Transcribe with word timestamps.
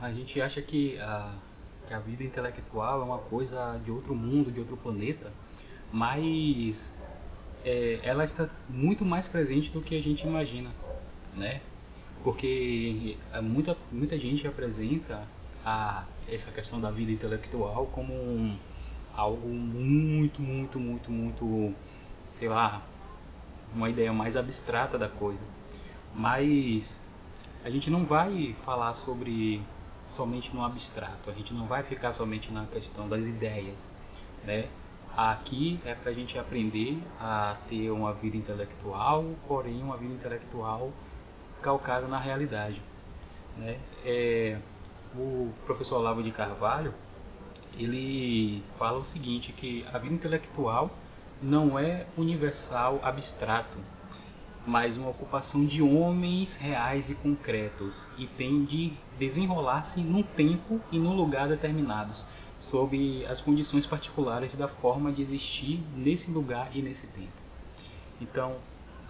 A 0.00 0.12
gente 0.12 0.40
acha 0.40 0.60
que 0.62 0.98
a, 0.98 1.34
que 1.86 1.94
a 1.94 1.98
vida 1.98 2.24
intelectual 2.24 3.00
é 3.00 3.04
uma 3.04 3.18
coisa 3.18 3.80
de 3.84 3.90
outro 3.90 4.14
mundo, 4.14 4.50
de 4.50 4.60
outro 4.60 4.76
planeta, 4.76 5.32
mas 5.92 6.92
é, 7.64 8.00
ela 8.02 8.24
está 8.24 8.48
muito 8.68 9.04
mais 9.04 9.28
presente 9.28 9.70
do 9.70 9.80
que 9.80 9.96
a 9.96 10.02
gente 10.02 10.26
imagina, 10.26 10.70
né? 11.34 11.60
Porque 12.22 13.16
é, 13.32 13.40
muita, 13.40 13.76
muita 13.92 14.18
gente 14.18 14.46
apresenta 14.46 15.26
a, 15.64 16.04
essa 16.28 16.50
questão 16.50 16.80
da 16.80 16.90
vida 16.90 17.12
intelectual 17.12 17.86
como 17.86 18.12
um, 18.12 18.56
algo 19.14 19.48
muito, 19.48 20.42
muito, 20.42 20.78
muito, 20.78 21.10
muito, 21.10 21.74
sei 22.38 22.48
lá, 22.48 22.82
uma 23.74 23.88
ideia 23.88 24.12
mais 24.12 24.36
abstrata 24.36 24.98
da 24.98 25.08
coisa. 25.08 25.44
Mas 26.14 27.00
a 27.64 27.70
gente 27.70 27.90
não 27.90 28.04
vai 28.04 28.54
falar 28.64 28.94
sobre 28.94 29.62
somente 30.08 30.54
no 30.54 30.64
abstrato, 30.64 31.30
a 31.30 31.32
gente 31.32 31.52
não 31.52 31.66
vai 31.66 31.82
ficar 31.82 32.12
somente 32.14 32.52
na 32.52 32.66
questão 32.66 33.08
das 33.08 33.26
ideias, 33.26 33.86
né? 34.44 34.68
Aqui 35.16 35.80
é 35.84 35.94
para 35.94 36.10
a 36.10 36.14
gente 36.14 36.38
aprender 36.38 37.02
a 37.18 37.56
ter 37.68 37.90
uma 37.90 38.12
vida 38.12 38.36
intelectual, 38.36 39.24
porém 39.48 39.82
uma 39.82 39.96
vida 39.96 40.12
intelectual 40.12 40.92
calcada 41.62 42.06
na 42.06 42.18
realidade. 42.18 42.82
Né? 43.56 43.78
É, 44.04 44.58
o 45.14 45.50
professor 45.64 45.96
Olavo 45.96 46.22
de 46.22 46.30
Carvalho 46.30 46.92
ele 47.78 48.62
fala 48.78 48.98
o 48.98 49.04
seguinte 49.04 49.52
que 49.52 49.86
a 49.92 49.98
vida 49.98 50.14
intelectual 50.14 50.90
não 51.42 51.78
é 51.78 52.06
universal 52.16 53.00
abstrato, 53.02 53.78
mas 54.66 54.96
uma 54.96 55.10
ocupação 55.10 55.64
de 55.64 55.80
homens 55.80 56.56
reais 56.56 57.08
e 57.08 57.14
concretos 57.14 58.06
e 58.18 58.26
tem 58.26 58.64
de 58.64 58.92
desenrolar-se 59.18 60.00
num 60.00 60.22
tempo 60.22 60.80
e 60.90 60.98
num 60.98 61.14
lugar 61.14 61.48
determinados, 61.48 62.24
sob 62.58 63.24
as 63.26 63.40
condições 63.40 63.86
particulares 63.86 64.54
da 64.54 64.66
forma 64.66 65.12
de 65.12 65.22
existir 65.22 65.82
nesse 65.94 66.30
lugar 66.30 66.70
e 66.74 66.82
nesse 66.82 67.06
tempo. 67.06 67.32
Então, 68.20 68.56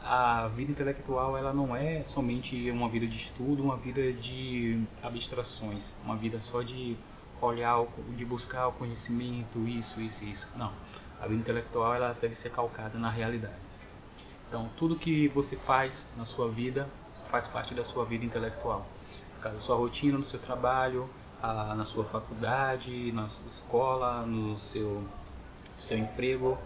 a 0.03 0.48
vida 0.48 0.70
intelectual 0.70 1.36
ela 1.36 1.53
não 1.53 1.75
é 1.75 2.05
somente 2.05 2.70
uma 2.70 2.88
vida 2.88 3.06
de 3.06 3.16
estudo, 3.16 3.62
uma 3.62 3.77
vida 3.77 4.12
de 4.12 4.84
abstrações, 5.03 5.97
uma 6.05 6.16
vida 6.16 6.41
só 6.41 6.62
de 6.62 6.97
olhar, 7.41 7.84
de 8.16 8.25
buscar 8.25 8.69
o 8.69 8.72
conhecimento, 8.72 9.66
isso, 9.66 10.00
isso, 10.00 10.25
isso. 10.25 10.48
Não. 10.56 10.72
A 11.20 11.27
vida 11.27 11.41
intelectual 11.41 11.94
ela 11.94 12.16
deve 12.20 12.34
ser 12.34 12.50
calcada 12.50 12.98
na 12.98 13.11
realidade. 13.11 13.66
Então, 14.48 14.70
tudo 14.77 14.97
que 14.97 15.28
você 15.28 15.56
faz 15.56 16.08
na 16.16 16.25
sua 16.25 16.48
vida 16.48 16.89
faz 17.30 17.47
parte 17.47 17.75
da 17.75 17.84
sua 17.84 18.05
vida 18.05 18.25
intelectual. 18.25 18.86
Por 19.34 19.42
causa 19.42 19.58
da 19.58 19.62
sua 19.62 19.77
rotina, 19.77 20.19
no 20.19 20.25
seu 20.25 20.41
trabalho, 20.41 21.08
a, 21.42 21.75
na 21.75 21.84
sua 21.84 22.05
faculdade, 22.05 23.12
na 23.12 23.28
sua 23.28 23.50
escola, 23.50 24.25
no 24.25 24.58
seu, 24.58 25.05
seu 25.78 25.98
emprego, 25.98 26.56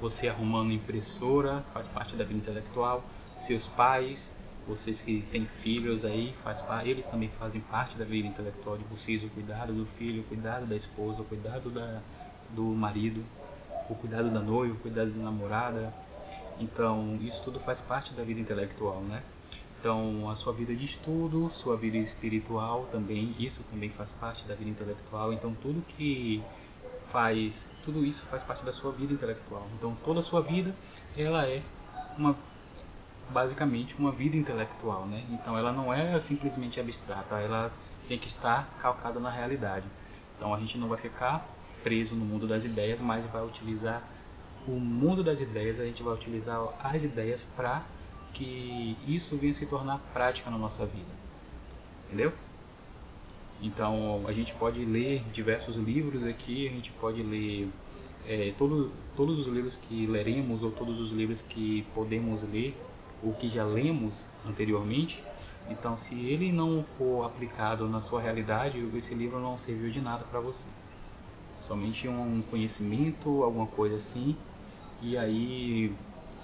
você 0.00 0.28
arrumando 0.28 0.72
impressora, 0.72 1.64
faz 1.72 1.86
parte 1.86 2.16
da 2.16 2.24
vida 2.24 2.38
intelectual, 2.38 3.02
seus 3.38 3.66
pais, 3.68 4.32
vocês 4.66 5.00
que 5.00 5.22
têm 5.30 5.46
filhos 5.62 6.04
aí, 6.04 6.34
faz, 6.44 6.62
eles 6.84 7.06
também 7.06 7.30
fazem 7.38 7.60
parte 7.62 7.96
da 7.96 8.04
vida 8.04 8.28
intelectual 8.28 8.76
de 8.76 8.84
vocês, 8.84 9.24
o 9.24 9.28
cuidado 9.30 9.72
do 9.72 9.86
filho, 9.96 10.22
o 10.22 10.24
cuidado 10.24 10.66
da 10.66 10.76
esposa, 10.76 11.22
o 11.22 11.24
cuidado 11.24 11.70
da, 11.70 12.02
do 12.50 12.64
marido, 12.64 13.24
o 13.88 13.94
cuidado 13.94 14.30
da 14.30 14.40
noiva, 14.40 14.74
o 14.74 14.78
cuidado 14.78 15.10
da 15.10 15.22
namorada. 15.22 15.92
Então, 16.60 17.16
isso 17.20 17.42
tudo 17.42 17.60
faz 17.60 17.80
parte 17.80 18.12
da 18.14 18.24
vida 18.24 18.40
intelectual, 18.40 19.00
né? 19.00 19.22
Então, 19.80 20.28
a 20.28 20.34
sua 20.34 20.52
vida 20.52 20.74
de 20.74 20.84
estudo, 20.84 21.50
sua 21.50 21.76
vida 21.76 21.96
espiritual 21.96 22.88
também, 22.90 23.34
isso 23.38 23.62
também 23.70 23.90
faz 23.90 24.10
parte 24.12 24.44
da 24.46 24.54
vida 24.54 24.70
intelectual. 24.70 25.32
Então, 25.32 25.54
tudo 25.54 25.80
que 25.82 26.42
faz, 27.12 27.68
tudo 27.84 28.04
isso 28.04 28.26
faz 28.26 28.42
parte 28.42 28.64
da 28.64 28.72
sua 28.72 28.90
vida 28.90 29.12
intelectual. 29.12 29.66
Então, 29.76 29.96
toda 30.04 30.18
a 30.18 30.22
sua 30.22 30.42
vida, 30.42 30.74
ela 31.16 31.46
é 31.46 31.62
uma 32.16 32.36
basicamente 33.30 33.94
uma 33.98 34.10
vida 34.10 34.36
intelectual, 34.36 35.06
né? 35.06 35.22
Então, 35.30 35.56
ela 35.56 35.72
não 35.72 35.92
é 35.92 36.18
simplesmente 36.20 36.80
abstrata, 36.80 37.36
ela 37.36 37.70
tem 38.08 38.18
que 38.18 38.26
estar 38.26 38.68
calcada 38.80 39.20
na 39.20 39.30
realidade. 39.30 39.86
Então, 40.36 40.52
a 40.52 40.58
gente 40.58 40.76
não 40.78 40.88
vai 40.88 40.98
ficar 40.98 41.46
preso 41.84 42.14
no 42.14 42.24
mundo 42.24 42.48
das 42.48 42.64
ideias, 42.64 43.00
mas 43.00 43.26
vai 43.26 43.44
utilizar 43.44 44.02
o 44.68 44.78
mundo 44.78 45.24
das 45.24 45.40
ideias, 45.40 45.80
a 45.80 45.84
gente 45.84 46.02
vai 46.02 46.14
utilizar 46.14 46.60
as 46.82 47.02
ideias 47.02 47.42
para 47.56 47.84
que 48.34 48.96
isso 49.06 49.36
venha 49.36 49.54
se 49.54 49.66
tornar 49.66 49.98
prática 50.12 50.50
na 50.50 50.58
nossa 50.58 50.84
vida. 50.84 51.10
Entendeu? 52.06 52.32
Então 53.60 54.24
a 54.26 54.32
gente 54.32 54.54
pode 54.54 54.84
ler 54.84 55.22
diversos 55.32 55.76
livros 55.76 56.24
aqui, 56.24 56.68
a 56.68 56.70
gente 56.70 56.92
pode 56.92 57.22
ler 57.22 57.68
é, 58.26 58.52
todo, 58.56 58.92
todos 59.16 59.38
os 59.38 59.46
livros 59.48 59.76
que 59.76 60.06
leremos 60.06 60.62
ou 60.62 60.70
todos 60.70 61.00
os 61.00 61.12
livros 61.12 61.42
que 61.42 61.86
podemos 61.94 62.42
ler 62.42 62.76
ou 63.22 63.32
que 63.32 63.48
já 63.48 63.64
lemos 63.64 64.28
anteriormente. 64.46 65.22
Então, 65.68 65.98
se 65.98 66.14
ele 66.14 66.50
não 66.50 66.84
for 66.96 67.26
aplicado 67.26 67.88
na 67.88 68.00
sua 68.00 68.20
realidade, 68.20 68.78
esse 68.94 69.14
livro 69.14 69.38
não 69.38 69.58
serviu 69.58 69.90
de 69.90 70.00
nada 70.00 70.24
para 70.24 70.40
você. 70.40 70.66
Somente 71.60 72.08
um 72.08 72.42
conhecimento, 72.42 73.42
alguma 73.42 73.66
coisa 73.66 73.96
assim, 73.96 74.36
e 75.00 75.16
aí 75.16 75.96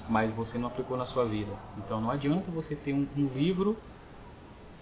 mas 0.08 0.30
você 0.32 0.58
não 0.58 0.68
aplicou 0.68 0.96
na 0.96 1.06
sua 1.06 1.24
vida. 1.24 1.52
Então 1.78 2.00
não 2.00 2.10
adianta 2.10 2.50
você 2.50 2.76
ter 2.76 2.92
um, 2.92 3.06
um 3.16 3.26
livro 3.28 3.76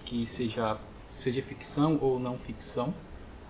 que 0.05 0.27
seja 0.27 0.79
seja 1.23 1.41
ficção 1.43 1.99
ou 2.01 2.19
não 2.19 2.37
ficção, 2.39 2.93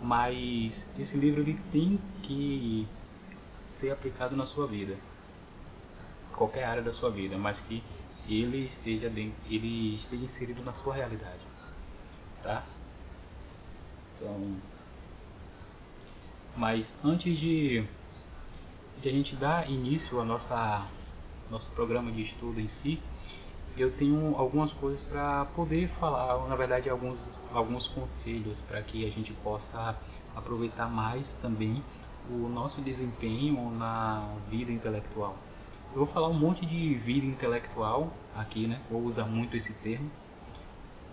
mas 0.01 0.87
esse 0.99 1.17
livro 1.17 1.41
ele 1.41 1.59
tem 1.73 1.99
que 2.23 2.87
ser 3.81 3.91
aplicado 3.91 4.37
na 4.37 4.47
sua 4.47 4.67
vida, 4.67 4.97
qualquer 6.35 6.65
área 6.65 6.83
da 6.83 6.93
sua 6.93 7.11
vida, 7.11 7.39
mas 7.39 7.59
que 7.61 7.83
ele 8.29 8.67
esteja 8.67 9.09
dentro, 9.09 9.35
ele 9.49 9.95
esteja 9.95 10.25
inserido 10.25 10.63
na 10.63 10.73
sua 10.73 10.95
realidade, 10.95 11.41
tá? 12.43 12.65
Então, 14.15 14.57
mas 16.57 16.93
antes 17.03 17.39
de, 17.39 17.85
de 19.03 19.09
a 19.09 19.13
gente 19.13 19.35
dar 19.35 19.69
início 19.69 20.25
nossa 20.25 20.87
nosso 21.51 21.69
programa 21.71 22.11
de 22.13 22.23
estudo 22.23 22.61
em 22.61 22.69
si, 22.69 23.03
eu 23.77 23.91
tenho 23.97 24.35
algumas 24.37 24.73
coisas 24.73 25.03
para 25.03 25.45
poder 25.47 25.89
falar, 26.01 26.49
na 26.49 26.55
verdade 26.57 26.89
alguns, 26.89 27.19
alguns 27.53 27.87
conselhos 27.89 28.61
para 28.61 28.81
que 28.81 29.05
a 29.05 29.11
gente 29.11 29.33
possa 29.35 29.99
aproveitar 30.35 30.89
mais 30.89 31.31
também 31.43 31.83
o 32.31 32.49
nosso 32.49 32.81
desempenho 32.81 33.71
na 33.73 34.35
vida 34.49 34.71
intelectual. 34.71 35.37
Eu 35.93 35.99
vou 35.99 36.07
falar 36.07 36.29
um 36.29 36.39
monte 36.39 36.65
de 36.65 36.95
vida 36.95 37.27
intelectual 37.27 38.11
aqui, 38.35 38.67
né? 38.67 38.81
Vou 38.89 39.03
usar 39.03 39.25
muito 39.25 39.57
esse 39.57 39.73
termo, 39.75 40.11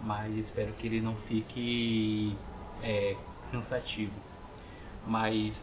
mas 0.02 0.38
espero 0.38 0.72
que 0.74 0.88
ele 0.88 1.02
não 1.02 1.16
fique 1.16 2.38
é, 2.82 3.18
cansativo. 3.52 4.14
Mas 5.06 5.62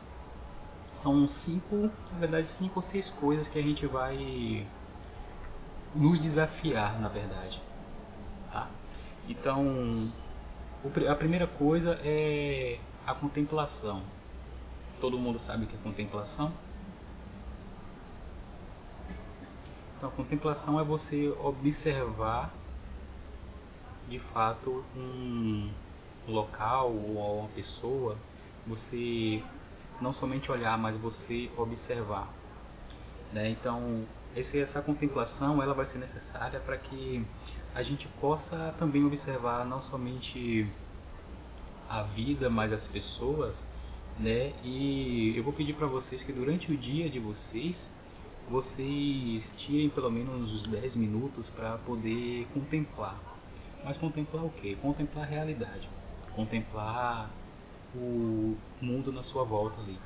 são 1.02 1.26
cinco, 1.28 1.90
na 2.12 2.18
verdade, 2.18 2.48
cinco 2.48 2.76
ou 2.76 2.82
seis 2.82 3.10
coisas 3.10 3.48
que 3.48 3.58
a 3.58 3.62
gente 3.62 3.86
vai 3.86 4.66
nos 5.94 6.18
desafiar, 6.18 7.00
na 7.00 7.08
verdade. 7.08 7.60
Tá? 8.52 8.68
Então, 9.28 10.10
a 11.08 11.14
primeira 11.14 11.46
coisa 11.46 11.98
é 12.02 12.78
a 13.06 13.14
contemplação. 13.14 14.02
Todo 15.00 15.18
mundo 15.18 15.38
sabe 15.38 15.64
o 15.64 15.66
que 15.66 15.74
é 15.74 15.78
contemplação? 15.78 16.52
Então, 19.96 20.10
contemplação 20.10 20.78
é 20.78 20.84
você 20.84 21.28
observar 21.40 22.52
de 24.08 24.18
fato 24.18 24.84
um 24.96 25.70
local 26.28 26.92
ou 26.92 27.40
uma 27.40 27.48
pessoa, 27.48 28.16
você 28.66 29.42
não 30.00 30.12
somente 30.12 30.50
olhar, 30.50 30.76
mas 30.78 30.96
você 30.96 31.50
observar. 31.56 32.28
Né? 33.32 33.50
Então, 33.50 34.06
esse, 34.34 34.58
essa 34.58 34.82
contemplação 34.82 35.62
ela 35.62 35.74
vai 35.74 35.86
ser 35.86 35.98
necessária 35.98 36.60
para 36.60 36.76
que 36.76 37.24
a 37.74 37.82
gente 37.82 38.06
possa 38.20 38.74
também 38.78 39.04
observar 39.04 39.64
não 39.64 39.82
somente 39.82 40.66
a 41.88 42.02
vida, 42.02 42.50
mas 42.50 42.72
as 42.72 42.86
pessoas, 42.86 43.66
né? 44.18 44.52
E 44.64 45.34
eu 45.36 45.44
vou 45.44 45.52
pedir 45.52 45.74
para 45.74 45.86
vocês 45.86 46.22
que 46.22 46.32
durante 46.32 46.72
o 46.72 46.76
dia 46.76 47.08
de 47.08 47.18
vocês, 47.18 47.88
vocês 48.50 49.52
tirem 49.56 49.88
pelo 49.88 50.10
menos 50.10 50.52
uns 50.52 50.66
10 50.66 50.96
minutos 50.96 51.48
para 51.50 51.78
poder 51.78 52.46
contemplar. 52.52 53.18
Mas 53.84 53.96
contemplar 53.98 54.44
o 54.44 54.50
quê? 54.50 54.76
Contemplar 54.80 55.24
a 55.24 55.28
realidade. 55.28 55.88
Contemplar 56.34 57.30
o 57.96 58.56
mundo 58.80 59.12
na 59.12 59.22
sua 59.22 59.44
volta 59.44 59.80
ali, 59.80 59.98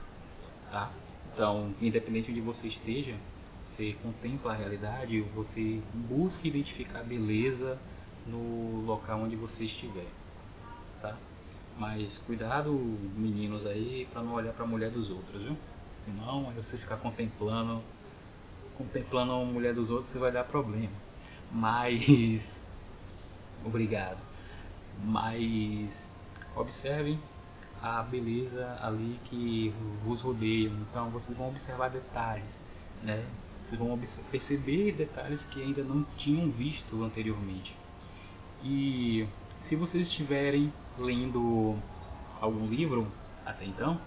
tá? 0.70 0.90
Então, 1.32 1.74
independente 1.80 2.32
de 2.32 2.40
você 2.40 2.68
esteja, 2.68 3.16
você 3.64 3.94
contempla 4.02 4.52
a 4.52 4.54
realidade, 4.56 5.20
você 5.34 5.80
busca 5.94 6.46
identificar 6.46 7.02
beleza 7.02 7.80
no 8.26 8.84
local 8.84 9.20
onde 9.20 9.36
você 9.36 9.64
estiver, 9.64 10.08
tá? 11.00 11.16
Mas 11.78 12.18
cuidado, 12.26 12.72
meninos 13.16 13.64
aí, 13.64 14.06
para 14.12 14.22
não 14.22 14.34
olhar 14.34 14.52
para 14.52 14.64
a 14.64 14.68
mulher 14.68 14.90
dos 14.90 15.08
outros, 15.10 15.42
viu? 15.42 15.56
Senão, 16.04 16.50
aí 16.50 16.56
você 16.56 16.76
ficar 16.76 16.96
contemplando, 16.96 17.82
contemplando 18.76 19.32
a 19.32 19.44
mulher 19.44 19.74
dos 19.74 19.90
outros, 19.90 20.10
você 20.10 20.18
vai 20.18 20.32
dar 20.32 20.44
problema. 20.44 20.92
Mas, 21.50 22.60
obrigado. 23.64 24.18
Mas 25.02 26.10
observem 26.54 27.18
a 27.82 28.02
beleza 28.02 28.78
ali 28.82 29.18
que 29.24 29.74
vos 30.04 30.20
rodeia. 30.20 30.68
Então, 30.68 31.10
vocês 31.10 31.36
vão 31.36 31.48
observar 31.48 31.90
detalhes, 31.90 32.60
né? 33.02 33.24
Vocês 33.64 33.78
vão 33.78 33.98
perceber 34.30 34.92
detalhes 34.92 35.44
que 35.44 35.62
ainda 35.62 35.82
não 35.82 36.02
tinham 36.16 36.50
visto 36.50 37.02
anteriormente. 37.02 37.74
E 38.62 39.26
se 39.60 39.76
vocês 39.76 40.08
estiverem 40.08 40.72
lendo 40.98 41.78
algum 42.40 42.66
livro 42.66 43.10
até 43.46 43.64
então, 43.64 44.00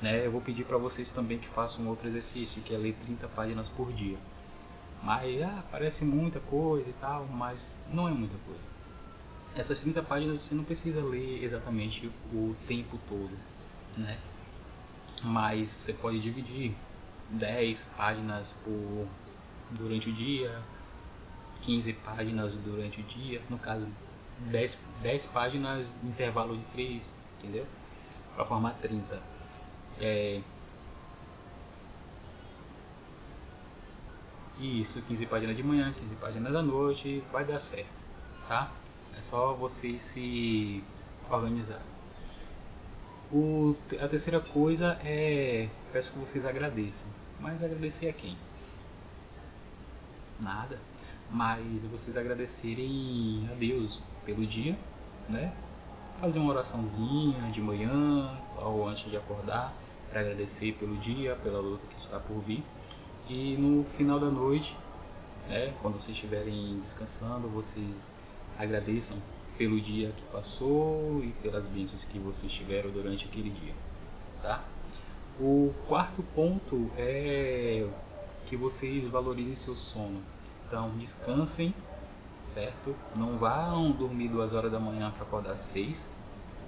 né, 0.00 0.26
eu 0.26 0.32
vou 0.32 0.40
pedir 0.40 0.64
para 0.64 0.76
vocês 0.76 1.10
também 1.10 1.38
que 1.38 1.48
façam 1.48 1.86
outro 1.86 2.08
exercício, 2.08 2.60
que 2.62 2.74
é 2.74 2.78
ler 2.78 2.94
30 3.04 3.28
páginas 3.28 3.68
por 3.68 3.92
dia. 3.92 4.18
Mas 5.02 5.40
ah, 5.42 5.62
parece 5.70 6.04
muita 6.04 6.40
coisa 6.40 6.88
e 6.88 6.92
tal, 6.94 7.26
mas 7.26 7.58
não 7.92 8.08
é 8.08 8.12
muita 8.12 8.36
coisa. 8.44 8.71
Essas 9.54 9.80
30 9.80 10.02
páginas 10.02 10.44
você 10.44 10.54
não 10.54 10.64
precisa 10.64 11.02
ler 11.04 11.44
exatamente 11.44 12.10
o 12.32 12.56
tempo 12.66 12.98
todo, 13.08 13.36
né? 13.96 14.18
Mas 15.22 15.74
você 15.74 15.92
pode 15.92 16.20
dividir 16.20 16.74
10 17.30 17.80
páginas 17.96 18.52
por 18.64 19.06
durante 19.70 20.08
o 20.08 20.12
dia, 20.12 20.58
15 21.62 21.92
páginas 21.94 22.54
durante 22.56 23.00
o 23.00 23.04
dia, 23.04 23.42
no 23.50 23.58
caso 23.58 23.86
10, 24.50 24.78
10 25.02 25.26
páginas 25.26 25.92
intervalo 26.02 26.56
de 26.56 26.64
3, 26.66 27.14
entendeu? 27.38 27.66
Para 28.34 28.46
formar 28.46 28.72
30. 28.80 29.22
É... 30.00 30.40
Isso, 34.58 35.02
15 35.02 35.26
páginas 35.26 35.56
de 35.56 35.62
manhã, 35.62 35.92
15 35.92 36.14
páginas 36.16 36.52
da 36.52 36.62
noite, 36.62 37.22
vai 37.30 37.44
dar 37.44 37.60
certo, 37.60 38.02
tá? 38.48 38.70
É 39.18 39.22
só 39.22 39.54
vocês 39.54 40.02
se 40.02 40.82
organizar. 41.30 41.82
O, 43.32 43.74
a 44.00 44.08
terceira 44.08 44.40
coisa 44.40 44.98
é, 45.04 45.68
peço 45.92 46.12
que 46.12 46.18
vocês 46.18 46.44
agradeçam. 46.44 47.08
Mas 47.40 47.62
agradecer 47.62 48.08
a 48.08 48.12
quem? 48.12 48.36
Nada. 50.38 50.78
Mas 51.30 51.82
vocês 51.84 52.16
agradecerem 52.16 53.48
a 53.50 53.54
Deus 53.54 54.00
pelo 54.26 54.46
dia, 54.46 54.76
né? 55.28 55.52
Fazer 56.20 56.38
uma 56.38 56.50
oraçãozinha 56.50 57.50
de 57.50 57.60
manhã 57.60 58.38
ou 58.56 58.86
antes 58.86 59.10
de 59.10 59.16
acordar 59.16 59.72
para 60.10 60.20
agradecer 60.20 60.72
pelo 60.74 60.96
dia, 60.98 61.34
pela 61.36 61.58
luta 61.58 61.86
que 61.86 62.04
está 62.04 62.18
por 62.18 62.38
vir. 62.40 62.62
E 63.28 63.56
no 63.56 63.84
final 63.96 64.20
da 64.20 64.30
noite, 64.30 64.76
né, 65.48 65.74
quando 65.80 65.94
vocês 65.94 66.14
estiverem 66.14 66.78
descansando, 66.80 67.48
vocês 67.48 68.10
agradeçam 68.58 69.16
pelo 69.56 69.80
dia 69.80 70.10
que 70.10 70.22
passou 70.32 71.22
e 71.22 71.32
pelas 71.42 71.66
bênçãos 71.66 72.04
que 72.04 72.18
vocês 72.18 72.52
tiveram 72.52 72.90
durante 72.90 73.26
aquele 73.26 73.50
dia, 73.50 73.74
tá? 74.42 74.64
O 75.40 75.72
quarto 75.88 76.22
ponto 76.34 76.90
é 76.96 77.88
que 78.46 78.56
vocês 78.56 79.08
valorizem 79.08 79.54
seu 79.54 79.74
sono. 79.74 80.22
Então, 80.66 80.90
descansem 80.98 81.74
certo? 82.54 82.94
Não 83.16 83.38
vão 83.38 83.92
dormir 83.92 84.28
duas 84.28 84.52
horas 84.54 84.70
da 84.70 84.78
manhã 84.78 85.10
para 85.10 85.22
acordar 85.22 85.56
seis, 85.56 86.10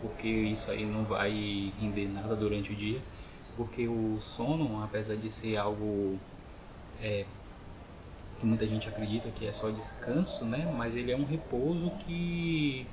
porque 0.00 0.28
isso 0.28 0.70
aí 0.70 0.84
não 0.84 1.04
vai 1.04 1.72
render 1.80 2.08
nada 2.08 2.34
durante 2.34 2.72
o 2.72 2.76
dia, 2.76 3.00
porque 3.56 3.86
o 3.86 4.18
sono, 4.20 4.82
apesar 4.82 5.16
de 5.16 5.30
ser 5.30 5.56
algo 5.56 6.18
é, 7.00 7.24
que 8.38 8.46
muita 8.46 8.66
gente 8.66 8.88
acredita 8.88 9.30
que 9.30 9.46
é 9.46 9.52
só 9.52 9.70
descanso, 9.70 10.44
né? 10.44 10.70
Mas 10.76 10.94
ele 10.94 11.12
é 11.12 11.16
um 11.16 11.24
repouso 11.24 11.90
que 12.06 12.86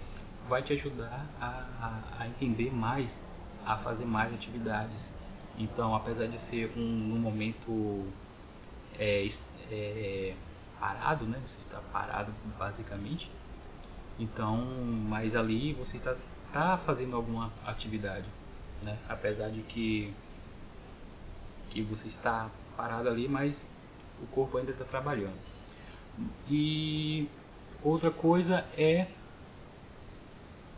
vai 0.48 0.62
te 0.62 0.74
ajudar 0.74 1.26
a, 1.40 1.46
a, 1.82 2.24
a 2.24 2.28
entender 2.28 2.72
mais, 2.72 3.18
a 3.66 3.78
fazer 3.78 4.06
mais 4.06 4.34
atividades. 4.34 5.12
Então, 5.58 5.96
apesar 5.96 6.28
de 6.28 6.38
ser 6.40 6.72
um, 6.78 6.82
um 6.82 7.20
momento 7.20 8.06
é, 8.98 9.28
é, 9.72 10.36
parado, 10.80 11.26
né? 11.26 11.40
Você 11.48 11.60
está 11.60 11.80
parado 11.92 12.34
basicamente. 12.58 13.30
Então, 14.20 14.58
mas 15.08 15.36
ali 15.36 15.74
você 15.74 15.98
está 15.98 16.16
tá 16.52 16.78
fazendo 16.86 17.16
alguma 17.16 17.52
atividade, 17.66 18.26
né? 18.84 18.98
Apesar 19.08 19.50
de 19.50 19.62
que 19.62 20.14
que 21.70 21.82
você 21.82 22.08
está 22.08 22.50
parado 22.76 23.08
ali, 23.08 23.30
mas 23.30 23.64
o 24.22 24.28
corpo 24.28 24.58
ainda 24.58 24.72
está 24.72 24.86
trabalhando. 24.86 25.40
E 26.50 27.28
outra 27.84 28.12
coisa 28.12 28.66
é 28.78 29.08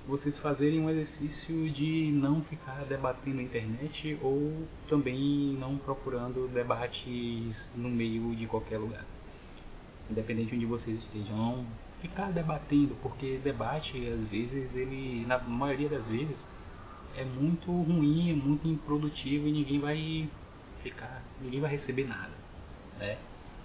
vocês 0.08 0.38
fazerem 0.38 0.82
um 0.82 0.90
exercício 0.90 1.70
de 1.70 2.12
não 2.12 2.42
ficar 2.44 2.84
debatendo 2.86 3.38
na 3.38 3.44
internet 3.44 4.18
ou 4.22 4.68
também 4.88 5.58
não 5.60 5.78
procurando 5.78 6.48
debates 6.50 7.70
no 7.74 7.90
meio 7.90 8.36
de 8.36 8.46
qualquer 8.46 8.78
lugar 8.78 9.06
independente 10.10 10.50
de 10.50 10.56
onde 10.56 10.66
vocês 10.66 11.00
estejam, 11.00 11.36
não 11.36 11.66
ficar 12.02 12.32
debatendo, 12.32 12.96
porque 13.02 13.38
debate 13.38 14.08
às 14.08 14.26
vezes 14.28 14.76
ele, 14.76 15.26
na 15.26 15.40
maioria 15.40 15.90
das 15.90 16.08
vezes, 16.08 16.46
é 17.16 17.24
muito 17.24 17.72
ruim, 17.72 18.32
é 18.32 18.34
muito 18.34 18.68
improdutivo 18.68 19.48
e 19.48 19.52
ninguém 19.52 19.80
vai 19.80 20.30
ficar, 20.82 21.24
ninguém 21.42 21.62
vai 21.62 21.72
receber 21.72 22.06
nada, 22.06 22.34
né? 23.00 23.18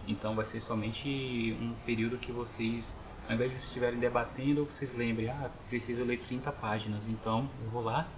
Então 0.06 0.34
vai 0.34 0.46
ser 0.46 0.60
somente 0.60 1.56
um 1.60 1.74
período 1.84 2.18
que 2.18 2.32
vocês, 2.32 2.96
ao 3.28 3.34
invés 3.34 3.50
de 3.50 3.58
estiverem 3.58 3.98
debatendo, 3.98 4.64
vocês 4.64 4.94
lembrem, 4.96 5.28
ah, 5.28 5.50
preciso 5.68 6.04
ler 6.04 6.20
30 6.20 6.50
páginas, 6.52 7.06
então 7.06 7.48
eu 7.62 7.70
vou 7.70 7.82
lá, 7.82 8.08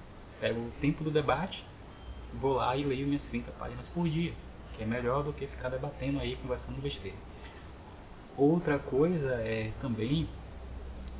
pego 0.40 0.60
o 0.60 0.70
tempo 0.80 1.02
do 1.02 1.10
debate, 1.10 1.64
vou 2.34 2.52
lá 2.52 2.76
e 2.76 2.84
leio 2.84 3.06
minhas 3.06 3.24
30 3.24 3.50
páginas 3.52 3.88
por 3.88 4.08
dia, 4.08 4.32
que 4.76 4.82
é 4.82 4.86
melhor 4.86 5.24
do 5.24 5.32
que 5.32 5.46
ficar 5.46 5.68
debatendo 5.68 6.20
aí, 6.20 6.36
conversando 6.36 6.80
besteira. 6.80 7.16
Outra 8.36 8.78
coisa 8.78 9.34
é 9.34 9.72
também 9.80 10.28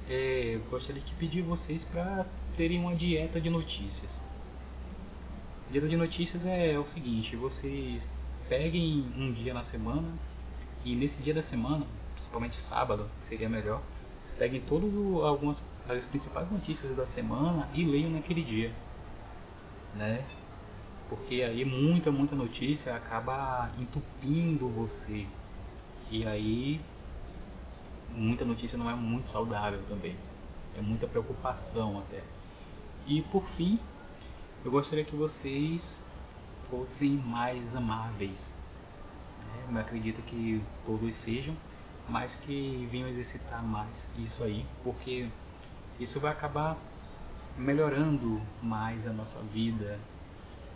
é, 0.08 0.60
gostaria 0.70 1.02
de 1.02 1.12
pedir 1.14 1.42
vocês 1.42 1.84
para 1.84 2.26
terem 2.56 2.78
uma 2.78 2.94
dieta 2.94 3.40
de 3.40 3.50
notícias. 3.50 4.22
Dieta 5.70 5.88
de 5.88 5.96
notícias 5.96 6.44
é 6.46 6.78
o 6.78 6.86
seguinte, 6.86 7.36
vocês 7.36 8.10
peguem 8.48 9.04
um 9.16 9.32
dia 9.32 9.54
na 9.54 9.62
semana 9.62 10.12
e 10.84 10.94
nesse 10.94 11.20
dia 11.22 11.34
da 11.34 11.42
semana, 11.42 11.86
principalmente 12.14 12.56
sábado, 12.56 13.08
seria 13.28 13.48
melhor, 13.48 13.82
peguem 14.38 14.60
todas 14.62 14.90
algumas 15.22 15.62
as 15.88 16.06
principais 16.06 16.50
notícias 16.50 16.96
da 16.96 17.04
semana 17.04 17.68
e 17.74 17.84
leiam 17.84 18.10
naquele 18.10 18.42
dia, 18.42 18.72
né? 19.94 20.24
Porque 21.08 21.42
aí 21.42 21.64
muita 21.64 22.10
muita 22.12 22.36
notícia 22.36 22.94
acaba 22.94 23.70
entupindo 23.78 24.68
você 24.68 25.26
e 26.10 26.24
aí 26.24 26.80
muita 28.10 28.44
notícia 28.44 28.78
não 28.78 28.88
é 28.88 28.94
muito 28.94 29.28
saudável 29.28 29.80
também. 29.88 30.16
É 30.76 30.80
muita 30.80 31.06
preocupação 31.06 31.98
até. 31.98 32.22
E 33.06 33.22
por 33.22 33.44
fim, 33.56 33.78
eu 34.64 34.70
gostaria 34.70 35.04
que 35.04 35.16
vocês 35.16 36.04
fossem 36.70 37.10
mais 37.10 37.74
amáveis. 37.74 38.52
Né? 39.68 39.72
Eu 39.72 39.80
acredito 39.80 40.22
que 40.22 40.62
todos 40.84 41.14
sejam, 41.16 41.56
mas 42.08 42.34
que 42.36 42.88
venham 42.90 43.08
exercitar 43.08 43.62
mais 43.62 44.08
isso 44.16 44.42
aí, 44.42 44.66
porque 44.82 45.28
isso 45.98 46.18
vai 46.18 46.32
acabar 46.32 46.76
melhorando 47.56 48.40
mais 48.62 49.06
a 49.06 49.12
nossa 49.12 49.38
vida, 49.52 49.98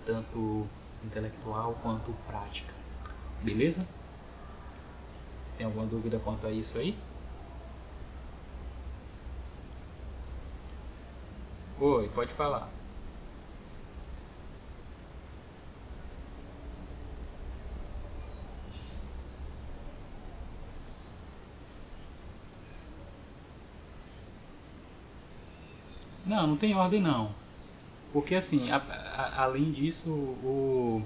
tanto 0.06 0.66
intelectual 1.02 1.74
quanto 1.82 2.12
prática. 2.26 2.72
Beleza? 3.42 3.86
Tem 5.56 5.66
alguma 5.66 5.86
dúvida 5.86 6.18
quanto 6.18 6.46
a 6.46 6.50
isso 6.50 6.78
aí? 6.78 6.96
Oi, 11.80 12.08
pode 12.14 12.32
falar. 12.34 12.68
Não, 26.34 26.48
não 26.48 26.56
tem 26.56 26.74
ordem 26.74 27.00
não. 27.00 27.32
Porque 28.12 28.34
assim, 28.34 28.68
a, 28.70 28.78
a, 28.78 29.44
além 29.44 29.70
disso, 29.70 30.10
o, 30.10 31.00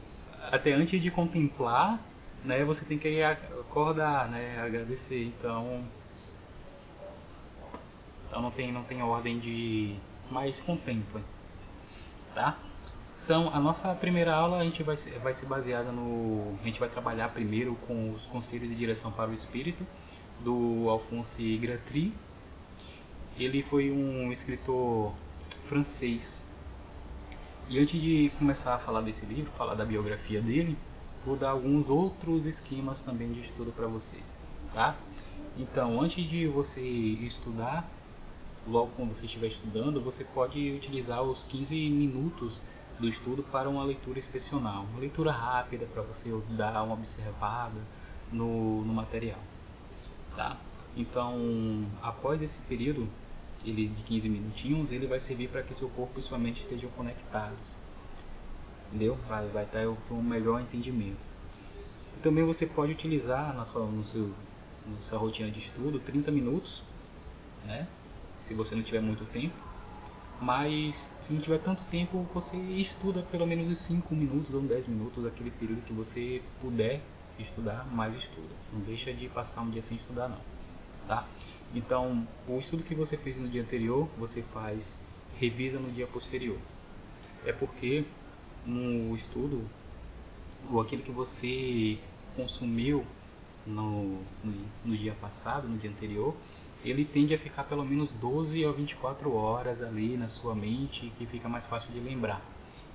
até 0.50 0.73
antes 0.73 1.02
de 1.02 1.11
contemplar, 1.11 2.00
né, 2.42 2.64
você 2.64 2.82
tem 2.87 2.99
que 2.99 3.23
acordar, 3.23 4.30
né, 4.30 4.58
agradecer. 4.58 5.25
Então, 5.25 5.85
então 8.26 8.40
não 8.40 8.50
tem, 8.50 8.73
não 8.73 8.85
tem 8.85 9.02
ordem 9.02 9.38
de 9.38 9.97
mas 10.30 10.61
contempla, 10.61 11.23
tá? 12.35 12.58
Então, 13.25 13.50
a 13.52 13.61
nossa 13.61 13.94
primeira 13.94 14.35
aula 14.35 14.58
a 14.58 14.64
gente 14.64 14.82
vai 14.82 14.97
vai 15.23 15.35
ser 15.35 15.44
baseada 15.44 15.92
no. 15.92 16.56
A 16.62 16.64
gente 16.64 16.80
vai 16.80 16.88
trabalhar 16.88 17.28
primeiro 17.28 17.75
com 17.87 18.12
os 18.14 18.23
conselhos 18.26 18.70
de 18.70 18.75
direção 18.75 19.12
para 19.12 19.30
o 19.30 19.35
espírito, 19.35 19.87
do 20.40 20.88
Alphonse 20.88 21.58
Gratry. 21.58 22.14
Ele 23.38 23.62
foi 23.62 23.90
um 23.90 24.33
escritor 24.33 25.14
francês. 25.66 26.42
E 27.68 27.78
antes 27.78 28.00
de 28.00 28.30
começar 28.38 28.75
a 28.75 28.78
falar 28.78 29.00
desse 29.02 29.25
livro, 29.26 29.52
falar 29.52 29.75
da 29.75 29.85
biografia 29.85 30.40
dele, 30.40 30.76
vou 31.25 31.37
dar 31.37 31.50
alguns 31.50 31.88
outros 31.88 32.47
esquemas 32.47 33.00
também 33.00 33.30
de 33.33 33.40
estudo 33.40 33.71
para 33.71 33.87
vocês, 33.87 34.35
tá? 34.75 34.97
Então, 35.57 36.00
antes 36.00 36.28
de 36.28 36.47
você 36.49 36.80
estudar, 36.80 37.88
logo 38.66 38.90
quando 38.97 39.14
você 39.14 39.26
estiver 39.26 39.49
estudando, 39.49 40.00
você 40.00 40.25
pode 40.25 40.73
utilizar 40.73 41.23
os 41.23 41.45
15 41.45 41.75
minutos 41.90 42.61
do 42.99 43.09
estudo 43.09 43.45
para 43.45 43.68
uma 43.68 43.85
leitura 43.85 44.18
inspecional, 44.18 44.85
uma 44.90 45.00
leitura 45.00 45.30
rápida 45.30 45.87
para 45.87 46.02
você 46.02 46.30
dar 46.57 46.83
uma 46.83 46.95
observada 46.95 47.80
no, 48.33 48.83
no 48.85 48.92
material, 48.92 49.38
tá? 50.35 50.57
Então, 50.97 51.88
após 52.02 52.42
esse 52.42 52.59
período 52.62 53.09
ele 53.65 53.88
de 53.88 54.03
15 54.03 54.29
minutinhos, 54.29 54.93
ele 54.93 55.07
vai 55.07 55.21
servir 55.21 55.49
para 55.49 55.62
que 55.62 55.75
seu 55.75 55.88
corpo 55.91 56.19
e 56.19 56.23
sua 56.23 56.38
mente 56.38 56.62
estejam 56.62 56.91
conectados. 56.91 57.59
Entendeu? 58.88 59.19
Vai, 59.29 59.47
vai 59.49 59.65
estar 59.65 59.85
para 59.87 60.15
um 60.15 60.23
melhor 60.23 60.61
entendimento. 60.61 61.21
E 62.17 62.21
também 62.21 62.45
você 62.45 62.67
pode 62.67 62.93
utilizar 62.93 63.55
na 63.55 63.65
sua, 63.65 63.85
no 63.87 64.05
seu, 64.05 64.33
na 64.87 65.00
sua 65.03 65.19
rotina 65.19 65.50
de 65.50 65.59
estudo 65.61 66.00
30 66.00 66.31
minutos, 66.31 66.83
né? 67.65 67.87
se 68.49 68.55
você 68.55 68.75
não 68.75 68.83
tiver 68.83 69.00
muito 69.00 69.25
tempo. 69.27 69.55
Mas 70.41 71.09
se 71.23 71.33
não 71.33 71.41
tiver 71.41 71.59
tanto 71.59 71.83
tempo, 71.91 72.27
você 72.33 72.57
estuda 72.57 73.23
pelo 73.23 73.47
menos 73.47 73.69
os 73.71 73.79
5 73.79 74.15
minutos 74.15 74.55
ou 74.55 74.61
10 74.61 74.87
minutos, 74.87 75.27
aquele 75.27 75.50
período 75.50 75.83
que 75.83 75.93
você 75.93 76.41
puder 76.61 77.00
estudar, 77.38 77.85
mais 77.87 78.15
estuda. 78.15 78.55
Não 78.73 78.81
deixa 78.81 79.12
de 79.12 79.29
passar 79.29 79.62
um 79.62 79.71
dia 79.71 79.83
sem 79.83 79.97
estudar 79.97 80.29
não. 80.29 80.38
Tá? 81.09 81.27
Então, 81.75 82.26
o 82.46 82.58
estudo 82.58 82.82
que 82.82 82.94
você 82.94 83.16
fez 83.16 83.37
no 83.37 83.48
dia 83.48 83.62
anterior, 83.62 84.08
você 84.18 84.42
faz, 84.54 84.96
revisa 85.38 85.78
no 85.78 85.90
dia 85.90 86.06
posterior. 86.06 86.58
É 87.44 87.52
porque 87.52 88.04
no 88.64 89.14
estudo, 89.14 89.68
ou 90.70 90.80
aquilo 90.80 91.02
que 91.02 91.12
você 91.12 91.98
consumiu 92.34 93.04
no, 93.66 94.22
no, 94.42 94.66
no, 94.84 94.96
dia 94.96 95.14
passado, 95.20 95.68
no 95.68 95.76
dia 95.76 95.90
anterior, 95.90 96.34
ele 96.84 97.04
tende 97.04 97.34
a 97.34 97.38
ficar 97.38 97.64
pelo 97.64 97.84
menos 97.84 98.08
12 98.12 98.64
ou 98.64 98.72
24 98.72 99.32
horas 99.32 99.82
ali 99.82 100.16
na 100.16 100.28
sua 100.28 100.54
mente 100.54 101.12
que 101.18 101.26
fica 101.26 101.48
mais 101.48 101.66
fácil 101.66 101.90
de 101.92 102.00
lembrar. 102.00 102.40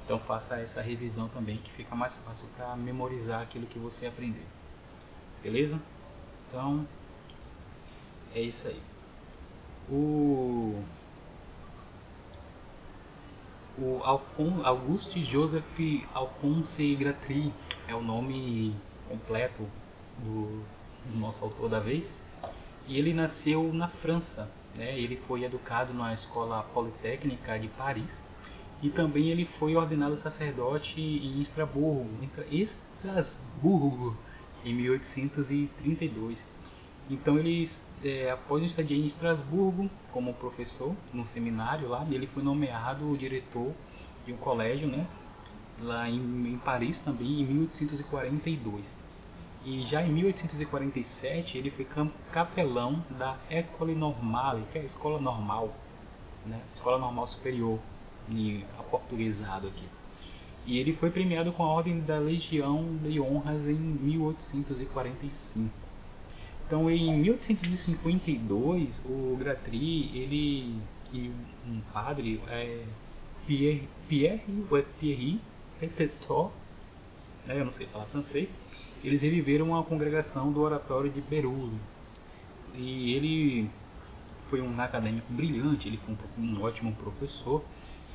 Então 0.06 0.20
faça 0.20 0.56
essa 0.56 0.82
revisão 0.82 1.28
também 1.30 1.58
que 1.58 1.72
fica 1.72 1.96
mais 1.96 2.14
fácil 2.26 2.48
para 2.58 2.76
memorizar 2.76 3.42
aquilo 3.42 3.68
que 3.68 3.80
você 3.80 4.06
aprendeu. 4.06 4.44
Beleza? 5.42 5.80
Então 6.48 6.88
é 8.34 8.42
isso 8.42 8.68
aí. 8.68 8.82
O 9.90 10.84
o 13.76 14.00
Alfon, 14.04 14.62
Auguste 14.64 15.24
Joseph 15.24 15.66
Alphonse 16.14 16.96
Gratry 16.96 17.52
é 17.88 17.96
o 17.96 18.04
nome 18.04 18.76
completo 19.10 19.68
do, 20.20 20.62
do, 21.12 21.18
nosso 21.18 21.44
autor 21.44 21.70
da 21.70 21.80
vez. 21.80 22.16
E 22.88 23.00
ele 23.00 23.14
nasceu 23.14 23.74
na 23.74 23.88
França. 23.88 24.48
Né? 24.76 24.96
Ele 25.00 25.18
foi 25.28 25.44
educado 25.44 25.92
na 25.92 26.14
escola 26.14 26.62
politécnica 26.72 27.58
de 27.58 27.68
Paris. 27.70 28.16
E 28.82 28.90
também 28.92 29.30
ele 29.30 29.46
foi 29.58 29.76
ordenado 29.76 30.18
sacerdote 30.18 31.02
em 31.02 31.42
Estrasburgo, 31.42 32.08
em 34.64 34.74
1832. 34.76 36.48
Então 37.10 37.40
ele, 37.40 37.68
é, 38.04 38.32
após 38.32 38.62
um 38.62 38.66
estadia 38.66 38.98
em 38.98 39.06
Estrasburgo 39.06 39.90
como 40.12 40.34
professor 40.34 40.96
no 41.14 41.26
seminário 41.26 41.88
lá, 41.88 42.06
ele 42.12 42.28
foi 42.28 42.44
nomeado 42.44 43.16
diretor 43.18 43.74
de 44.26 44.34
um 44.34 44.38
colégio, 44.38 44.88
né, 44.88 45.08
lá 45.82 46.10
em, 46.10 46.54
em 46.54 46.58
Paris 46.58 47.00
também 47.02 47.42
em 47.42 47.46
1842. 47.46 49.00
E 49.66 49.84
já 49.84 50.04
em 50.04 50.12
1847 50.12 51.58
ele 51.58 51.72
foi 51.72 51.88
capelão 52.32 53.04
da 53.18 53.38
École 53.50 53.96
Normale, 53.96 54.66
que 54.72 54.78
é 54.78 54.82
a 54.82 54.86
escola 54.86 55.20
normal, 55.20 55.74
né, 56.46 56.62
escola 56.74 56.98
normal 56.98 57.28
superior, 57.28 57.80
em 58.30 58.66
aportuguesado 58.78 59.68
aqui. 59.68 59.88
E 60.66 60.78
ele 60.78 60.94
foi 60.94 61.10
premiado 61.10 61.52
com 61.52 61.64
a 61.64 61.68
Ordem 61.68 62.00
da 62.02 62.20
Legião 62.20 62.98
de 62.98 63.20
Honras 63.20 63.68
em 63.68 63.76
1845. 63.76 65.83
Então, 66.74 66.90
em 66.90 67.16
1852, 67.20 69.00
o 69.06 69.38
Gratry, 69.38 70.10
ele 70.18 70.76
e 71.14 71.32
um 71.68 71.80
padre, 71.94 72.42
é, 72.48 72.84
Pierre, 73.46 73.88
Pierre 74.10 74.42
ou 74.72 74.76
é 74.80 74.82
Pierre 75.00 75.40
Petetot, 75.80 76.52
né, 77.46 77.60
eu 77.60 77.66
não 77.66 77.72
sei 77.72 77.86
falar 77.86 78.06
francês, 78.06 78.50
eles 79.04 79.22
reviveram 79.22 79.78
a 79.78 79.84
congregação 79.84 80.52
do 80.52 80.62
Oratório 80.62 81.12
de 81.12 81.22
Peruso. 81.22 81.78
E 82.74 83.14
ele 83.14 83.70
foi 84.50 84.60
um 84.60 84.82
acadêmico 84.82 85.32
brilhante, 85.32 85.88
ele 85.88 85.98
foi 85.98 86.16
um, 86.40 86.44
um 86.44 86.64
ótimo 86.64 86.92
professor, 86.96 87.64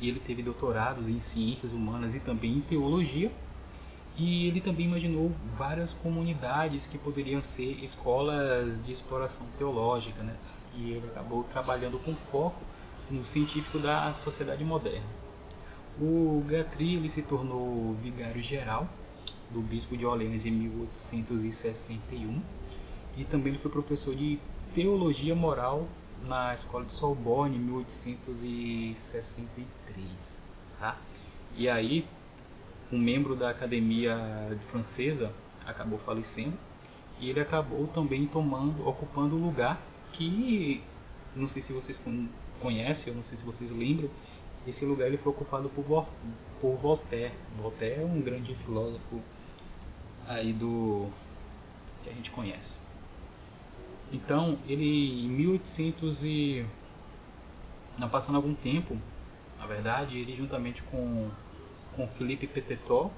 e 0.01 0.09
ele 0.09 0.19
teve 0.19 0.43
doutorados 0.43 1.07
em 1.07 1.21
ciências 1.21 1.73
humanas 1.73 2.13
e 2.13 2.19
também 2.19 2.55
em 2.55 2.61
teologia 2.63 3.31
e 4.19 4.49
ele 4.49 4.61
também 4.61 4.87
imaginou 4.87 5.31
várias 5.57 5.93
comunidades 5.93 6.85
que 6.87 6.99
poderiam 6.99 7.41
ser 7.41 7.85
escolas 7.85 8.85
de 8.85 8.93
exploração 8.93 9.47
teológica, 9.57 10.21
né? 10.25 10.35
E 10.75 10.91
ele 10.91 11.07
acabou 11.07 11.45
trabalhando 11.45 12.01
com 12.01 12.17
foco 12.31 12.61
no 13.09 13.25
científico 13.25 13.79
da 13.79 14.13
sociedade 14.15 14.65
moderna. 14.65 15.07
O 16.01 16.43
Gatry 16.49 16.97
ele 16.97 17.09
se 17.09 17.23
tornou 17.23 17.95
vigário 17.95 18.43
geral 18.43 18.89
do 19.51 19.61
bispo 19.61 19.97
de 19.97 20.05
Orleans 20.05 20.45
em 20.45 20.51
1861 20.51 22.43
e 23.17 23.25
também 23.25 23.53
ele 23.53 23.63
foi 23.63 23.71
professor 23.71 24.17
de 24.17 24.41
teologia 24.75 25.35
moral 25.35 25.89
na 26.27 26.55
escola 26.55 26.85
de 26.85 26.93
Sorbonne 26.93 27.57
em 27.57 27.61
1863, 27.61 30.09
tá? 30.79 30.99
E 31.57 31.67
aí 31.69 32.07
um 32.93 32.99
membro 32.99 33.37
da 33.37 33.51
academia 33.51 34.17
francesa 34.71 35.33
acabou 35.67 35.99
falecendo 35.99 36.57
e 37.21 37.29
ele 37.29 37.41
acabou 37.41 37.87
também 37.89 38.27
tomando, 38.27 38.87
ocupando 38.87 39.37
o 39.37 39.39
lugar 39.39 39.81
que 40.13 40.83
não 41.37 41.49
sei 41.49 41.63
se 41.63 41.73
vocês 41.73 42.01
conhecem, 42.61 43.13
eu 43.13 43.17
não 43.17 43.25
sei 43.25 43.37
se 43.37 43.45
vocês 43.45 43.71
lembram, 43.71 44.11
esse 44.67 44.85
lugar 44.85 45.07
ele 45.07 45.19
foi 45.19 45.33
ocupado 45.33 45.69
por, 45.71 46.07
por 46.61 46.77
Voltaire. 46.77 47.33
Voltaire 47.57 48.03
é 48.03 48.05
um 48.05 48.21
grande 48.21 48.55
filósofo 48.57 49.23
aí 50.27 50.53
do 50.53 51.09
que 52.03 52.11
a 52.11 52.13
gente 52.13 52.31
conhece. 52.31 52.79
Então, 54.13 54.59
ele 54.67 55.25
em 55.25 55.29
1800 55.29 56.23
e 56.25 56.67
não 57.99 58.09
passando 58.09 58.37
algum 58.37 58.55
tempo, 58.55 58.99
na 59.59 59.67
verdade, 59.67 60.19
ele 60.19 60.37
juntamente 60.37 60.83
com 60.85 61.31
com 61.99 62.07
Felipe 62.11 62.47
Petetó, 62.47 63.11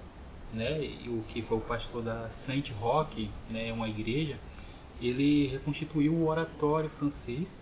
né, 0.55 0.81
o 1.07 1.23
que 1.29 1.43
foi 1.43 1.59
o 1.59 1.61
pastor 1.61 2.03
da 2.03 2.31
Saint 2.31 2.71
Roque, 2.71 3.31
né, 3.51 3.71
uma 3.75 3.87
igreja, 3.87 4.39
ele 5.03 5.49
reconstituiu 5.49 6.15
o 6.15 6.27
oratório 6.27 6.89
francês, 6.99 7.59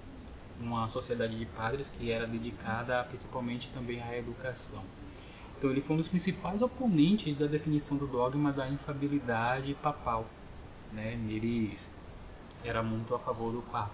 uma 0.61 0.87
sociedade 0.87 1.37
de 1.37 1.45
padres 1.45 1.89
que 1.89 2.13
era 2.13 2.25
dedicada 2.25 3.03
principalmente 3.03 3.69
também 3.75 4.01
à 4.01 4.17
educação. 4.17 4.83
Então 5.57 5.71
ele 5.71 5.81
foi 5.81 5.95
um 5.95 5.99
dos 5.99 6.07
principais 6.07 6.63
oponentes 6.63 7.37
da 7.37 7.47
definição 7.47 7.97
do 7.97 8.07
dogma 8.07 8.53
da 8.53 8.69
infabilidade 8.69 9.75
papal. 9.75 10.25
Né? 10.93 11.15
Ele 11.29 11.77
era 12.65 12.81
muito 12.81 13.13
a 13.13 13.19
favor 13.19 13.53
do 13.53 13.63
Papa. 13.63 13.91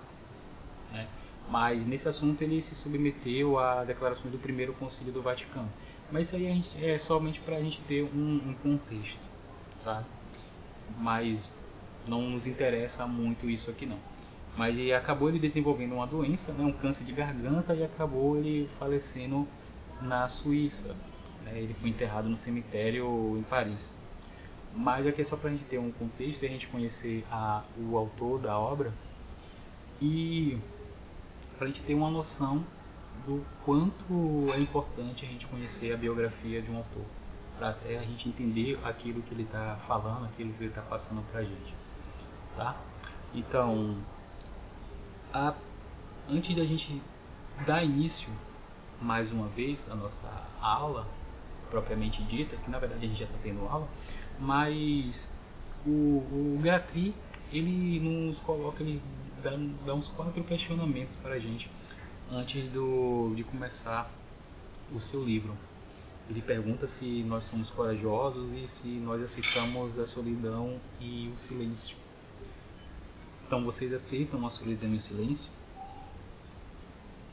Né? 0.92 1.08
Mas 1.48 1.86
nesse 1.86 2.06
assunto 2.06 2.42
ele 2.42 2.60
se 2.60 2.74
submeteu 2.74 3.58
a 3.58 3.82
declarações 3.84 4.30
do 4.30 4.38
primeiro 4.38 4.74
concílio 4.74 5.12
do 5.12 5.22
Vaticano. 5.22 5.70
Mas 6.10 6.26
isso 6.26 6.36
aí 6.36 6.64
é 6.80 6.98
somente 6.98 7.40
para 7.40 7.56
a 7.56 7.60
gente 7.60 7.80
ter 7.82 8.02
um, 8.02 8.40
um 8.48 8.54
contexto, 8.62 9.18
sabe? 9.78 10.06
Mas 10.98 11.50
não 12.06 12.22
nos 12.22 12.46
interessa 12.46 13.06
muito 13.06 13.48
isso 13.48 13.70
aqui 13.70 13.86
não. 13.86 13.98
Mas 14.56 14.78
ele 14.78 14.92
acabou 14.92 15.28
ele 15.28 15.38
desenvolvendo 15.38 15.94
uma 15.94 16.06
doença, 16.06 16.52
né, 16.52 16.64
um 16.64 16.72
câncer 16.72 17.04
de 17.04 17.12
garganta 17.12 17.74
e 17.74 17.82
acabou 17.82 18.36
ele 18.36 18.68
falecendo 18.78 19.48
na 20.00 20.28
Suíça. 20.28 20.94
Né, 21.44 21.58
ele 21.60 21.74
foi 21.74 21.90
enterrado 21.90 22.28
no 22.28 22.36
cemitério 22.36 23.36
em 23.36 23.42
Paris. 23.42 23.92
Mas 24.74 25.06
aqui 25.06 25.22
é 25.22 25.24
só 25.24 25.36
para 25.36 25.50
a 25.50 25.52
gente 25.52 25.64
ter 25.64 25.78
um 25.78 25.90
contexto 25.90 26.42
e 26.42 26.46
a 26.46 26.48
gente 26.48 26.66
conhecer 26.68 27.24
a, 27.30 27.62
o 27.78 27.96
autor 27.96 28.40
da 28.40 28.58
obra 28.58 28.92
e 30.00 30.58
para 31.56 31.66
a 31.66 31.68
gente 31.68 31.82
ter 31.82 31.94
uma 31.94 32.10
noção 32.10 32.64
do 33.26 33.44
quanto 33.64 34.52
é 34.52 34.60
importante 34.60 35.24
a 35.24 35.28
gente 35.28 35.46
conhecer 35.46 35.92
a 35.92 35.96
biografia 35.96 36.60
de 36.60 36.70
um 36.70 36.76
autor, 36.76 37.04
para 37.58 37.70
até 37.70 37.98
a 37.98 38.02
gente 38.02 38.28
entender 38.28 38.78
aquilo 38.84 39.22
que 39.22 39.32
ele 39.32 39.44
está 39.44 39.78
falando, 39.86 40.26
aquilo 40.26 40.52
que 40.52 40.64
ele 40.64 40.70
está 40.70 40.82
passando 40.82 41.22
para 41.30 41.40
a 41.40 41.44
gente, 41.44 41.74
tá? 42.56 42.76
Então, 43.34 43.96
a, 45.32 45.54
antes 46.28 46.54
da 46.54 46.64
gente 46.64 47.00
dar 47.66 47.84
início 47.84 48.28
mais 49.00 49.30
uma 49.30 49.48
vez 49.48 49.84
à 49.90 49.94
nossa 49.94 50.28
aula 50.60 51.06
propriamente 51.70 52.22
dita, 52.24 52.56
que 52.56 52.70
na 52.70 52.78
verdade 52.78 53.04
a 53.04 53.08
gente 53.08 53.18
já 53.18 53.24
está 53.24 53.38
tendo 53.42 53.66
aula, 53.66 53.88
mas 54.38 55.30
o, 55.86 55.90
o 55.90 56.60
Gratri 56.62 57.14
ele 57.52 58.00
nos 58.00 58.38
coloca, 58.40 58.82
ele 58.82 59.02
dá, 59.42 59.50
dá 59.84 59.94
uns 59.94 60.08
quatro 60.08 60.42
questionamentos 60.44 61.16
para 61.16 61.34
a 61.34 61.38
gente 61.38 61.70
antes 62.30 62.70
do, 62.70 63.32
de 63.34 63.44
começar 63.44 64.10
o 64.92 65.00
seu 65.00 65.22
livro. 65.22 65.56
Ele 66.28 66.40
pergunta 66.40 66.86
se 66.88 67.22
nós 67.24 67.44
somos 67.44 67.70
corajosos 67.70 68.50
e 68.52 68.66
se 68.66 68.88
nós 68.88 69.22
aceitamos 69.22 69.98
a 69.98 70.06
solidão 70.06 70.80
e 71.00 71.28
o 71.28 71.36
silêncio. 71.36 71.96
Então 73.46 73.62
vocês 73.64 73.92
aceitam 73.92 74.44
a 74.46 74.50
solidão 74.50 74.92
e 74.92 74.96
o 74.96 75.00
silêncio? 75.00 75.50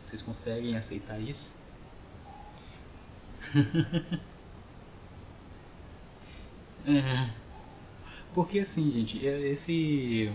Vocês 0.05 0.21
conseguem 0.21 0.75
aceitar 0.75 1.19
isso? 1.19 1.53
é. 6.85 7.29
Porque 8.33 8.59
assim, 8.59 8.91
gente, 8.91 9.25
é, 9.25 9.39
esse, 9.47 10.31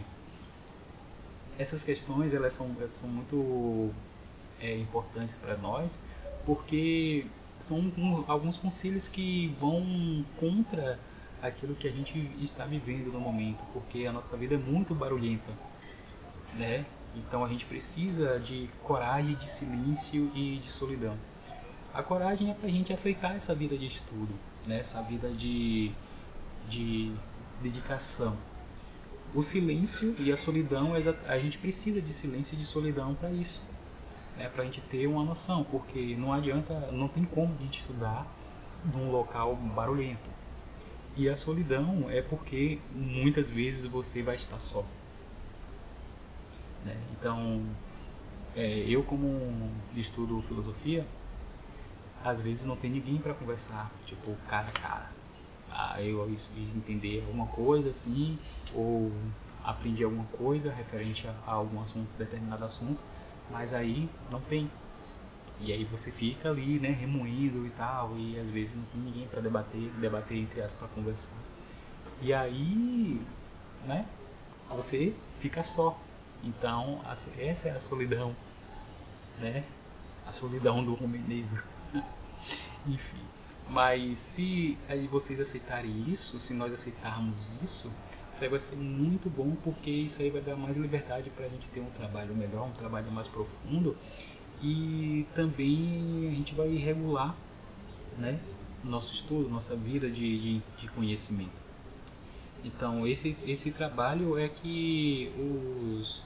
essas 1.59 1.83
questões 1.83 2.33
elas 2.33 2.55
são, 2.55 2.75
elas 2.79 2.93
são 2.93 3.09
muito 3.09 3.93
é, 4.61 4.77
importantes 4.79 5.37
para 5.37 5.57
nós, 5.57 5.99
porque 6.45 7.27
são 7.61 7.79
um, 7.79 8.25
alguns 8.27 8.57
conselhos 8.57 9.09
que 9.09 9.55
vão 9.61 10.25
contra 10.39 10.99
aquilo 11.43 11.75
que 11.75 11.87
a 11.87 11.91
gente 11.91 12.19
está 12.39 12.65
vivendo 12.65 13.13
no 13.13 13.21
momento, 13.21 13.65
porque 13.73 14.07
a 14.07 14.13
nossa 14.13 14.37
vida 14.37 14.55
é 14.55 14.59
muito 14.59 14.95
barulhenta, 14.95 15.53
né? 16.55 16.87
Então 17.15 17.45
a 17.45 17.49
gente 17.49 17.65
precisa 17.65 18.39
de 18.39 18.69
coragem, 18.83 19.35
de 19.35 19.49
silêncio 19.49 20.31
e 20.35 20.59
de 20.59 20.71
solidão. 20.71 21.17
A 21.95 22.03
coragem 22.03 22.51
é 22.51 22.55
para 22.55 22.69
a 22.69 22.71
gente 22.71 22.93
aceitar 22.93 23.35
essa 23.35 23.55
vida 23.55 23.77
de 23.77 23.87
estudo, 23.87 24.35
né? 24.67 24.81
essa 24.81 25.01
vida 25.01 25.31
de, 25.31 25.91
de 26.69 27.11
dedicação. 27.63 28.37
O 29.35 29.43
silêncio 29.43 30.15
e 30.19 30.31
a 30.31 30.37
solidão, 30.37 30.93
a 31.27 31.39
gente 31.39 31.57
precisa 31.57 32.01
de 32.03 32.13
silêncio 32.13 32.55
e 32.55 32.59
de 32.59 32.67
solidão 32.67 33.15
para 33.15 33.31
isso, 33.31 33.63
né? 34.37 34.49
para 34.49 34.63
a 34.63 34.65
gente 34.65 34.81
ter 34.83 35.07
uma 35.07 35.25
noção, 35.25 35.65
porque 35.65 36.15
não 36.17 36.33
adianta, 36.33 36.75
não 36.93 37.09
tem 37.09 37.25
como 37.25 37.55
a 37.55 37.63
gente 37.63 37.81
estudar 37.81 38.27
num 38.85 39.11
local 39.11 39.57
barulhento. 39.57 40.31
E 41.17 41.29
a 41.29 41.37
solidão 41.37 42.11
é 42.11 42.21
porque 42.21 42.79
muitas 42.95 43.51
vezes 43.51 43.87
você 43.87 44.23
vai 44.23 44.35
estar 44.35 44.59
só. 44.59 44.85
Né? 46.85 46.97
Então, 47.13 47.65
é, 48.55 48.85
eu 48.87 49.03
como 49.03 49.71
estudo 49.95 50.43
filosofia, 50.43 51.07
às 52.23 52.41
vezes 52.41 52.65
não 52.65 52.77
tem 52.77 52.91
ninguém 52.91 53.19
para 53.19 53.35
conversar, 53.35 53.91
tipo, 54.05 54.35
cara 54.49 54.69
a 54.69 54.73
cara. 54.73 55.11
Ah, 55.71 56.03
eu 56.03 56.29
entender 56.29 57.23
alguma 57.23 57.47
coisa 57.47 57.91
assim, 57.91 58.39
ou 58.75 59.13
aprendi 59.65 60.05
alguma 60.05 60.25
coisa 60.25 60.73
referente 60.73 61.27
a, 61.27 61.35
algum 61.47 61.81
assunto, 61.81 62.09
determinado 62.19 62.65
assunto, 62.65 63.01
mas 63.51 63.73
aí 63.73 64.09
não 64.31 64.41
tem. 64.41 64.71
E 65.61 65.73
aí 65.73 65.85
você 65.85 66.11
fica 66.11 66.51
ali, 66.51 66.79
né, 66.79 66.91
remoendo 66.91 67.67
e 67.67 67.71
tal, 67.71 68.17
e 68.17 68.39
às 68.39 68.51
vezes 68.51 68.75
não 68.75 68.85
tem 68.85 69.01
ninguém 69.01 69.27
para 69.29 69.41
debater, 69.41 69.91
debater 69.99 70.39
entre 70.39 70.61
as 70.61 70.73
para 70.73 70.89
conversar. 70.89 71.33
E 72.21 72.33
aí, 72.33 73.21
né, 73.87 74.07
você 74.69 75.15
fica 75.41 75.63
só. 75.63 75.99
Então, 76.45 77.01
essa 77.39 77.69
é 77.69 77.73
a 77.73 77.81
solidão, 77.81 78.37
né? 79.39 79.65
A 80.27 80.33
solidão 80.33 80.85
do 80.85 81.03
homem 81.03 81.21
negro. 81.23 81.63
Enfim. 82.87 83.23
Mas 83.69 84.19
se 84.35 84.79
aí 84.89 85.09
vocês 85.09 85.41
aceitarem 85.41 86.05
isso, 86.09 86.39
se 86.41 86.55
nós 86.55 86.73
aceitarmos 86.73 87.61
isso, 87.63 87.91
isso 88.37 88.45
aí 88.45 88.51
vai 88.51 88.61
ser 88.61 88.77
muito 88.77 89.31
bom 89.31 89.57
porque 89.65 89.91
isso 89.91 90.21
aí 90.21 90.29
vai 90.29 90.43
dar 90.43 90.57
mais 90.57 90.77
liberdade 90.77 91.31
para 91.31 91.47
a 91.47 91.49
gente 91.49 91.67
ter 91.69 91.81
um 91.81 91.89
trabalho 91.91 92.37
melhor, 92.37 92.69
um 92.69 92.73
trabalho 92.73 93.11
mais 93.11 93.27
profundo 93.27 93.97
e 94.63 95.27
também 95.35 96.29
a 96.31 96.35
gente 96.35 96.55
vai 96.55 96.69
regular 96.77 97.35
né, 98.19 98.39
nosso 98.85 99.11
estudo, 99.15 99.49
nossa 99.49 99.75
vida 99.75 100.11
de, 100.11 100.39
de, 100.39 100.63
de 100.79 100.89
conhecimento. 100.89 101.65
Então 102.63 103.07
esse, 103.07 103.35
esse 103.47 103.71
trabalho 103.71 104.39
é 104.39 104.51
que 104.51 105.33
os 105.39 106.23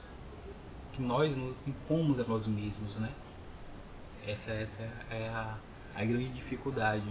que 0.91 1.01
nós 1.01 1.33
nos 1.37 1.65
impomos 1.65 2.19
a 2.19 2.25
nós 2.25 2.45
mesmos, 2.45 2.97
né? 2.97 3.09
Essa, 4.27 4.51
essa 4.51 4.83
é 5.09 5.29
a, 5.29 5.57
a 5.95 6.03
grande 6.03 6.27
dificuldade. 6.33 7.07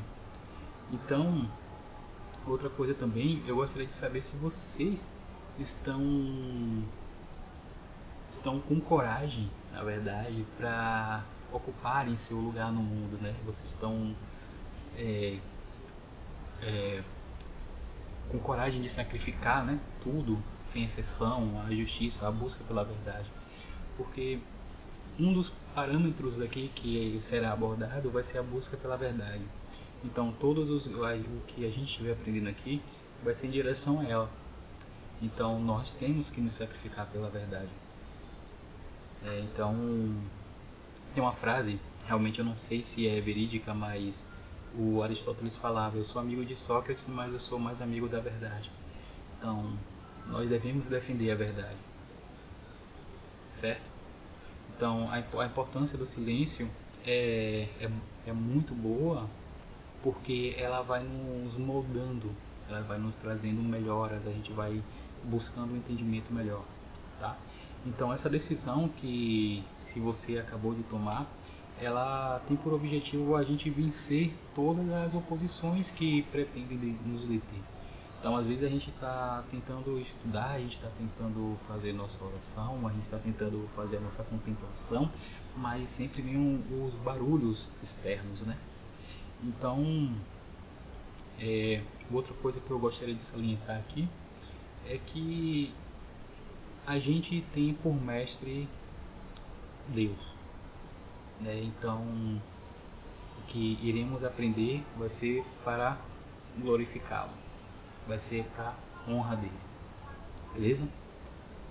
Então, 0.92 1.50
outra 2.46 2.70
coisa 2.70 2.94
também, 2.94 3.42
eu 3.46 3.56
gostaria 3.56 3.86
de 3.86 3.92
saber 3.92 4.22
se 4.22 4.36
vocês 4.36 5.00
estão 5.58 6.00
estão 8.30 8.60
com 8.60 8.80
coragem, 8.80 9.50
na 9.72 9.82
verdade, 9.82 10.46
para 10.56 11.24
ocuparem 11.52 12.16
seu 12.16 12.38
lugar 12.38 12.72
no 12.72 12.80
mundo, 12.80 13.20
né? 13.20 13.34
Vocês 13.44 13.68
estão 13.70 14.14
é, 14.96 15.38
é, 16.62 17.02
com 18.30 18.38
coragem 18.38 18.80
de 18.80 18.88
sacrificar, 18.88 19.64
né? 19.64 19.80
Tudo, 20.02 20.42
sem 20.72 20.84
exceção, 20.84 21.60
a 21.66 21.70
justiça, 21.74 22.26
a 22.26 22.30
busca 22.30 22.62
pela 22.64 22.84
verdade, 22.84 23.30
porque 23.96 24.40
um 25.18 25.32
dos 25.32 25.52
parâmetros 25.74 26.40
aqui 26.40 26.70
que 26.74 27.20
será 27.22 27.52
abordado 27.52 28.10
vai 28.10 28.22
ser 28.22 28.38
a 28.38 28.42
busca 28.42 28.76
pela 28.76 28.96
verdade. 28.96 29.44
Então, 30.04 30.32
todos 30.32 30.70
os, 30.70 30.86
o 30.86 31.40
que 31.46 31.66
a 31.66 31.70
gente 31.70 31.90
estiver 31.90 32.12
aprendendo 32.12 32.48
aqui 32.48 32.82
vai 33.22 33.34
ser 33.34 33.48
em 33.48 33.50
direção 33.50 34.00
a 34.00 34.04
ela. 34.04 34.30
Então, 35.20 35.58
nós 35.60 35.92
temos 35.94 36.30
que 36.30 36.40
nos 36.40 36.54
sacrificar 36.54 37.06
pela 37.08 37.28
verdade. 37.28 37.68
É, 39.22 39.40
então, 39.40 39.74
tem 41.14 41.22
uma 41.22 41.34
frase, 41.34 41.78
realmente 42.06 42.38
eu 42.38 42.44
não 42.44 42.56
sei 42.56 42.82
se 42.82 43.06
é 43.06 43.20
verídica, 43.20 43.74
mas 43.74 44.24
o 44.74 45.02
Aristóteles 45.02 45.56
falava: 45.56 45.98
Eu 45.98 46.04
sou 46.04 46.20
amigo 46.20 46.44
de 46.44 46.56
Sócrates, 46.56 47.06
mas 47.08 47.32
eu 47.32 47.40
sou 47.40 47.58
mais 47.58 47.82
amigo 47.82 48.08
da 48.08 48.20
verdade. 48.20 48.70
Então, 49.36 49.78
nós 50.26 50.48
devemos 50.48 50.86
defender 50.86 51.30
a 51.30 51.34
verdade. 51.34 51.76
Certo? 53.60 53.90
Então, 54.74 55.10
a, 55.10 55.42
a 55.42 55.46
importância 55.46 55.98
do 55.98 56.06
silêncio 56.06 56.70
é, 57.04 57.68
é, 57.78 57.90
é 58.26 58.32
muito 58.32 58.74
boa 58.74 59.28
porque 60.02 60.54
ela 60.58 60.82
vai 60.82 61.02
nos 61.02 61.56
moldando, 61.56 62.30
ela 62.68 62.82
vai 62.82 62.98
nos 62.98 63.16
trazendo 63.16 63.62
melhoras, 63.62 64.26
a 64.26 64.30
gente 64.30 64.52
vai 64.52 64.82
buscando 65.24 65.74
um 65.74 65.76
entendimento 65.76 66.32
melhor, 66.32 66.64
tá? 67.18 67.36
Então 67.86 68.12
essa 68.12 68.28
decisão 68.28 68.88
que 68.88 69.64
se 69.78 70.00
você 70.00 70.38
acabou 70.38 70.74
de 70.74 70.82
tomar, 70.84 71.26
ela 71.80 72.40
tem 72.46 72.56
por 72.56 72.74
objetivo 72.74 73.34
a 73.36 73.42
gente 73.42 73.70
vencer 73.70 74.34
todas 74.54 74.88
as 74.90 75.14
oposições 75.14 75.90
que 75.90 76.22
pretendem 76.24 76.98
nos 77.06 77.24
deter. 77.24 77.62
Então, 78.20 78.36
às 78.36 78.46
vezes 78.46 78.62
a 78.62 78.68
gente 78.68 78.90
está 78.90 79.42
tentando 79.50 79.98
estudar, 79.98 80.50
a 80.50 80.58
gente 80.58 80.76
está 80.76 80.90
tentando 80.90 81.58
fazer 81.66 81.94
nossa 81.94 82.22
oração, 82.22 82.86
a 82.86 82.92
gente 82.92 83.04
está 83.04 83.16
tentando 83.16 83.66
fazer 83.74 83.96
a 83.96 84.00
nossa 84.00 84.22
contemplação, 84.24 85.10
mas 85.56 85.88
sempre 85.90 86.20
vem 86.20 86.36
um, 86.36 86.84
os 86.86 86.92
barulhos 86.96 87.66
externos, 87.82 88.42
né? 88.42 88.58
Então, 89.42 90.14
é, 91.38 91.82
outra 92.12 92.34
coisa 92.34 92.60
que 92.60 92.70
eu 92.70 92.78
gostaria 92.78 93.14
de 93.14 93.22
salientar 93.22 93.78
aqui 93.78 94.08
é 94.86 94.98
que 94.98 95.72
a 96.86 96.98
gente 96.98 97.42
tem 97.54 97.74
por 97.74 97.94
mestre 97.94 98.68
Deus. 99.88 100.18
Né? 101.40 101.62
Então, 101.62 102.02
o 103.38 103.42
que 103.48 103.78
iremos 103.82 104.22
aprender 104.24 104.82
vai 104.98 105.08
ser 105.08 105.44
para 105.64 105.98
glorificá-lo 106.58 107.40
vai 108.10 108.18
ser 108.18 108.44
para 108.56 108.74
honra 109.08 109.36
dele. 109.36 109.52
Beleza? 110.54 110.88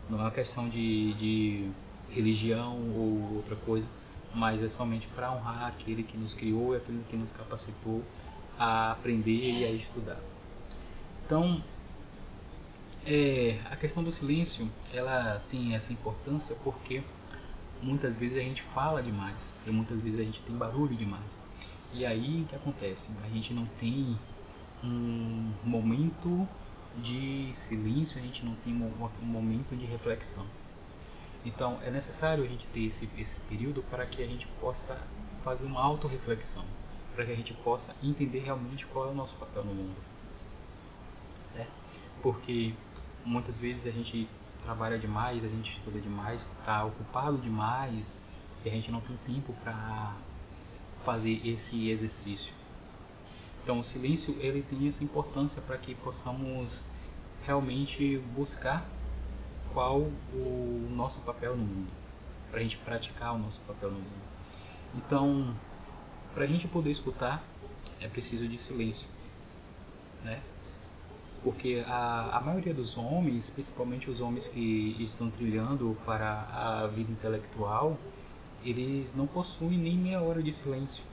Não 0.09 0.17
é 0.19 0.21
uma 0.21 0.31
questão 0.31 0.69
de, 0.69 1.13
de 1.15 1.71
religião 2.09 2.77
ou 2.95 3.35
outra 3.35 3.55
coisa, 3.57 3.85
mas 4.33 4.63
é 4.63 4.69
somente 4.69 5.07
para 5.07 5.31
honrar 5.31 5.67
aquele 5.67 6.03
que 6.03 6.17
nos 6.17 6.33
criou 6.33 6.73
e 6.73 6.77
aquele 6.77 7.03
que 7.09 7.17
nos 7.17 7.29
capacitou 7.31 8.03
a 8.57 8.91
aprender 8.91 9.51
e 9.51 9.65
a 9.65 9.71
estudar. 9.71 10.19
Então, 11.25 11.63
é, 13.05 13.59
a 13.69 13.75
questão 13.75 14.03
do 14.03 14.11
silêncio, 14.11 14.69
ela 14.93 15.41
tem 15.49 15.75
essa 15.75 15.91
importância 15.91 16.55
porque 16.63 17.01
muitas 17.81 18.15
vezes 18.15 18.37
a 18.37 18.41
gente 18.41 18.61
fala 18.73 19.01
demais, 19.01 19.53
e 19.65 19.71
muitas 19.71 19.99
vezes 20.01 20.19
a 20.19 20.23
gente 20.23 20.41
tem 20.41 20.55
barulho 20.55 20.95
demais. 20.95 21.39
E 21.93 22.05
aí 22.05 22.43
o 22.43 22.45
que 22.45 22.55
acontece? 22.55 23.09
A 23.23 23.29
gente 23.29 23.53
não 23.53 23.65
tem 23.79 24.17
um 24.83 25.51
momento 25.63 26.47
de 26.97 27.51
silêncio, 27.53 28.19
a 28.19 28.21
gente 28.21 28.45
não 28.45 28.55
tem 28.55 28.73
um 28.73 29.25
momento 29.25 29.75
de 29.75 29.85
reflexão. 29.85 30.45
Então 31.45 31.79
é 31.81 31.89
necessário 31.89 32.43
a 32.43 32.47
gente 32.47 32.67
ter 32.67 32.85
esse, 32.85 33.09
esse 33.17 33.39
período 33.41 33.81
para 33.83 34.05
que 34.05 34.21
a 34.21 34.27
gente 34.27 34.47
possa 34.59 35.01
fazer 35.43 35.65
uma 35.65 35.81
autorreflexão, 35.81 36.65
para 37.15 37.25
que 37.25 37.31
a 37.31 37.35
gente 37.35 37.53
possa 37.53 37.95
entender 38.03 38.39
realmente 38.39 38.85
qual 38.87 39.07
é 39.07 39.11
o 39.11 39.15
nosso 39.15 39.35
papel 39.37 39.63
no 39.63 39.73
mundo. 39.73 39.95
Certo? 41.53 41.71
Porque 42.21 42.73
muitas 43.25 43.57
vezes 43.57 43.87
a 43.87 43.91
gente 43.91 44.27
trabalha 44.63 44.99
demais, 44.99 45.43
a 45.43 45.47
gente 45.47 45.77
estuda 45.77 45.99
demais, 45.99 46.47
está 46.59 46.83
ocupado 46.83 47.37
demais 47.37 48.05
e 48.65 48.69
a 48.69 48.71
gente 48.71 48.91
não 48.91 48.99
tem 49.01 49.17
tempo 49.25 49.53
para 49.63 50.15
fazer 51.05 51.41
esse 51.47 51.89
exercício. 51.89 52.53
Então 53.63 53.79
o 53.79 53.83
silêncio 53.83 54.35
ele 54.39 54.61
tem 54.63 54.87
essa 54.89 55.03
importância 55.03 55.61
para 55.61 55.77
que 55.77 55.95
possamos 55.95 56.83
realmente 57.45 58.17
buscar 58.35 58.85
qual 59.79 60.01
o 60.33 60.89
nosso 60.93 61.21
papel 61.21 61.55
no 61.55 61.63
mundo, 61.63 61.89
para 62.51 62.59
a 62.59 62.63
gente 62.63 62.75
praticar 62.79 63.33
o 63.33 63.37
nosso 63.37 63.61
papel 63.61 63.89
no 63.89 63.95
mundo. 63.95 64.21
Então, 64.93 65.55
para 66.33 66.43
a 66.43 66.47
gente 66.47 66.67
poder 66.67 66.91
escutar, 66.91 67.41
é 68.01 68.07
preciso 68.09 68.45
de 68.45 68.57
silêncio, 68.57 69.07
né? 70.21 70.41
Porque 71.41 71.81
a, 71.87 72.29
a 72.33 72.41
maioria 72.41 72.73
dos 72.73 72.97
homens, 72.97 73.49
principalmente 73.51 74.09
os 74.09 74.19
homens 74.19 74.47
que 74.47 74.97
estão 74.99 75.31
trilhando 75.31 75.97
para 76.05 76.41
a 76.51 76.87
vida 76.87 77.09
intelectual, 77.13 77.97
eles 78.65 79.15
não 79.15 79.27
possuem 79.27 79.77
nem 79.77 79.97
meia 79.97 80.19
hora 80.19 80.43
de 80.43 80.51
silêncio. 80.51 81.05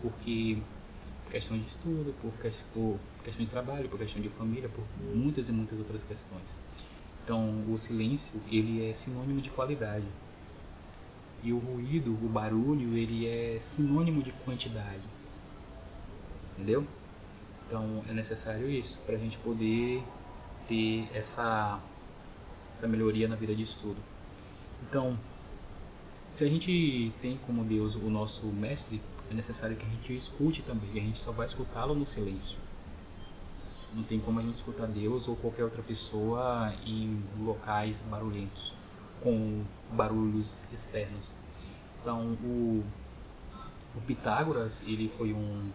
Porque 0.00 0.62
por 1.24 1.32
questão 1.32 1.58
de 1.58 1.66
estudo, 1.66 2.14
por, 2.22 2.30
por 2.72 3.00
questão 3.24 3.44
de 3.44 3.50
trabalho, 3.50 3.88
por 3.88 3.98
questão 3.98 4.22
de 4.22 4.28
família, 4.28 4.68
por 4.68 4.84
muitas 5.12 5.48
e 5.48 5.52
muitas 5.52 5.76
outras 5.80 6.04
questões. 6.04 6.56
Então, 7.24 7.64
o 7.72 7.78
silêncio, 7.78 8.40
ele 8.50 8.88
é 8.88 8.92
sinônimo 8.94 9.40
de 9.40 9.50
qualidade. 9.50 10.06
E 11.42 11.52
o 11.52 11.58
ruído, 11.58 12.12
o 12.12 12.28
barulho, 12.28 12.96
ele 12.96 13.26
é 13.26 13.60
sinônimo 13.74 14.22
de 14.22 14.32
quantidade. 14.44 15.02
Entendeu? 16.54 16.86
Então, 17.66 18.02
é 18.08 18.12
necessário 18.12 18.68
isso 18.68 18.98
para 19.06 19.14
a 19.14 19.18
gente 19.18 19.38
poder 19.38 20.02
ter 20.68 21.08
essa, 21.14 21.80
essa 22.74 22.88
melhoria 22.88 23.28
na 23.28 23.36
vida 23.36 23.54
de 23.54 23.62
estudo. 23.62 23.98
Então, 24.82 25.18
se 26.34 26.44
a 26.44 26.48
gente 26.48 27.12
tem 27.20 27.38
como 27.46 27.64
Deus 27.64 27.94
o 27.94 28.10
nosso 28.10 28.46
mestre, 28.46 29.00
é 29.30 29.34
necessário 29.34 29.76
que 29.76 29.86
a 29.86 29.88
gente 29.88 30.14
escute 30.14 30.62
também. 30.62 30.90
A 30.90 31.04
gente 31.04 31.18
só 31.18 31.32
vai 31.32 31.46
escutá-lo 31.46 31.94
no 31.94 32.04
silêncio. 32.04 32.58
Não 33.92 34.04
tem 34.04 34.20
como 34.20 34.38
a 34.38 34.42
gente 34.42 34.56
escutar 34.56 34.86
Deus 34.86 35.26
ou 35.26 35.36
qualquer 35.36 35.64
outra 35.64 35.82
pessoa 35.82 36.72
em 36.86 37.22
locais 37.38 37.98
barulhentos, 38.08 38.72
com 39.22 39.64
barulhos 39.92 40.62
externos. 40.72 41.34
Então, 42.00 42.32
o, 42.44 42.84
o 43.96 44.00
Pitágoras, 44.06 44.80
ele 44.86 45.12
foi 45.18 45.32
um, 45.32 45.70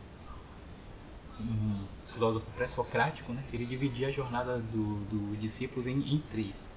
um 1.41 1.85
filósofo 2.13 2.45
pré-socrático, 2.55 3.33
né? 3.33 3.43
Ele 3.51 3.65
dividia 3.65 4.07
a 4.07 4.11
jornada 4.11 4.59
dos 4.59 4.99
do 5.07 5.37
discípulos 5.37 5.85
em, 5.85 5.99
em 5.99 6.19
três, 6.31 6.67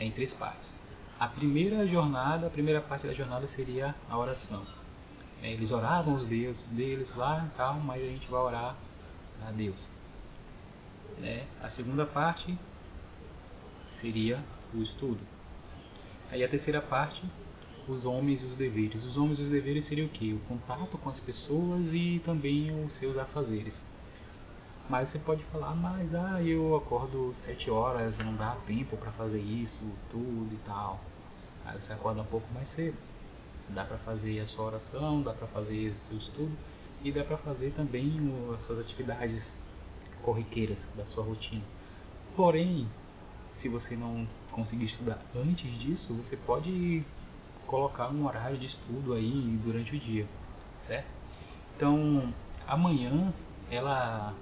em 0.00 0.10
três 0.10 0.32
partes. 0.32 0.74
A 1.20 1.28
primeira 1.28 1.86
jornada, 1.86 2.46
a 2.46 2.50
primeira 2.50 2.80
parte 2.80 3.06
da 3.06 3.12
jornada 3.12 3.46
seria 3.46 3.94
a 4.08 4.16
oração. 4.16 4.62
Eles 5.42 5.70
oravam 5.70 6.14
os 6.14 6.24
deuses 6.24 6.70
deles 6.70 7.14
lá, 7.14 7.48
tal, 7.56 7.74
mas 7.74 8.02
a 8.02 8.06
gente 8.06 8.28
vai 8.28 8.40
orar 8.40 8.76
a 9.46 9.50
Deus. 9.52 9.97
Né? 11.20 11.46
A 11.60 11.68
segunda 11.68 12.06
parte 12.06 12.56
seria 14.00 14.42
o 14.72 14.82
estudo. 14.82 15.20
Aí 16.30 16.44
a 16.44 16.48
terceira 16.48 16.80
parte, 16.80 17.22
os 17.88 18.04
homens 18.04 18.42
e 18.42 18.44
os 18.44 18.54
deveres. 18.54 19.04
Os 19.04 19.16
homens 19.16 19.38
e 19.38 19.42
os 19.42 19.48
deveres 19.48 19.84
seriam 19.84 20.06
o 20.06 20.10
que? 20.10 20.32
O 20.32 20.38
contato 20.40 20.96
com 20.98 21.08
as 21.08 21.18
pessoas 21.18 21.92
e 21.92 22.20
também 22.24 22.84
os 22.84 22.92
seus 22.92 23.16
afazeres. 23.16 23.82
Mas 24.88 25.08
você 25.08 25.18
pode 25.18 25.42
falar, 25.44 25.74
mas 25.74 26.14
ah, 26.14 26.42
eu 26.42 26.74
acordo 26.76 27.32
sete 27.34 27.70
horas, 27.70 28.16
não 28.18 28.34
dá 28.36 28.56
tempo 28.66 28.96
para 28.96 29.12
fazer 29.12 29.40
isso, 29.40 29.84
tudo 30.10 30.48
e 30.52 30.58
tal. 30.64 31.00
Aí 31.64 31.78
você 31.78 31.92
acorda 31.92 32.22
um 32.22 32.26
pouco 32.26 32.50
mais 32.54 32.68
cedo. 32.68 32.96
Dá 33.68 33.84
para 33.84 33.98
fazer 33.98 34.40
a 34.40 34.46
sua 34.46 34.64
oração, 34.66 35.20
dá 35.20 35.34
para 35.34 35.46
fazer 35.48 35.90
o 35.90 35.98
seu 35.98 36.16
estudo 36.16 36.56
e 37.02 37.12
dá 37.12 37.22
para 37.22 37.36
fazer 37.36 37.72
também 37.72 38.10
as 38.54 38.62
suas 38.62 38.78
atividades 38.78 39.54
corriqueiras 40.22 40.86
da 40.96 41.04
sua 41.06 41.24
rotina. 41.24 41.62
Porém, 42.36 42.88
se 43.54 43.68
você 43.68 43.96
não 43.96 44.26
conseguir 44.52 44.84
estudar 44.84 45.20
antes 45.34 45.78
disso, 45.78 46.14
você 46.14 46.36
pode 46.36 47.04
colocar 47.66 48.08
um 48.08 48.26
horário 48.26 48.56
de 48.56 48.66
estudo 48.66 49.12
aí 49.12 49.58
durante 49.64 49.94
o 49.94 49.98
dia, 49.98 50.26
certo? 50.86 51.08
Então, 51.76 52.32
amanhã 52.66 53.32
ela 53.70 54.34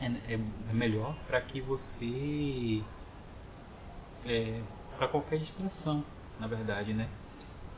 é, 0.00 0.06
é, 0.06 0.34
é 0.34 0.72
melhor 0.72 1.14
para 1.26 1.40
que 1.40 1.60
você 1.60 2.82
é, 4.26 4.60
para 4.96 5.08
qualquer 5.08 5.38
distração, 5.38 6.04
na 6.38 6.46
verdade, 6.46 6.92
né? 6.92 7.08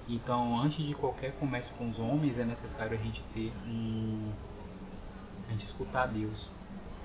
Então, 0.08 0.58
antes 0.60 0.84
de 0.84 0.94
qualquer 0.94 1.32
comércio 1.32 1.74
com 1.74 1.90
os 1.90 1.98
homens, 1.98 2.38
é 2.38 2.44
necessário 2.44 2.98
a 2.98 3.02
gente 3.02 3.22
ter 3.34 3.52
um 3.66 4.32
a 5.48 5.52
gente 5.52 5.64
escutar 5.64 6.06
Deus, 6.06 6.50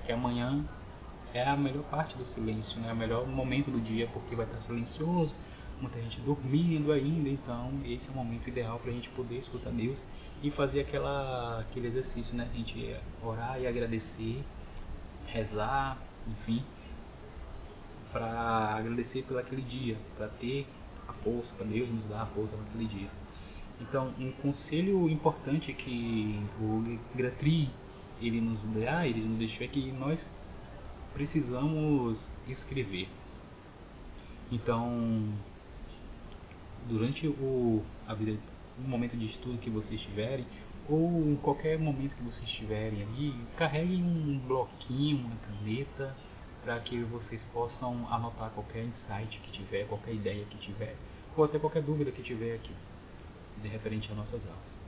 que 0.04 0.12
amanhã 0.12 0.64
é 1.34 1.42
a 1.42 1.56
melhor 1.56 1.82
parte 1.84 2.16
do 2.16 2.24
silêncio, 2.24 2.80
né? 2.80 2.92
O 2.92 2.96
melhor 2.96 3.26
momento 3.26 3.70
do 3.70 3.80
dia, 3.80 4.08
porque 4.12 4.34
vai 4.36 4.46
estar 4.46 4.58
silencioso, 4.60 5.34
muita 5.80 6.00
gente 6.00 6.20
dormindo 6.20 6.92
ainda, 6.92 7.28
então 7.28 7.72
esse 7.84 8.08
é 8.08 8.12
o 8.12 8.14
momento 8.14 8.48
ideal 8.48 8.78
para 8.78 8.90
a 8.90 8.94
gente 8.94 9.08
poder 9.10 9.38
escutar 9.38 9.70
Deus 9.70 10.04
e 10.42 10.50
fazer 10.50 10.80
aquela, 10.80 11.60
aquele 11.60 11.88
exercício, 11.88 12.36
né? 12.36 12.48
A 12.52 12.56
gente 12.56 12.96
orar 13.22 13.60
e 13.60 13.66
agradecer, 13.66 14.44
rezar, 15.26 15.98
enfim, 16.28 16.62
para 18.12 18.76
agradecer 18.76 19.22
pelo 19.22 19.38
aquele 19.38 19.62
dia, 19.62 19.96
para 20.16 20.28
ter 20.28 20.66
a 21.08 21.12
força, 21.12 21.54
para 21.54 21.66
Deus 21.66 21.88
nos 21.90 22.04
dar 22.06 22.22
a 22.22 22.26
força 22.26 22.54
para 22.56 22.66
aquele 22.66 22.86
dia. 22.86 23.08
Então, 23.80 24.12
um 24.18 24.30
conselho 24.32 25.08
importante 25.08 25.72
que 25.72 26.40
o 26.60 26.98
Gratri 27.16 27.70
ele 28.26 28.40
nos 28.40 28.62
dá, 28.64 29.06
ele 29.06 29.20
nos 29.20 29.38
deixou 29.38 29.64
é 29.64 29.68
que 29.68 29.92
nós 29.92 30.24
precisamos 31.12 32.32
escrever. 32.48 33.08
Então, 34.50 35.28
durante 36.88 37.26
o, 37.26 37.82
a 38.06 38.14
vida, 38.14 38.38
o 38.78 38.88
momento 38.88 39.16
de 39.16 39.26
estudo 39.26 39.58
que 39.58 39.70
vocês 39.70 40.00
tiverem, 40.00 40.46
ou 40.88 41.30
em 41.30 41.36
qualquer 41.36 41.78
momento 41.78 42.16
que 42.16 42.22
vocês 42.22 42.48
estiverem 42.48 43.02
ali, 43.02 43.34
carreguem 43.56 44.02
um 44.02 44.38
bloquinho, 44.46 45.18
uma 45.18 45.36
caneta, 45.36 46.16
para 46.62 46.78
que 46.80 47.02
vocês 47.02 47.42
possam 47.52 48.06
anotar 48.12 48.50
qualquer 48.50 48.84
insight 48.84 49.40
que 49.40 49.50
tiver, 49.50 49.86
qualquer 49.86 50.14
ideia 50.14 50.44
que 50.44 50.58
tiver, 50.58 50.96
ou 51.36 51.44
até 51.44 51.58
qualquer 51.58 51.82
dúvida 51.82 52.12
que 52.12 52.22
tiver 52.22 52.54
aqui, 52.54 52.72
de 53.60 53.68
referente 53.68 54.10
às 54.10 54.16
nossas 54.16 54.46
aulas. 54.46 54.81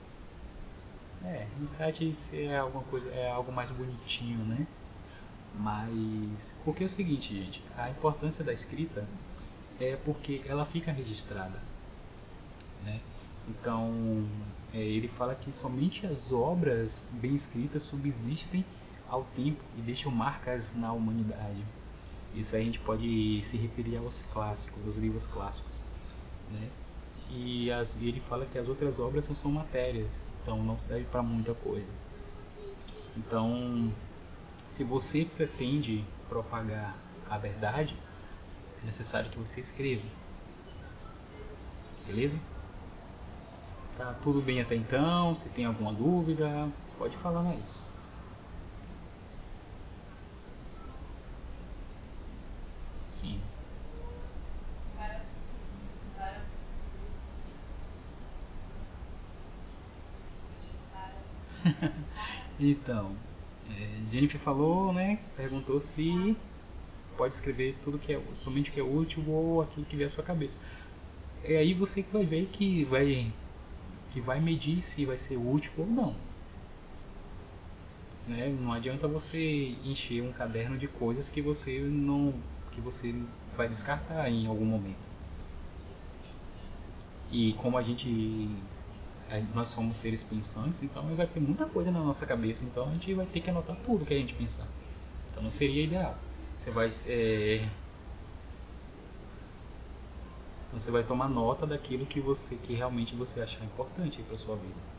É, 1.25 1.47
insight 1.59 2.37
é 2.37 2.59
alguma 2.59 2.85
coisa, 2.85 3.09
é 3.11 3.31
algo 3.31 3.51
mais 3.51 3.71
bonitinho, 3.71 4.45
né? 4.45 4.67
Mas 5.55 6.53
porque 6.65 6.83
é 6.83 6.87
o 6.87 6.91
seguinte, 6.91 7.35
gente, 7.35 7.63
a 7.77 7.89
importância 7.89 8.45
da 8.45 8.53
escrita 8.53 9.07
é 9.81 9.97
porque 9.97 10.43
ela 10.47 10.67
fica 10.67 10.93
registrada, 10.93 11.59
né? 12.85 13.01
Então 13.49 14.27
é, 14.73 14.79
ele 14.79 15.09
fala 15.09 15.35
que 15.35 15.51
somente 15.51 16.07
as 16.07 16.31
obras 16.31 17.09
bem 17.13 17.35
escritas 17.35 17.85
subsistem 17.85 18.65
ao 19.09 19.25
tempo 19.37 19.63
e 19.79 19.81
deixam 19.81 20.13
marcas 20.13 20.75
na 20.75 20.93
humanidade. 20.93 21.65
Isso 22.35 22.55
a 22.55 22.61
gente 22.61 22.81
pode 22.81 23.43
se 23.45 23.57
referir 23.57 23.97
aos 23.97 24.21
clássicos, 24.33 24.87
aos 24.87 24.97
livros 24.97 25.27
clássicos, 25.27 25.83
né? 26.51 26.69
E, 27.31 27.71
as, 27.71 27.97
e 28.01 28.09
ele 28.09 28.21
fala 28.21 28.45
que 28.45 28.59
as 28.59 28.69
outras 28.69 28.99
obras 28.99 29.27
não 29.29 29.35
são 29.35 29.51
matérias, 29.51 30.11
então 30.45 30.63
não 30.63 30.79
serve 30.79 31.07
para 31.07 31.23
muita 31.23 31.55
coisa. 31.55 31.89
Então, 33.17 33.91
se 34.69 34.85
você 34.85 35.25
pretende 35.25 36.05
propagar 36.29 36.95
a 37.31 37.39
verdade, 37.39 37.97
é 38.83 38.87
necessário 38.87 39.31
que 39.31 39.39
você 39.39 39.61
escreva. 39.61 40.05
Beleza? 42.07 42.39
Tá 43.97 44.13
tudo 44.23 44.43
bem 44.43 44.61
até 44.61 44.77
então? 44.77 45.35
Se 45.35 45.49
tem 45.49 45.65
alguma 45.65 45.95
dúvida, 45.95 46.69
pode 46.99 47.17
falar 47.19 47.49
aí. 47.49 47.63
Sim. 53.13 53.41
Então, 62.59 63.17
é, 63.69 64.13
Jennifer 64.13 64.41
falou, 64.41 64.93
né? 64.93 65.19
Perguntou 65.37 65.81
se 65.81 66.37
pode 67.17 67.35
escrever 67.35 67.77
tudo 67.83 67.99
que 67.99 68.13
é 68.13 68.21
somente 68.33 68.71
o 68.71 68.73
que 68.73 68.81
é 68.81 68.83
útil 68.83 69.25
ou 69.29 69.63
aquilo 69.63 69.87
que 69.87 69.97
vier 69.97 70.09
à 70.09 70.13
sua 70.13 70.25
cabeça. 70.25 70.57
É 71.43 71.57
aí 71.57 71.75
você 71.75 72.03
que 72.03 72.13
vai 72.13 72.25
ver 72.25 72.47
que 72.47 72.85
vai 72.85 73.33
que 74.13 74.21
vai 74.21 74.41
medir 74.41 74.81
se 74.83 75.05
vai 75.05 75.17
ser 75.17 75.37
útil 75.37 75.73
ou 75.79 75.87
não. 75.87 76.15
Né? 78.27 78.49
Não 78.61 78.73
adianta 78.73 79.07
você 79.07 79.77
encher 79.85 80.23
um 80.23 80.33
caderno 80.33 80.79
de 80.79 80.89
coisas 80.89 81.29
que 81.29 81.43
você 81.43 81.81
não 81.81 82.35
que 82.73 82.81
você 82.81 83.15
vai 83.57 83.69
descartar 83.69 84.29
em 84.31 84.47
algum 84.47 84.65
momento. 84.65 85.15
E 87.31 87.53
como 87.55 87.77
a 87.77 87.83
gente 87.83 88.49
nós 89.55 89.69
somos 89.69 89.97
seres 89.97 90.23
pensantes, 90.23 90.83
então 90.83 91.03
vai 91.15 91.27
ter 91.27 91.41
muita 91.41 91.67
coisa 91.67 91.91
na 91.91 92.01
nossa 92.01 92.27
cabeça, 92.27 92.65
então 92.65 92.89
a 92.89 92.93
gente 92.93 93.13
vai 93.15 93.27
ter 93.27 93.41
que 93.41 93.51
anotar 93.51 93.77
tudo 93.85 94.05
que 94.05 94.15
a 94.15 94.19
gente 94.19 94.35
pensar. 94.35 94.67
Então 95.31 95.43
não 95.43 95.51
seria 95.51 95.85
ideal. 95.85 96.17
Você 96.59 96.71
vai 96.71 96.93
é, 97.07 97.69
você 100.73 100.91
vai 100.91 101.05
tomar 101.05 101.29
nota 101.29 101.67
daquilo 101.67 102.07
que 102.07 102.21
você 102.21 102.57
que 102.57 102.75
realmente 102.75 103.15
você 103.15 103.41
achar 103.41 103.65
importante 103.65 104.23
para 104.23 104.37
sua 104.37 104.57
vida. 104.57 104.94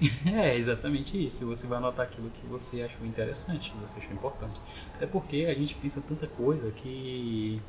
É 0.26 0.56
exatamente 0.56 1.16
isso. 1.22 1.46
Você 1.46 1.66
vai 1.66 1.78
anotar 1.78 2.06
aquilo 2.06 2.30
que 2.30 2.46
você 2.46 2.82
achou 2.82 3.06
interessante, 3.06 3.70
que 3.70 3.76
você 3.78 3.98
achou 3.98 4.14
importante. 4.16 4.60
Até 4.94 5.06
porque 5.06 5.46
a 5.46 5.54
gente 5.54 5.74
pensa 5.74 6.00
tanta 6.00 6.26
coisa 6.28 6.70
que 6.72 7.62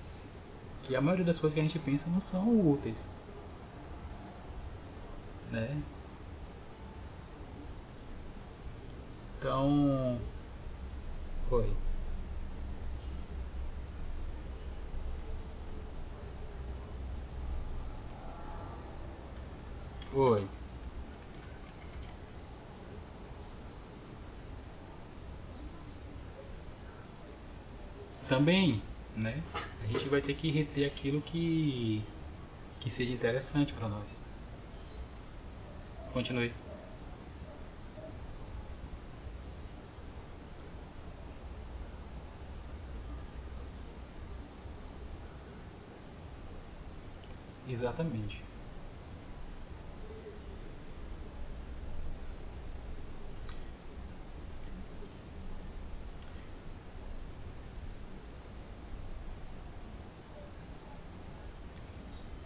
que 0.83 0.95
a 0.95 1.01
maioria 1.01 1.25
das 1.25 1.39
coisas 1.39 1.53
que 1.53 1.59
a 1.59 1.63
gente 1.63 1.79
pensa 1.79 2.09
não 2.09 2.21
são 2.21 2.49
úteis, 2.69 3.09
né? 5.51 5.83
Então, 9.37 10.17
foi. 11.49 11.77
Oi. 20.13 20.47
Também, 28.31 28.81
né, 29.13 29.43
a 29.83 29.87
gente 29.87 30.07
vai 30.07 30.21
ter 30.21 30.33
que 30.35 30.49
reter 30.49 30.85
aquilo 30.85 31.21
que, 31.21 32.01
que 32.79 32.89
seja 32.89 33.11
interessante 33.11 33.73
para 33.73 33.89
nós. 33.89 34.21
Continue. 36.13 36.53
Exatamente. 47.67 48.41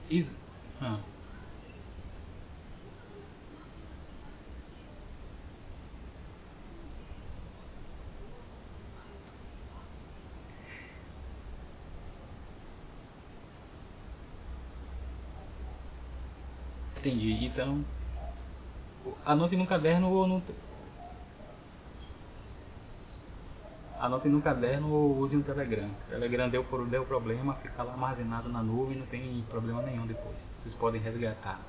Is... 0.10 0.28
Ah. 0.80 1.00
Entendi. 17.06 17.46
Então, 17.46 17.86
anote 19.24 19.56
no 19.56 19.68
caderno 19.68 20.10
ou 20.10 20.26
no, 20.26 20.42
anotem 24.00 24.32
no 24.32 24.42
caderno 24.42 24.92
ou 24.92 25.20
usem 25.20 25.38
o 25.38 25.44
Telegram. 25.44 25.88
O 25.88 26.10
Telegram 26.10 26.50
deu, 26.50 26.66
deu 26.90 27.06
problema, 27.06 27.54
fica 27.58 27.84
lá 27.84 27.92
armazenado 27.92 28.50
na 28.50 28.64
nuvem, 28.64 28.98
não 28.98 29.06
tem 29.06 29.46
problema 29.52 29.84
nenhum 29.84 30.08
depois. 30.08 30.44
Vocês 30.58 30.74
podem 30.74 31.00
resgatar. 31.00 31.60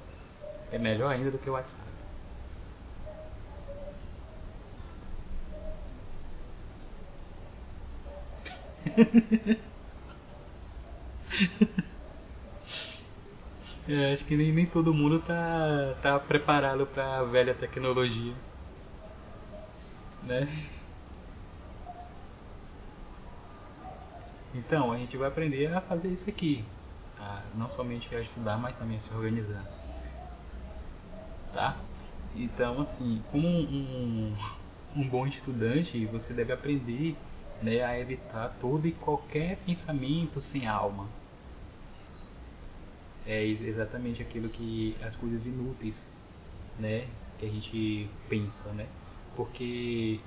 É 0.72 0.78
melhor 0.78 1.12
ainda 1.12 1.30
do 1.30 1.38
que 1.38 1.50
o 1.50 1.52
WhatsApp. 1.52 1.84
é, 13.88 14.12
acho 14.12 14.24
que 14.24 14.36
nem, 14.36 14.52
nem 14.52 14.66
todo 14.66 14.92
mundo 14.92 15.20
tá, 15.20 15.94
tá 16.02 16.18
preparado 16.18 16.86
para 16.86 17.18
a 17.18 17.24
velha 17.24 17.54
tecnologia. 17.54 18.34
Né? 20.22 20.48
Então, 24.54 24.90
a 24.90 24.98
gente 24.98 25.16
vai 25.16 25.28
aprender 25.28 25.72
a 25.72 25.80
fazer 25.80 26.08
isso 26.08 26.28
aqui. 26.28 26.64
Tá? 27.16 27.42
Não 27.54 27.68
somente 27.68 28.14
a 28.14 28.20
estudar, 28.20 28.58
mas 28.58 28.74
também 28.76 28.96
a 28.96 29.00
se 29.00 29.12
organizar. 29.14 29.64
Tá? 31.52 31.76
Então, 32.34 32.82
assim, 32.82 33.22
como 33.30 33.46
um, 33.46 34.32
um, 34.96 35.00
um 35.00 35.08
bom 35.08 35.26
estudante, 35.26 36.04
você 36.06 36.32
deve 36.34 36.52
aprender 36.52 37.16
né, 37.62 37.82
a 37.82 37.98
evitar 37.98 38.56
todo 38.60 38.86
e 38.86 38.92
qualquer 38.92 39.56
pensamento 39.58 40.40
sem 40.40 40.66
alma. 40.66 41.06
É 43.26 43.44
exatamente 43.44 44.22
aquilo 44.22 44.48
que 44.48 44.96
as 45.02 45.16
coisas 45.16 45.46
inúteis, 45.46 46.06
né, 46.78 47.08
que 47.38 47.46
a 47.46 47.48
gente 47.48 48.08
pensa, 48.28 48.72
né? 48.72 48.86
Porque 49.34 50.20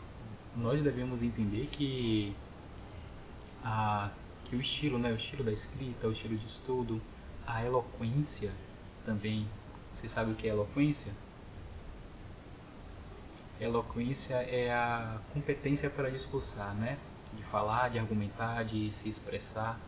nós 0.56 0.82
devemos 0.82 1.24
entender 1.24 1.68
que 1.68 2.36
a, 3.64 4.12
que 4.46 4.56
o 4.56 4.62
estilo, 4.62 5.00
né, 5.00 5.12
o 5.12 5.16
estilo 5.16 5.44
da 5.44 5.52
escrita, 5.52 6.08
o 6.08 6.12
estilo 6.12 6.38
de 6.38 6.46
estudo, 6.48 7.02
a 7.48 7.64
eloquência 7.64 8.52
também. 9.06 9.48
Você 9.94 10.08
sabe 10.10 10.32
o 10.32 10.36
que 10.36 10.48
é 10.48 10.52
eloquência? 10.52 11.12
Eloquência 13.60 14.36
é 14.36 14.72
a 14.74 15.20
competência 15.34 15.90
para 15.90 16.10
discursar, 16.10 16.74
né? 16.76 16.98
De 17.34 17.44
falar, 17.44 17.90
de 17.90 18.00
argumentar, 18.00 18.64
de 18.64 18.92
se 18.92 19.10
expressar. 19.10 19.80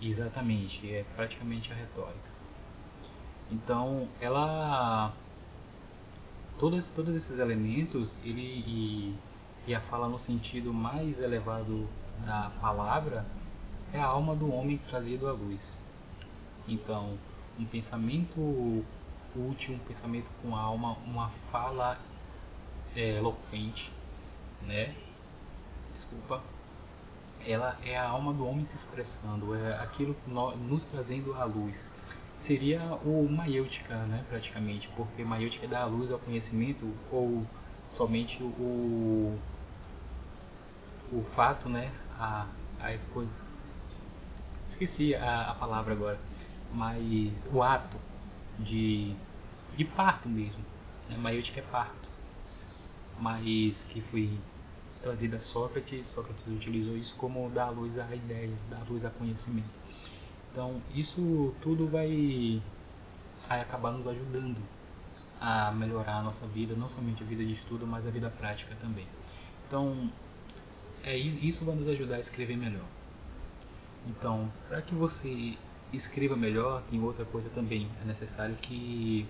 Exatamente, 0.00 0.92
é 0.92 1.04
praticamente 1.16 1.72
a 1.72 1.74
retórica. 1.74 2.28
Então, 3.50 4.08
ela 4.20 5.12
todos 6.58 6.88
todos 6.90 7.14
esses 7.14 7.38
elementos, 7.38 8.18
ele 8.24 9.16
e 9.66 9.74
a 9.74 9.80
fala 9.82 10.08
no 10.08 10.18
sentido 10.18 10.72
mais 10.72 11.20
elevado 11.20 11.88
da 12.24 12.50
palavra 12.60 13.26
é 13.92 13.98
a 13.98 14.06
alma 14.06 14.34
do 14.34 14.52
homem 14.52 14.78
trazido 14.78 15.28
à 15.28 15.32
luz. 15.32 15.78
Então, 16.66 17.18
um 17.58 17.64
pensamento 17.64 18.84
útil, 19.34 19.74
um 19.74 19.78
pensamento 19.78 20.30
com 20.40 20.54
alma, 20.54 20.96
uma 21.06 21.30
fala 21.50 21.98
é, 22.94 23.16
eloquente, 23.16 23.92
né? 24.62 24.94
Desculpa. 25.92 26.42
Ela 27.46 27.76
é 27.82 27.96
a 27.96 28.08
alma 28.08 28.32
do 28.32 28.46
homem 28.46 28.64
se 28.66 28.76
expressando, 28.76 29.54
é 29.54 29.74
aquilo 29.80 30.16
nos 30.26 30.84
trazendo 30.84 31.34
à 31.34 31.44
luz. 31.44 31.88
Seria 32.40 32.94
o 33.04 33.28
maiêutica, 33.28 33.96
né, 34.06 34.24
praticamente, 34.28 34.88
porque 34.96 35.24
maiêutica 35.24 35.66
dá 35.66 35.82
a 35.82 35.86
luz 35.86 36.10
ao 36.10 36.18
conhecimento 36.18 36.92
ou 37.10 37.46
somente 37.90 38.42
o 38.42 39.38
o 41.10 41.24
fato, 41.34 41.68
né? 41.68 41.90
A, 42.18 42.46
a 42.80 42.92
esqueci 44.68 45.14
a, 45.14 45.50
a 45.50 45.54
palavra 45.54 45.94
agora, 45.94 46.20
mas 46.72 47.46
o 47.52 47.62
ato 47.62 47.96
de, 48.58 49.14
de 49.76 49.84
parto 49.84 50.28
mesmo, 50.28 50.62
né? 51.08 51.16
Maiútica 51.16 51.60
é 51.60 51.62
parto, 51.62 52.08
mas 53.18 53.82
que 53.84 54.00
foi 54.02 54.38
trazido 55.08 55.36
a 55.36 55.40
Sócrates, 55.40 56.06
Sócrates 56.06 56.46
utilizou 56.48 56.96
isso 56.96 57.14
como 57.16 57.48
dar 57.50 57.70
luz 57.70 57.98
a 57.98 58.14
ideias, 58.14 58.58
dar 58.68 58.84
luz 58.88 59.04
a 59.04 59.10
conhecimento. 59.10 59.70
Então 60.52 60.82
isso 60.94 61.54
tudo 61.62 61.88
vai, 61.88 62.62
vai 63.48 63.60
acabar 63.60 63.92
nos 63.92 64.06
ajudando 64.06 64.58
a 65.40 65.72
melhorar 65.72 66.18
a 66.18 66.22
nossa 66.22 66.46
vida, 66.48 66.74
não 66.74 66.88
somente 66.90 67.22
a 67.22 67.26
vida 67.26 67.44
de 67.44 67.54
estudo, 67.54 67.86
mas 67.86 68.06
a 68.06 68.10
vida 68.10 68.28
prática 68.28 68.76
também. 68.80 69.06
Então, 69.66 70.10
é 71.04 71.16
isso 71.16 71.64
vai 71.64 71.74
nos 71.76 71.88
ajudar 71.88 72.16
a 72.16 72.20
escrever 72.20 72.56
melhor. 72.56 72.84
Então, 74.06 74.50
para 74.68 74.82
que 74.82 74.94
você 74.94 75.56
escreva 75.92 76.36
melhor, 76.36 76.82
tem 76.90 77.00
outra 77.00 77.24
coisa 77.24 77.48
também. 77.50 77.88
É 78.02 78.04
necessário 78.04 78.56
que 78.56 79.26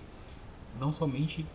não 0.79 0.91
somente 0.91 1.45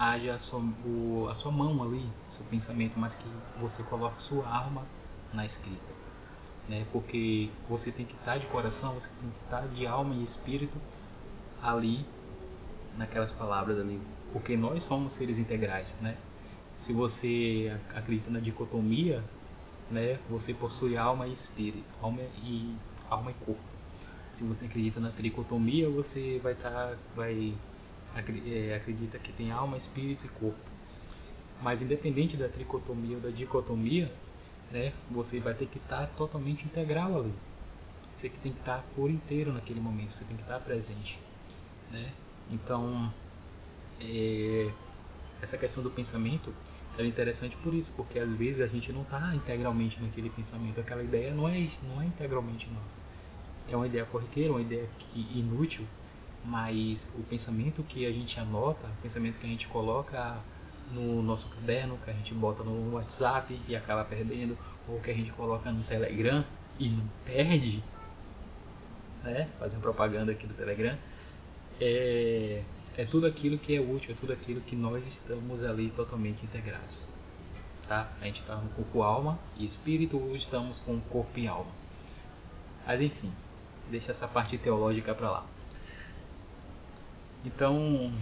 haja 0.00 0.34
a 0.34 0.38
sua, 0.38 0.60
o, 0.60 1.28
a 1.30 1.34
sua 1.34 1.52
mão 1.52 1.82
ali, 1.82 2.08
seu 2.30 2.44
pensamento, 2.46 2.98
mas 2.98 3.14
que 3.14 3.28
você 3.60 3.82
coloque 3.82 4.22
sua 4.22 4.48
alma 4.48 4.86
na 5.30 5.44
escrita. 5.44 5.92
Né? 6.66 6.86
Porque 6.90 7.50
você 7.68 7.92
tem 7.92 8.06
que 8.06 8.14
estar 8.14 8.38
de 8.38 8.46
coração, 8.46 8.94
você 8.94 9.10
tem 9.20 9.30
que 9.30 9.44
estar 9.44 9.68
de 9.68 9.86
alma 9.86 10.14
e 10.14 10.24
espírito 10.24 10.78
ali, 11.62 12.06
naquelas 12.96 13.30
palavras 13.32 13.78
ali. 13.78 14.00
Porque 14.32 14.56
nós 14.56 14.82
somos 14.84 15.12
seres 15.12 15.38
integrais, 15.38 15.94
né? 16.00 16.16
Se 16.76 16.94
você 16.94 17.78
acredita 17.94 18.30
na 18.30 18.40
dicotomia, 18.40 19.22
né, 19.90 20.18
você 20.30 20.54
possui 20.54 20.96
alma 20.96 21.26
e 21.26 21.32
espírito, 21.34 21.84
alma 22.00 22.22
e 22.42 22.74
alma 23.10 23.32
e 23.32 23.34
corpo. 23.44 23.60
Se 24.30 24.44
você 24.44 24.64
acredita 24.64 24.98
na 24.98 25.10
tricotomia, 25.10 25.90
você 25.90 26.40
vai 26.42 26.52
estar 26.52 26.70
tá, 26.70 26.96
vai 27.14 27.54
acredita 28.14 29.18
que 29.18 29.32
tem 29.32 29.50
alma, 29.50 29.76
espírito 29.76 30.26
e 30.26 30.28
corpo. 30.28 30.58
Mas 31.62 31.82
independente 31.82 32.36
da 32.36 32.48
tricotomia 32.48 33.16
ou 33.16 33.22
da 33.22 33.30
dicotomia, 33.30 34.10
né, 34.70 34.92
você 35.10 35.40
vai 35.40 35.54
ter 35.54 35.66
que 35.66 35.78
estar 35.78 36.06
totalmente 36.08 36.64
integral 36.64 37.18
ali. 37.18 37.34
Você 38.16 38.28
tem 38.28 38.52
que 38.52 38.58
estar 38.58 38.84
por 38.94 39.10
inteiro 39.10 39.52
naquele 39.52 39.80
momento, 39.80 40.12
você 40.12 40.24
tem 40.24 40.36
que 40.36 40.42
estar 40.42 40.60
presente, 40.60 41.18
né? 41.90 42.12
Então, 42.50 43.12
é, 44.00 44.70
essa 45.40 45.56
questão 45.56 45.82
do 45.82 45.90
pensamento 45.90 46.52
é 46.98 47.06
interessante 47.06 47.56
por 47.58 47.72
isso, 47.72 47.92
porque 47.96 48.18
às 48.18 48.30
vezes 48.30 48.60
a 48.60 48.66
gente 48.66 48.92
não 48.92 49.02
está 49.02 49.34
integralmente 49.34 50.00
naquele 50.02 50.28
pensamento, 50.30 50.80
aquela 50.80 51.02
ideia 51.02 51.32
não 51.34 51.48
é 51.48 51.68
não 51.82 52.00
é 52.00 52.06
integralmente 52.06 52.68
nossa. 52.70 53.00
É 53.68 53.76
uma 53.76 53.86
ideia 53.86 54.04
corriqueira, 54.04 54.52
uma 54.52 54.60
ideia 54.60 54.88
inútil, 55.14 55.86
mas 56.44 57.06
o 57.14 57.22
pensamento 57.22 57.82
que 57.82 58.06
a 58.06 58.12
gente 58.12 58.38
anota, 58.38 58.86
o 58.86 59.02
pensamento 59.02 59.38
que 59.38 59.46
a 59.46 59.50
gente 59.50 59.68
coloca 59.68 60.38
no 60.92 61.22
nosso 61.22 61.48
caderno, 61.48 61.98
que 61.98 62.10
a 62.10 62.14
gente 62.14 62.34
bota 62.34 62.64
no 62.64 62.94
WhatsApp 62.94 63.58
e 63.68 63.76
acaba 63.76 64.04
perdendo, 64.04 64.58
ou 64.88 65.00
que 65.00 65.10
a 65.10 65.14
gente 65.14 65.30
coloca 65.32 65.70
no 65.70 65.84
Telegram 65.84 66.44
e 66.78 66.88
não 66.88 67.06
perde, 67.24 67.82
né? 69.22 69.48
Fazendo 69.58 69.80
propaganda 69.80 70.32
aqui 70.32 70.46
do 70.46 70.54
Telegram, 70.54 70.96
é, 71.80 72.62
é 72.96 73.04
tudo 73.04 73.26
aquilo 73.26 73.58
que 73.58 73.74
é 73.74 73.80
útil, 73.80 74.12
é 74.12 74.14
tudo 74.18 74.32
aquilo 74.32 74.60
que 74.62 74.74
nós 74.74 75.06
estamos 75.06 75.62
ali 75.64 75.90
totalmente 75.90 76.44
integrados. 76.44 77.06
Tá? 77.86 78.12
A 78.20 78.24
gente 78.24 78.40
está 78.40 78.56
no 78.56 78.68
corpo, 78.70 79.02
alma 79.02 79.38
e 79.56 79.64
espírito, 79.64 80.16
ou 80.16 80.36
estamos 80.36 80.78
com 80.80 81.00
corpo 81.00 81.38
e 81.38 81.48
alma. 81.48 81.70
Mas 82.86 83.00
enfim, 83.00 83.32
deixa 83.90 84.12
essa 84.12 84.28
parte 84.28 84.56
teológica 84.58 85.14
para 85.14 85.30
lá. 85.30 85.46
Então, 87.44 88.12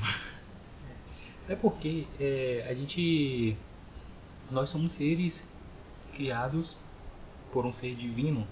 é 1.48 1.57
porque 1.57 2.07
é, 2.20 2.66
a 2.68 2.74
gente, 2.74 3.57
nós 4.50 4.70
somos 4.70 4.92
seres 4.92 5.44
criados 6.14 6.76
por 7.52 7.64
um 7.66 7.72
ser 7.72 7.94
divino, 7.94 8.46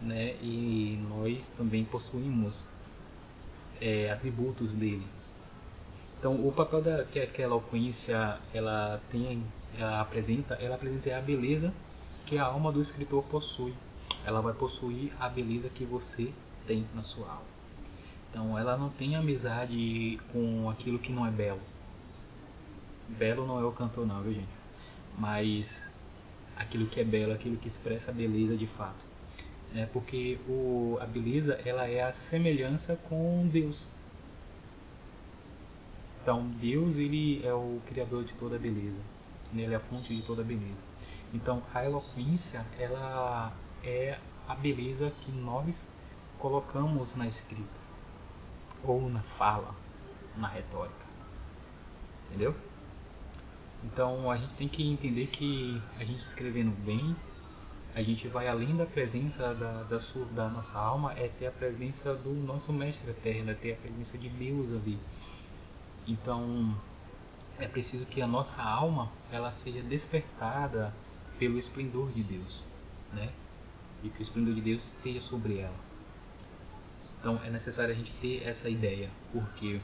né? 0.00 0.34
E 0.42 0.98
nós 1.08 1.46
também 1.56 1.84
possuímos 1.84 2.66
é, 3.80 4.10
atributos 4.10 4.72
dele. 4.72 5.06
Então, 6.18 6.46
o 6.46 6.52
papel 6.52 6.82
da, 6.82 7.04
que, 7.04 7.26
que 7.26 7.42
a 7.42 7.44
eloquência 7.46 8.38
ela 8.52 9.00
tem, 9.10 9.42
ela 9.78 10.00
apresenta, 10.00 10.54
ela 10.54 10.74
apresenta 10.74 11.16
a 11.16 11.20
beleza 11.20 11.72
que 12.26 12.36
a 12.36 12.44
alma 12.44 12.70
do 12.70 12.80
escritor 12.80 13.24
possui. 13.24 13.74
Ela 14.24 14.40
vai 14.40 14.52
possuir 14.52 15.12
a 15.18 15.28
beleza 15.28 15.68
que 15.70 15.84
você 15.84 16.32
tem 16.66 16.86
na 16.94 17.02
sua 17.02 17.28
alma. 17.28 17.59
Então, 18.30 18.56
ela 18.56 18.76
não 18.76 18.90
tem 18.90 19.16
amizade 19.16 20.20
com 20.32 20.70
aquilo 20.70 21.00
que 21.00 21.12
não 21.12 21.26
é 21.26 21.30
belo. 21.30 21.60
Belo 23.08 23.44
não 23.44 23.58
é 23.58 23.64
o 23.64 23.72
cantor, 23.72 24.06
não, 24.06 24.22
viu, 24.22 24.34
gente? 24.34 24.48
Mas 25.18 25.84
aquilo 26.56 26.86
que 26.86 27.00
é 27.00 27.04
belo, 27.04 27.32
aquilo 27.32 27.56
que 27.56 27.66
expressa 27.66 28.12
a 28.12 28.14
beleza 28.14 28.56
de 28.56 28.68
fato. 28.68 29.04
É 29.74 29.84
porque 29.86 30.38
o, 30.48 30.96
a 31.00 31.06
beleza 31.06 31.54
ela 31.64 31.88
é 31.88 32.02
a 32.02 32.12
semelhança 32.12 32.96
com 33.08 33.48
Deus. 33.48 33.86
Então, 36.22 36.46
Deus 36.60 36.96
ele 36.96 37.44
é 37.44 37.52
o 37.52 37.80
criador 37.86 38.24
de 38.24 38.34
toda 38.34 38.54
a 38.56 38.58
beleza. 38.58 39.00
Ele 39.52 39.74
é 39.74 39.76
a 39.76 39.80
fonte 39.80 40.14
de 40.14 40.22
toda 40.22 40.42
a 40.42 40.44
beleza. 40.44 40.84
Então, 41.34 41.62
a 41.74 41.84
eloquência 41.84 42.64
ela 42.78 43.52
é 43.82 44.18
a 44.46 44.54
beleza 44.54 45.12
que 45.22 45.32
nós 45.32 45.88
colocamos 46.38 47.16
na 47.16 47.26
escrita 47.26 47.79
ou 48.84 49.08
na 49.08 49.20
fala, 49.38 49.74
na 50.36 50.48
retórica. 50.48 51.06
Entendeu? 52.28 52.54
Então, 53.84 54.30
a 54.30 54.36
gente 54.36 54.54
tem 54.54 54.68
que 54.68 54.86
entender 54.86 55.26
que 55.28 55.80
a 55.98 56.04
gente 56.04 56.20
escrevendo 56.20 56.76
bem, 56.84 57.16
a 57.94 58.02
gente 58.02 58.28
vai 58.28 58.46
além 58.46 58.76
da 58.76 58.86
presença 58.86 59.54
da, 59.54 59.82
da, 59.82 60.00
sua, 60.00 60.26
da 60.26 60.48
nossa 60.48 60.78
alma, 60.78 61.12
é 61.14 61.28
ter 61.28 61.46
a 61.46 61.50
presença 61.50 62.14
do 62.14 62.30
nosso 62.30 62.72
Mestre 62.72 63.10
Eterno, 63.10 63.50
é 63.50 63.54
ter 63.54 63.72
a 63.72 63.76
presença 63.76 64.16
de 64.16 64.28
Deus 64.28 64.70
ali 64.70 64.98
então, 66.06 66.76
é 67.58 67.68
preciso 67.68 68.04
que 68.06 68.20
a 68.20 68.26
nossa 68.26 68.60
alma 68.62 69.10
ela 69.30 69.52
seja 69.52 69.82
despertada 69.82 70.94
pelo 71.38 71.58
esplendor 71.58 72.10
de 72.10 72.22
Deus, 72.22 72.62
né? 73.12 73.32
E 74.02 74.10
que 74.10 74.18
o 74.18 74.22
esplendor 74.22 74.54
de 74.54 74.60
Deus 74.60 74.94
esteja 74.94 75.20
sobre 75.20 75.58
ela. 75.58 75.89
Então, 77.20 77.38
é 77.44 77.50
necessário 77.50 77.92
a 77.92 77.96
gente 77.96 78.12
ter 78.20 78.42
essa 78.42 78.68
ideia, 78.68 79.10
porque 79.32 79.80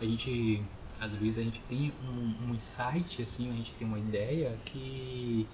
a 0.00 0.04
gente 0.04 0.64
às 1.02 1.10
vezes 1.16 1.38
a 1.38 1.42
gente 1.42 1.60
tem 1.62 1.92
um, 2.04 2.46
um 2.46 2.54
insight 2.54 3.20
assim, 3.20 3.50
a 3.50 3.56
gente 3.56 3.74
tem 3.74 3.84
uma 3.84 3.98
ideia 3.98 4.56
que 4.64 5.48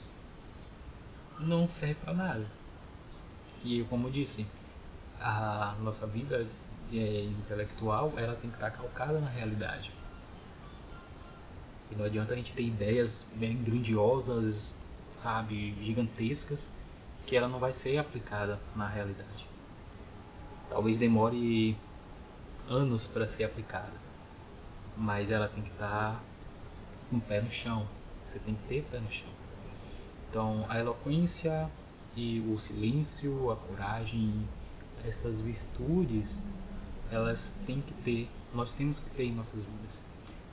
não 1.40 1.66
serve 1.70 1.94
para 1.94 2.12
nada. 2.12 2.46
E 3.64 3.82
como 3.84 4.08
eu 4.08 4.12
disse, 4.12 4.46
a 5.18 5.74
nossa 5.80 6.06
vida 6.06 6.46
é, 6.92 7.24
intelectual, 7.24 8.12
ela 8.18 8.34
tem 8.34 8.50
que 8.50 8.56
estar 8.56 8.70
calcada 8.72 9.18
na 9.18 9.30
realidade. 9.30 9.90
E 11.90 11.94
não 11.94 12.04
adianta 12.04 12.34
a 12.34 12.36
gente 12.36 12.52
ter 12.52 12.64
ideias 12.64 13.24
bem 13.34 13.56
grandiosas, 13.56 14.74
sabe, 15.14 15.74
gigantescas, 15.82 16.68
que 17.26 17.34
ela 17.34 17.48
não 17.48 17.58
vai 17.58 17.72
ser 17.72 17.96
aplicada 17.96 18.60
na 18.76 18.86
realidade. 18.86 19.47
Talvez 20.70 20.98
demore 20.98 21.76
anos 22.68 23.06
para 23.06 23.26
ser 23.28 23.44
aplicada, 23.44 23.92
mas 24.96 25.30
ela 25.30 25.48
tem 25.48 25.62
que 25.62 25.70
estar 25.70 26.22
com 27.08 27.16
o 27.16 27.20
pé 27.20 27.40
no 27.40 27.50
chão. 27.50 27.86
Você 28.26 28.38
tem 28.38 28.54
que 28.54 28.68
ter 28.68 28.84
pé 28.90 29.00
no 29.00 29.10
chão. 29.10 29.30
Então, 30.28 30.66
a 30.68 30.78
eloquência 30.78 31.70
e 32.14 32.40
o 32.40 32.58
silêncio, 32.58 33.50
a 33.50 33.56
coragem, 33.56 34.46
essas 35.04 35.40
virtudes 35.40 36.38
elas 37.10 37.54
têm 37.66 37.80
que 37.80 37.94
ter, 38.02 38.28
nós 38.52 38.72
temos 38.72 38.98
que 38.98 39.10
ter 39.10 39.24
em 39.24 39.34
nossas 39.34 39.62
vidas. 39.62 39.98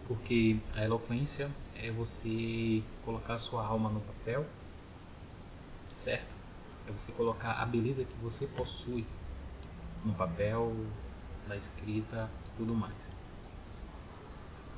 Porque 0.08 0.60
a 0.76 0.84
eloquência 0.84 1.50
é 1.76 1.92
você 1.92 2.84
colocar 3.04 3.40
sua 3.40 3.66
alma 3.66 3.90
no 3.90 4.00
papel, 4.02 4.46
certo? 6.04 6.34
É 6.88 6.92
você 6.92 7.12
colocar 7.12 7.54
a 7.54 7.66
beleza 7.66 8.06
que 8.06 8.16
você 8.22 8.46
possui 8.48 9.06
no 10.06 10.14
papel, 10.14 10.74
na 11.48 11.56
escrita 11.58 12.30
tudo 12.56 12.74
mais. 12.74 12.94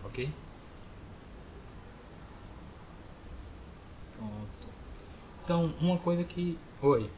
Ok? 0.03 0.31
Pronto. 4.15 4.73
Então, 5.43 5.65
uma 5.79 5.97
coisa 5.99 6.23
que. 6.23 6.57
Oi. 6.81 7.09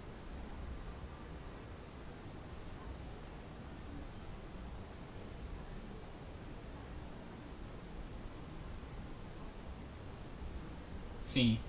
Sim. 11.28 11.60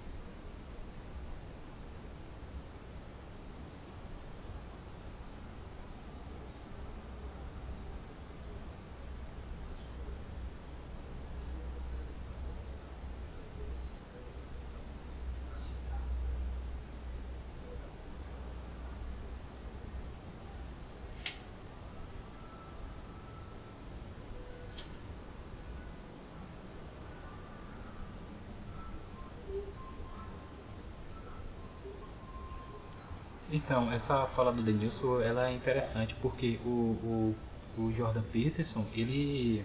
Então, 33.71 33.93
essa 33.93 34.27
fala 34.27 34.53
do 34.53 34.65
Denilson, 34.65 35.21
ela 35.21 35.49
é 35.49 35.55
interessante 35.55 36.17
porque 36.17 36.59
o, 36.65 36.69
o, 36.69 37.37
o 37.79 37.93
Jordan 37.93 38.25
Peterson, 38.33 38.85
ele 38.93 39.65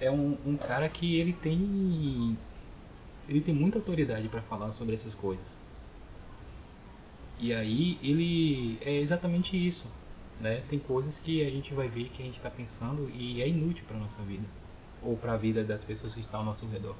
é 0.00 0.10
um, 0.10 0.36
um 0.44 0.56
cara 0.56 0.88
que 0.88 1.14
ele 1.14 1.32
tem 1.32 2.36
ele 3.28 3.40
tem 3.40 3.54
muita 3.54 3.78
autoridade 3.78 4.28
para 4.28 4.42
falar 4.42 4.72
sobre 4.72 4.96
essas 4.96 5.14
coisas. 5.14 5.56
E 7.38 7.54
aí 7.54 7.96
ele 8.02 8.76
é 8.80 8.98
exatamente 8.98 9.56
isso, 9.56 9.86
né? 10.40 10.64
Tem 10.68 10.80
coisas 10.80 11.16
que 11.16 11.46
a 11.46 11.50
gente 11.50 11.72
vai 11.74 11.86
ver 11.86 12.08
que 12.08 12.20
a 12.20 12.26
gente 12.26 12.38
está 12.38 12.50
pensando 12.50 13.08
e 13.14 13.40
é 13.40 13.46
inútil 13.46 13.84
para 13.86 13.96
nossa 13.98 14.20
vida 14.24 14.48
ou 15.00 15.16
para 15.16 15.34
a 15.34 15.36
vida 15.36 15.62
das 15.62 15.84
pessoas 15.84 16.12
que 16.12 16.22
estão 16.22 16.40
ao 16.40 16.46
nosso 16.46 16.66
redor. 16.66 16.96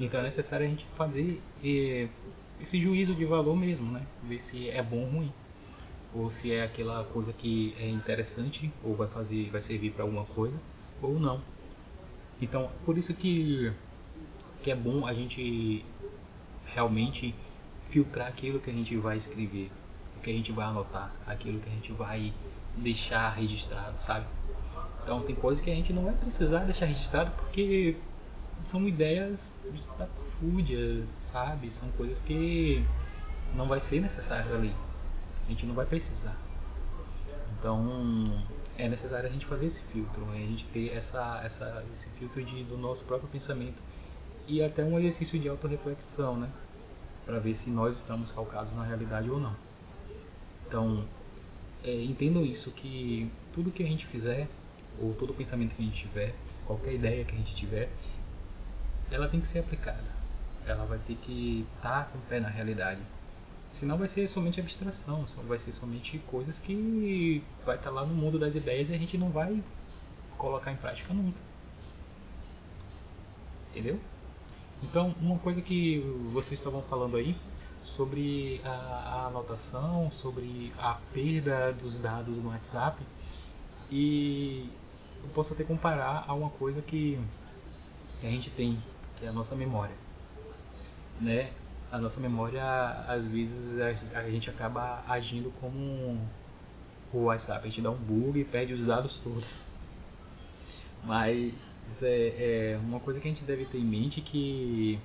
Então 0.00 0.18
é 0.18 0.24
necessário 0.24 0.66
a 0.66 0.68
gente 0.68 0.84
fazer 0.96 1.40
eh, 1.62 2.08
esse 2.60 2.80
juízo 2.80 3.14
de 3.14 3.24
valor 3.24 3.54
mesmo, 3.54 3.92
né? 3.92 4.04
Ver 4.24 4.40
se 4.40 4.68
é 4.68 4.82
bom 4.82 5.04
ou 5.04 5.10
ruim, 5.10 5.32
ou 6.14 6.30
se 6.30 6.52
é 6.52 6.62
aquela 6.62 7.04
coisa 7.04 7.32
que 7.32 7.74
é 7.78 7.88
interessante 7.88 8.72
ou 8.82 8.94
vai 8.94 9.08
fazer, 9.08 9.50
vai 9.50 9.60
servir 9.60 9.90
para 9.90 10.04
alguma 10.04 10.24
coisa 10.24 10.56
ou 11.02 11.18
não. 11.18 11.40
Então, 12.40 12.70
por 12.84 12.96
isso 12.96 13.12
que 13.14 13.72
que 14.62 14.70
é 14.70 14.74
bom 14.74 15.06
a 15.06 15.12
gente 15.12 15.84
realmente 16.64 17.34
filtrar 17.90 18.28
aquilo 18.28 18.58
que 18.58 18.70
a 18.70 18.72
gente 18.72 18.96
vai 18.96 19.18
escrever, 19.18 19.70
o 20.16 20.20
que 20.20 20.30
a 20.30 20.32
gente 20.32 20.50
vai 20.52 20.64
anotar, 20.64 21.14
aquilo 21.26 21.60
que 21.60 21.68
a 21.68 21.72
gente 21.72 21.92
vai 21.92 22.32
deixar 22.76 23.28
registrado, 23.30 24.00
sabe? 24.00 24.26
Então 25.02 25.20
tem 25.20 25.34
coisas 25.34 25.62
que 25.62 25.70
a 25.70 25.74
gente 25.74 25.92
não 25.92 26.04
vai 26.04 26.14
precisar 26.14 26.60
deixar 26.60 26.86
registrado 26.86 27.30
porque 27.32 27.96
são 28.64 28.88
ideias 28.88 29.50
fúdias, 30.40 31.08
sabe? 31.30 31.70
São 31.70 31.90
coisas 31.90 32.20
que 32.20 32.82
não 33.54 33.68
vai 33.68 33.80
ser 33.80 34.00
necessário 34.00 34.54
ali. 34.54 34.74
A 35.46 35.50
gente 35.50 35.66
não 35.66 35.74
vai 35.74 35.86
precisar. 35.86 36.36
Então 37.58 38.32
é 38.76 38.88
necessário 38.88 39.28
a 39.28 39.32
gente 39.32 39.46
fazer 39.46 39.66
esse 39.66 39.80
filtro, 39.84 40.28
a 40.30 40.36
gente 40.36 40.66
ter 40.66 40.92
essa, 40.92 41.40
essa, 41.44 41.84
esse 41.92 42.08
filtro 42.18 42.42
de, 42.44 42.64
do 42.64 42.76
nosso 42.76 43.04
próprio 43.04 43.28
pensamento 43.28 43.82
e 44.46 44.62
até 44.62 44.84
um 44.84 44.98
exercício 44.98 45.38
de 45.38 45.48
autorreflexão, 45.48 46.36
né? 46.36 46.50
Para 47.24 47.38
ver 47.38 47.54
se 47.54 47.70
nós 47.70 47.96
estamos 47.96 48.30
calcados 48.32 48.74
na 48.74 48.84
realidade 48.84 49.30
ou 49.30 49.40
não. 49.40 49.56
Então, 50.66 51.04
é, 51.82 51.92
isso, 51.92 52.70
que 52.72 53.30
tudo 53.52 53.70
que 53.70 53.82
a 53.82 53.86
gente 53.86 54.06
fizer, 54.06 54.48
ou 54.98 55.14
todo 55.14 55.32
pensamento 55.32 55.74
que 55.74 55.82
a 55.82 55.84
gente 55.84 56.00
tiver, 56.00 56.34
qualquer 56.66 56.94
ideia 56.94 57.24
que 57.24 57.34
a 57.34 57.38
gente 57.38 57.54
tiver, 57.54 57.90
ela 59.10 59.28
tem 59.28 59.40
que 59.40 59.46
ser 59.46 59.60
aplicada. 59.60 60.04
Ela 60.66 60.84
vai 60.84 60.98
ter 60.98 61.14
que 61.16 61.66
estar 61.76 62.04
tá 62.04 62.10
com 62.10 62.18
o 62.18 62.22
pé 62.22 62.40
na 62.40 62.48
realidade. 62.48 63.00
Senão 63.74 63.98
vai 63.98 64.06
ser 64.06 64.28
somente 64.28 64.60
abstração, 64.60 65.26
vai 65.48 65.58
ser 65.58 65.72
somente 65.72 66.16
coisas 66.30 66.60
que 66.60 67.42
vai 67.66 67.74
estar 67.74 67.90
tá 67.90 67.94
lá 67.94 68.06
no 68.06 68.14
mundo 68.14 68.38
das 68.38 68.54
ideias 68.54 68.88
e 68.88 68.94
a 68.94 68.98
gente 68.98 69.18
não 69.18 69.30
vai 69.30 69.60
colocar 70.38 70.70
em 70.70 70.76
prática 70.76 71.12
nunca. 71.12 71.38
Entendeu? 73.70 73.98
Então, 74.80 75.12
uma 75.20 75.40
coisa 75.40 75.60
que 75.60 75.98
vocês 76.32 76.52
estavam 76.60 76.82
falando 76.82 77.16
aí 77.16 77.36
sobre 77.82 78.60
a, 78.64 78.70
a 78.70 79.26
anotação, 79.26 80.08
sobre 80.12 80.72
a 80.78 80.94
perda 81.12 81.72
dos 81.72 81.98
dados 81.98 82.38
no 82.38 82.50
WhatsApp, 82.50 83.02
e 83.90 84.70
eu 85.20 85.30
posso 85.30 85.52
até 85.52 85.64
comparar 85.64 86.24
a 86.28 86.32
uma 86.32 86.50
coisa 86.50 86.80
que 86.80 87.18
a 88.22 88.26
gente 88.26 88.50
tem, 88.50 88.80
que 89.18 89.26
é 89.26 89.28
a 89.28 89.32
nossa 89.32 89.56
memória. 89.56 89.96
Né? 91.20 91.50
A 91.94 91.98
nossa 91.98 92.18
memória, 92.18 92.60
às 93.06 93.24
vezes, 93.28 93.80
a, 94.12 94.18
a 94.18 94.28
gente 94.28 94.50
acaba 94.50 95.04
agindo 95.06 95.52
como 95.60 96.18
o 97.12 97.18
WhatsApp, 97.26 97.64
a 97.64 97.70
gente 97.70 97.80
dá 97.82 97.90
um 97.92 97.96
bug 97.96 98.40
e 98.40 98.44
perde 98.44 98.74
os 98.74 98.84
dados 98.84 99.20
todos. 99.20 99.64
Mas 101.04 101.52
é, 102.02 102.72
é 102.72 102.78
uma 102.78 102.98
coisa 103.00 103.20
que 103.20 103.28
a 103.28 103.30
gente 103.30 103.44
deve 103.44 103.66
ter 103.66 103.78
em 103.78 103.84
mente 103.84 104.20
que 104.20 104.98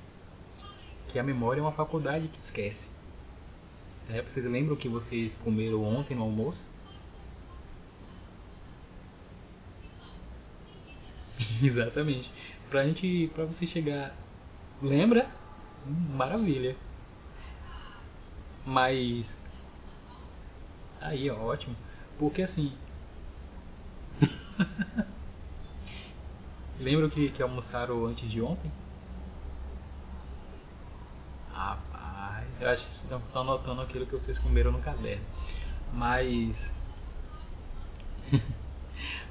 que 1.09 1.19
a 1.19 1.23
memória 1.23 1.59
é 1.59 1.63
uma 1.63 1.73
faculdade 1.73 2.29
que 2.29 2.39
esquece. 2.39 2.89
É, 4.09 4.21
vocês 4.21 4.45
lembram 4.45 4.75
que 4.75 4.89
vocês 4.89 5.37
comeram 5.37 5.83
ontem 5.83 6.15
no 6.15 6.23
almoço? 6.23 6.61
Exatamente. 11.63 12.29
Pra 12.69 12.85
gente, 12.85 13.31
pra 13.33 13.45
você 13.45 13.65
chegar, 13.65 14.15
lembra? 14.81 15.38
Maravilha. 15.85 16.75
Mas 18.65 19.39
aí, 21.01 21.29
ó, 21.29 21.37
ótimo. 21.37 21.75
Porque 22.17 22.41
assim, 22.41 22.73
Lembram 26.79 27.09
que, 27.09 27.29
que 27.29 27.41
almoçaram 27.41 28.05
antes 28.05 28.29
de 28.29 28.41
ontem? 28.41 28.71
Rapaz, 31.51 32.47
eu 32.59 32.69
acho 32.69 32.87
que 32.87 32.93
vocês 32.93 33.11
estão 33.11 33.41
anotando 33.41 33.81
aquilo 33.81 34.05
que 34.05 34.13
vocês 34.13 34.37
comeram 34.37 34.71
no 34.71 34.79
caderno. 34.79 35.25
Mas. 35.93 36.73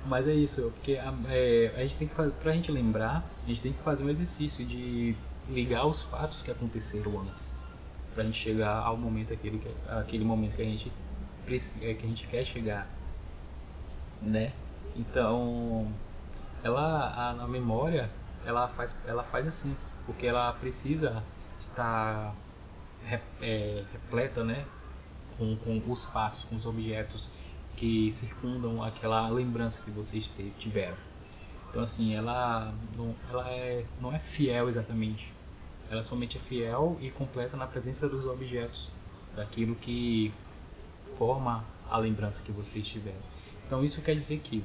Mas 0.06 0.28
é 0.28 0.34
isso, 0.34 0.72
porque 0.74 0.96
a, 0.96 1.12
é, 1.28 1.74
a 1.76 1.82
gente 1.82 1.96
tem 1.96 2.08
que 2.08 2.14
fazer, 2.14 2.32
pra 2.34 2.52
gente 2.52 2.70
lembrar, 2.70 3.28
a 3.44 3.48
gente 3.48 3.60
tem 3.60 3.72
que 3.72 3.82
fazer 3.82 4.04
um 4.04 4.08
exercício 4.08 4.64
de 4.64 5.16
ligar 5.48 5.86
os 5.86 6.02
fatos 6.02 6.42
que 6.42 6.50
aconteceram 6.50 7.20
antes. 7.20 7.54
Pra 8.14 8.24
gente 8.24 8.38
chegar 8.38 8.76
ao 8.78 8.96
momento 8.96 9.32
aquele, 9.32 9.62
aquele 9.86 10.24
momento 10.24 10.56
que 10.56 10.62
a 10.62 10.64
gente 10.64 10.92
é, 11.80 11.94
que 11.94 12.04
a 12.04 12.08
gente 12.08 12.26
quer 12.26 12.44
chegar, 12.44 12.86
né? 14.20 14.52
Então, 14.94 15.90
ela 16.62 17.06
a, 17.06 17.30
a 17.30 17.48
memória 17.48 18.10
ela 18.44 18.68
faz 18.68 18.94
ela 19.06 19.22
faz 19.24 19.46
assim 19.46 19.76
porque 20.06 20.26
ela 20.26 20.52
precisa 20.54 21.22
estar 21.58 22.34
é, 23.40 23.84
repleta 23.92 24.44
né 24.44 24.64
com, 25.36 25.56
com 25.56 25.82
os 25.90 26.04
fatos 26.06 26.44
com 26.44 26.56
os 26.56 26.66
objetos 26.66 27.30
que 27.76 28.12
circundam 28.12 28.82
aquela 28.82 29.28
lembrança 29.28 29.80
que 29.82 29.90
vocês 29.90 30.30
tiveram 30.58 30.96
então 31.70 31.82
assim 31.82 32.14
ela 32.14 32.74
não 32.96 33.14
ela 33.30 33.48
é 33.50 33.84
não 34.00 34.12
é 34.12 34.18
fiel 34.18 34.68
exatamente 34.68 35.32
ela 35.90 36.02
somente 36.02 36.36
é 36.36 36.40
fiel 36.40 36.96
e 37.00 37.10
completa 37.10 37.56
na 37.56 37.66
presença 37.66 38.08
dos 38.08 38.26
objetos 38.26 38.90
daquilo 39.34 39.74
que 39.74 40.32
forma 41.16 41.64
a 41.88 41.96
lembrança 41.98 42.42
que 42.42 42.52
vocês 42.52 42.86
tiveram 42.86 43.22
então 43.66 43.84
isso 43.84 44.00
quer 44.02 44.14
dizer 44.14 44.38
que 44.38 44.64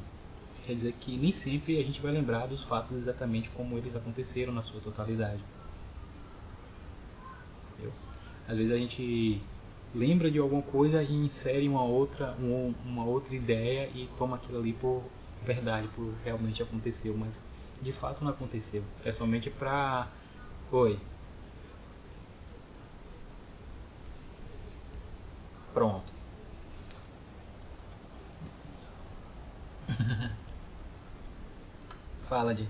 Quer 0.64 0.76
dizer 0.76 0.94
que 0.94 1.18
nem 1.18 1.34
sempre 1.34 1.78
a 1.78 1.84
gente 1.84 2.02
vai 2.02 2.12
lembrar 2.12 2.48
dos 2.48 2.64
fatos 2.64 2.96
exatamente 2.98 3.50
como 3.50 3.78
eles 3.78 3.96
aconteceram 3.96 4.54
na 4.54 4.64
sua 4.64 4.80
totalidade. 4.80 5.44
Entendeu? 7.74 7.94
Às 8.48 8.56
vezes 8.56 8.72
a 8.72 8.78
gente 8.78 9.42
lembra 9.94 10.32
de 10.32 10.40
alguma 10.40 10.62
coisa 10.62 11.04
e 11.04 11.14
insere 11.14 11.68
uma 11.68 11.84
outra, 11.84 12.34
uma 12.40 13.04
outra 13.04 13.36
ideia 13.36 13.90
e 13.94 14.10
toma 14.18 14.38
aquilo 14.38 14.58
ali 14.58 14.72
por 14.72 15.04
verdade, 15.46 15.90
por 15.90 16.14
realmente 16.24 16.64
aconteceu, 16.64 17.14
mas 17.18 17.38
de 17.82 17.92
fato 17.92 18.24
não 18.24 18.32
aconteceu. 18.32 18.84
É 19.04 19.12
somente 19.12 19.50
pra. 19.50 20.08
Oi. 20.72 20.98
Pronto. 25.74 26.14
Fala, 32.30 32.54
de 32.54 32.68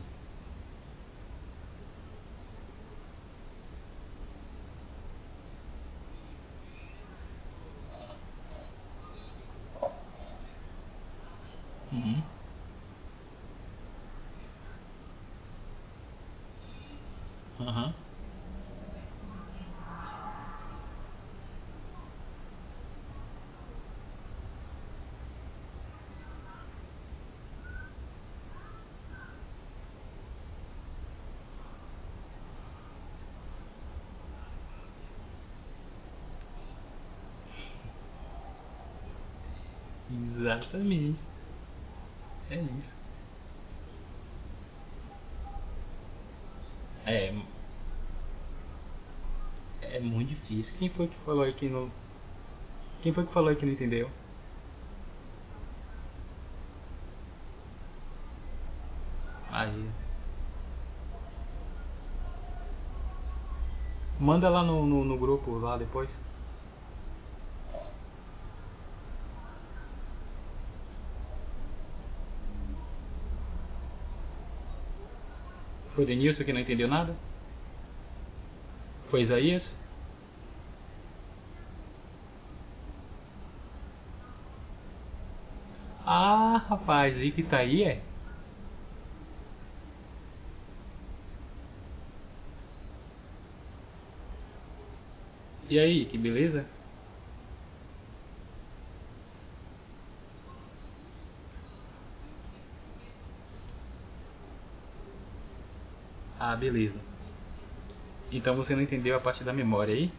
Uhum. 11.91 12.23
Uhum. 17.59 17.93
Exatamente. 40.73 41.19
É 42.49 42.55
isso. 42.79 42.95
É. 47.05 47.33
É 49.81 49.99
muito 49.99 50.29
difícil. 50.29 50.73
Quem 50.79 50.89
foi 50.89 51.07
que 51.07 51.15
falou 51.17 51.43
aqui 51.43 51.69
no. 51.69 51.91
Quem 53.03 53.13
foi 53.13 53.25
que 53.25 53.33
falou 53.33 53.55
que 53.55 53.65
não 53.65 53.73
entendeu? 53.73 54.09
Aí. 59.51 59.93
Manda 64.19 64.49
lá 64.49 64.63
no, 64.63 64.85
no, 64.87 65.03
no 65.05 65.17
grupo 65.19 65.51
lá 65.59 65.77
depois. 65.77 66.19
Foi 76.03 76.07
Denilson 76.15 76.43
que 76.43 76.51
não 76.51 76.59
entendeu 76.59 76.85
nada? 76.85 77.15
Foi 79.09 79.21
Isaías? 79.21 79.73
Ah, 86.05 86.57
rapaz, 86.69 87.19
e 87.21 87.31
que 87.31 87.41
tá 87.43 87.57
aí 87.57 87.83
é? 87.83 88.01
E 95.69 95.79
aí, 95.79 96.05
que 96.05 96.17
beleza? 96.17 96.65
Ah, 106.39 106.52
beleza. 106.63 106.97
Então 108.31 108.55
você 108.55 108.73
não 108.75 108.81
entendeu 108.81 109.15
a 109.15 109.19
parte 109.19 109.43
da 109.43 109.51
memória 109.51 109.93
aí? 109.93 110.09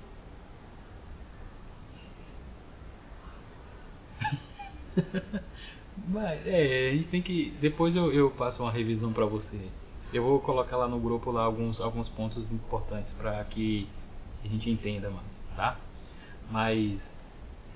Mas, 6.08 6.46
é, 6.46 6.90
a 6.90 6.94
gente 6.94 7.08
tem 7.08 7.22
que. 7.22 7.50
Depois 7.60 7.96
eu, 7.96 8.12
eu 8.12 8.30
passo 8.30 8.62
uma 8.62 8.70
revisão 8.70 9.12
pra 9.12 9.24
você. 9.24 9.58
Eu 10.12 10.22
vou 10.22 10.38
colocar 10.40 10.76
lá 10.76 10.86
no 10.86 11.00
grupo 11.00 11.30
lá 11.30 11.42
alguns, 11.42 11.80
alguns 11.80 12.08
pontos 12.08 12.50
importantes 12.50 13.12
para 13.12 13.42
que 13.44 13.88
a 14.44 14.48
gente 14.48 14.70
entenda 14.70 15.10
mais, 15.10 15.26
tá? 15.56 15.78
Mas 16.50 17.02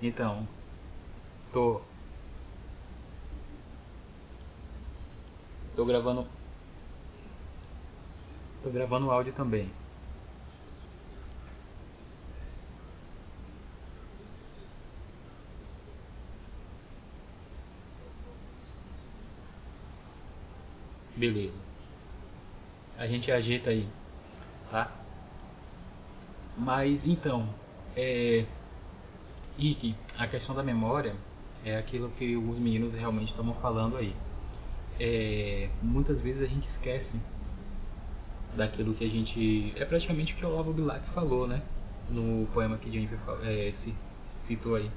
então 0.02 0.46
tô 1.52 1.80
tô 5.74 5.84
gravando 5.86 6.26
tô 8.62 8.70
gravando 8.70 9.10
áudio 9.10 9.32
também. 9.32 9.70
Beleza. 21.16 21.56
A 22.96 23.06
gente 23.06 23.30
ajeita 23.30 23.70
aí, 23.70 23.88
tá? 24.70 24.90
Mas 26.56 27.04
então, 27.06 27.48
é, 27.96 28.44
Ike, 29.58 29.96
a 30.16 30.26
questão 30.28 30.54
da 30.54 30.62
memória 30.62 31.16
é 31.64 31.76
aquilo 31.76 32.10
que 32.10 32.36
os 32.36 32.58
meninos 32.58 32.94
realmente 32.94 33.30
estão 33.30 33.52
falando 33.54 33.96
aí. 33.96 34.14
É, 35.00 35.68
muitas 35.82 36.20
vezes 36.20 36.42
a 36.42 36.46
gente 36.46 36.68
esquece 36.68 37.20
daquilo 38.58 38.92
que 38.92 39.04
a 39.04 39.08
gente. 39.08 39.72
É 39.76 39.84
praticamente 39.84 40.34
o 40.34 40.36
que 40.36 40.44
o 40.44 40.48
Olavo 40.50 40.72
Bilac 40.72 41.08
falou, 41.10 41.46
né? 41.46 41.62
No 42.10 42.46
poema 42.48 42.76
que 42.76 42.90
Jennifer 42.90 43.18
é, 43.42 43.72
citou 44.42 44.74
aí. 44.74 44.90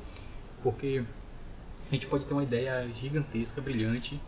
Porque 0.61 1.03
a 1.89 1.93
gente 1.93 2.07
pode 2.07 2.25
ter 2.25 2.33
uma 2.33 2.43
ideia 2.43 2.87
gigantesca, 2.89 3.61
brilhante, 3.61 4.19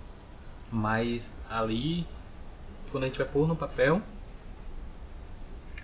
mas 0.71 1.33
ali, 1.49 2.05
quando 2.91 3.05
a 3.05 3.07
gente 3.07 3.17
vai 3.17 3.27
pôr 3.27 3.47
no 3.47 3.55
papel, 3.55 4.01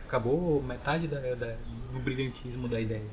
acabou 0.05 0.61
metade 0.61 1.07
da, 1.07 1.19
da, 1.35 1.55
do 1.91 1.99
brilhantismo 1.99 2.67
da 2.67 2.79
ideia. 2.79 3.09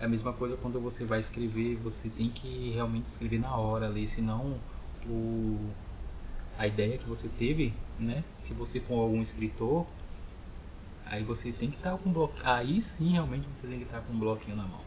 É 0.00 0.06
a 0.06 0.08
mesma 0.08 0.32
coisa 0.32 0.56
quando 0.56 0.80
você 0.80 1.04
vai 1.04 1.20
escrever, 1.20 1.76
você 1.76 2.08
tem 2.08 2.30
que 2.30 2.70
realmente 2.70 3.06
escrever 3.06 3.38
na 3.38 3.54
hora 3.54 3.86
ali, 3.86 4.08
senão 4.08 4.58
o, 5.06 5.70
a 6.60 6.66
ideia 6.66 6.98
que 6.98 7.08
você 7.08 7.26
teve, 7.26 7.72
né? 7.98 8.22
Se 8.42 8.52
você 8.52 8.80
for 8.80 9.00
algum 9.00 9.22
escritor, 9.22 9.86
aí 11.06 11.24
você 11.24 11.52
tem 11.52 11.70
que 11.70 11.78
estar 11.78 11.96
com 11.96 12.10
um 12.10 12.12
bloquinho. 12.12 12.46
Aí 12.46 12.82
sim 12.82 13.12
realmente 13.12 13.48
você 13.48 13.66
tem 13.66 13.78
que 13.78 13.86
estar 13.86 14.02
com 14.02 14.12
um 14.12 14.18
bloquinho 14.18 14.58
na 14.58 14.64
mão. 14.64 14.82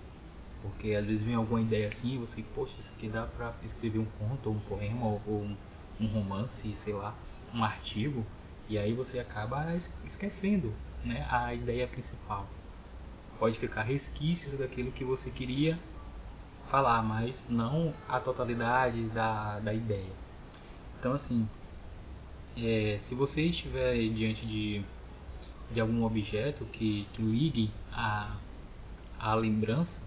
Porque 0.61 0.93
às 0.93 1.03
vezes 1.03 1.23
vem 1.23 1.33
alguma 1.33 1.59
ideia 1.59 1.87
assim 1.87 2.13
e 2.13 2.17
você, 2.19 2.43
poxa, 2.53 2.75
isso 2.79 2.91
aqui 2.95 3.09
dá 3.09 3.25
pra 3.25 3.55
escrever 3.63 3.97
um 3.97 4.05
conto, 4.19 4.49
ou 4.49 4.55
um 4.55 4.59
poema, 4.59 5.03
ou, 5.03 5.21
ou 5.25 5.41
um, 5.41 5.57
um 5.99 6.05
romance, 6.05 6.71
sei 6.75 6.93
lá, 6.93 7.17
um 7.51 7.63
artigo. 7.63 8.23
E 8.69 8.77
aí 8.77 8.93
você 8.93 9.17
acaba 9.17 9.65
esquecendo 10.05 10.71
né, 11.03 11.25
a 11.27 11.55
ideia 11.55 11.87
principal. 11.87 12.47
Pode 13.39 13.57
ficar 13.57 13.81
resquícios 13.81 14.59
daquilo 14.59 14.91
que 14.91 15.03
você 15.03 15.31
queria 15.31 15.79
falar, 16.69 17.01
mas 17.01 17.43
não 17.49 17.95
a 18.07 18.19
totalidade 18.19 19.05
da, 19.09 19.59
da 19.59 19.73
ideia. 19.73 20.13
Então, 20.99 21.13
assim, 21.13 21.49
é, 22.57 22.99
se 23.07 23.15
você 23.15 23.41
estiver 23.41 23.95
diante 24.09 24.45
de, 24.45 24.83
de 25.71 25.79
algum 25.81 26.03
objeto 26.03 26.65
que, 26.65 27.07
que 27.13 27.21
ligue 27.21 27.71
a, 27.91 28.37
a 29.19 29.33
lembrança, 29.33 29.99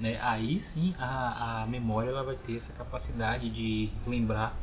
né, 0.00 0.18
aí 0.20 0.60
sim 0.60 0.94
a, 0.98 1.62
a 1.62 1.66
memória 1.66 2.10
ela 2.10 2.22
vai 2.22 2.36
ter 2.36 2.56
essa 2.56 2.72
capacidade 2.72 3.48
de 3.50 3.90
lembrar 4.06 4.56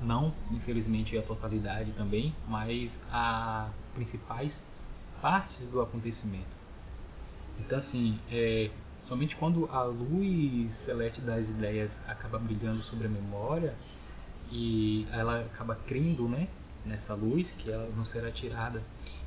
não 0.00 0.34
infelizmente 0.50 1.16
a 1.16 1.22
totalidade 1.22 1.92
também, 1.92 2.34
mas 2.48 3.00
as 3.10 3.70
principais 3.94 4.60
partes 5.20 5.66
do 5.68 5.80
acontecimento. 5.80 6.62
Então 7.60 7.78
assim, 7.78 8.18
é, 8.30 8.70
somente 9.02 9.36
quando 9.36 9.66
a 9.70 9.82
luz 9.84 10.72
celeste 10.84 11.20
das 11.20 11.48
ideias 11.48 12.00
acaba 12.08 12.38
brilhando 12.38 12.82
sobre 12.82 13.06
a 13.06 13.10
memória 13.10 13.74
e 14.52 15.08
ela 15.10 15.40
acaba 15.40 15.74
crendo, 15.74 16.28
né, 16.28 16.46
nessa 16.84 17.14
luz 17.14 17.50
que 17.52 17.70
ela 17.70 17.88
não 17.96 18.04
será 18.04 18.30
tirada. 18.30 18.82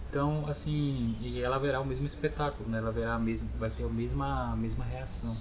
Então, 0.08 0.48
assim, 0.48 1.18
e 1.20 1.42
ela 1.42 1.58
verá 1.58 1.82
o 1.82 1.86
mesmo 1.86 2.06
espetáculo, 2.06 2.70
né? 2.70 2.78
Ela 2.78 2.92
verá 2.92 3.16
a 3.16 3.20
mesma, 3.20 3.50
vai 3.58 3.72
ter 3.72 3.84
a 3.84 3.90
mesma, 3.90 4.54
a 4.54 4.56
mesma 4.56 4.86
reação. 4.86 5.36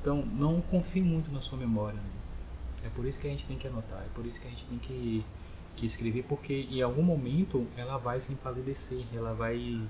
Então, 0.00 0.24
não 0.24 0.60
confie 0.60 1.02
muito 1.02 1.30
na 1.32 1.40
sua 1.40 1.58
memória. 1.58 1.98
Né? 1.98 2.10
É 2.84 2.88
por 2.90 3.04
isso 3.04 3.18
que 3.18 3.26
a 3.26 3.30
gente 3.30 3.44
tem 3.46 3.58
que 3.58 3.66
anotar, 3.66 4.00
é 4.00 4.08
por 4.14 4.24
isso 4.24 4.40
que 4.40 4.46
a 4.46 4.50
gente 4.50 4.64
tem 4.66 4.78
que, 4.78 5.24
que 5.76 5.86
escrever, 5.86 6.22
porque 6.28 6.68
em 6.70 6.80
algum 6.80 7.02
momento 7.02 7.66
ela 7.76 7.98
vai 7.98 8.20
se 8.20 8.32
empalidecer, 8.32 9.04
ela 9.12 9.34
vai 9.34 9.82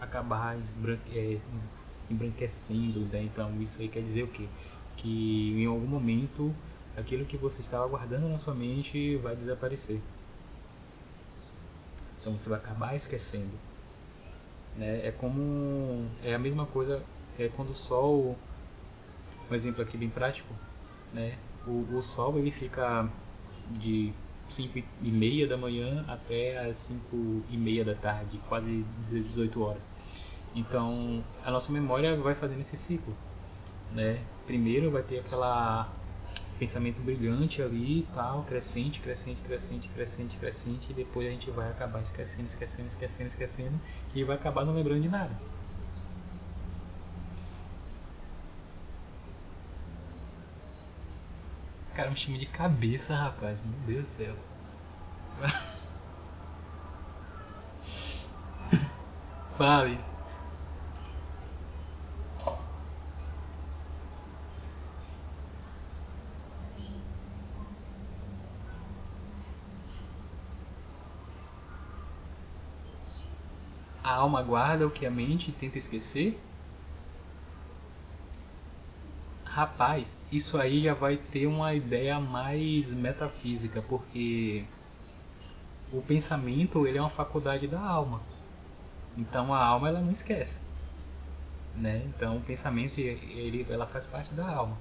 acabar 0.00 0.56
esbranque, 0.58 1.18
é, 1.18 1.40
embranquecendo. 2.08 3.00
Né? 3.12 3.24
Então 3.24 3.60
isso 3.60 3.80
aí 3.80 3.88
quer 3.88 4.02
dizer 4.02 4.22
o 4.22 4.28
quê? 4.28 4.46
Que 4.96 5.60
em 5.60 5.66
algum 5.66 5.86
momento 5.86 6.54
aquilo 6.96 7.24
que 7.24 7.36
você 7.36 7.60
estava 7.60 7.86
guardando 7.86 8.28
na 8.28 8.38
sua 8.38 8.54
mente 8.54 9.16
vai 9.16 9.36
desaparecer. 9.36 10.00
Então 12.20 12.36
você 12.36 12.48
vai 12.48 12.58
acabar 12.58 12.94
esquecendo. 12.94 13.52
Né? 14.76 15.06
É 15.06 15.10
como. 15.10 16.08
É 16.22 16.34
a 16.34 16.38
mesma 16.38 16.66
coisa 16.66 17.02
é 17.38 17.48
quando 17.48 17.70
o 17.70 17.74
sol. 17.74 18.36
Um 19.50 19.54
exemplo 19.54 19.82
aqui 19.82 19.96
bem 19.96 20.08
prático. 20.08 20.54
Né? 21.12 21.36
o, 21.66 21.96
o 21.96 22.02
sol 22.02 22.38
ele 22.38 22.50
fica 22.50 23.08
de 23.70 24.12
5 24.48 24.78
e 25.02 25.10
meia 25.10 25.46
da 25.46 25.56
manhã 25.56 26.04
até 26.08 26.58
as 26.58 26.76
5 26.78 27.44
e 27.50 27.56
meia 27.56 27.84
da 27.84 27.94
tarde, 27.94 28.40
quase 28.48 28.84
18 29.08 29.62
horas. 29.62 29.82
Então 30.54 31.24
a 31.44 31.50
nossa 31.50 31.72
memória 31.72 32.16
vai 32.16 32.34
fazendo 32.34 32.60
esse 32.60 32.76
ciclo. 32.76 33.14
Né? 33.92 34.22
Primeiro 34.46 34.90
vai 34.90 35.02
ter 35.02 35.20
aquela 35.20 35.90
pensamento 36.62 37.02
brilhante 37.02 37.60
ali 37.60 38.06
tal, 38.14 38.44
crescente, 38.44 39.00
crescente, 39.00 39.42
crescente, 39.42 39.88
crescente, 39.88 40.38
crescente, 40.38 40.86
e 40.90 40.94
depois 40.94 41.26
a 41.26 41.30
gente 41.30 41.50
vai 41.50 41.68
acabar 41.68 42.00
esquecendo, 42.02 42.46
esquecendo, 42.46 42.86
esquecendo, 42.86 43.28
esquecendo, 43.28 43.80
e 44.14 44.22
vai 44.22 44.36
acabar 44.36 44.64
não 44.64 44.72
lembrando 44.72 45.02
de 45.02 45.08
nada. 45.08 45.36
Cara, 51.96 52.10
um 52.10 52.14
time 52.14 52.38
de 52.38 52.46
cabeça, 52.46 53.12
rapaz. 53.12 53.58
Meu 53.64 53.96
Deus 53.96 54.06
do 54.06 54.12
céu. 54.12 54.36
Fale. 59.58 60.11
Alma 74.22 74.42
guarda 74.42 74.86
o 74.86 74.90
que 74.90 75.06
a 75.06 75.10
mente 75.10 75.52
tenta 75.52 75.78
esquecer? 75.78 76.38
Rapaz, 79.44 80.06
isso 80.30 80.56
aí 80.58 80.82
já 80.82 80.94
vai 80.94 81.16
ter 81.16 81.46
uma 81.46 81.74
ideia 81.74 82.18
mais 82.18 82.86
metafísica, 82.86 83.82
porque 83.82 84.64
o 85.92 86.00
pensamento 86.00 86.86
ele 86.86 86.98
é 86.98 87.00
uma 87.00 87.10
faculdade 87.10 87.68
da 87.68 87.80
alma. 87.80 88.20
Então 89.16 89.52
a 89.52 89.62
alma 89.62 89.88
ela 89.88 90.00
não 90.00 90.10
esquece, 90.10 90.58
né? 91.76 92.02
Então 92.06 92.38
o 92.38 92.42
pensamento 92.42 92.98
ele 92.98 93.66
ela 93.68 93.86
faz 93.86 94.06
parte 94.06 94.32
da 94.34 94.48
alma. 94.48 94.78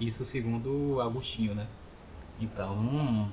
Isso 0.00 0.24
segundo 0.24 1.00
Agostinho, 1.00 1.54
né? 1.54 1.68
Então, 2.40 3.30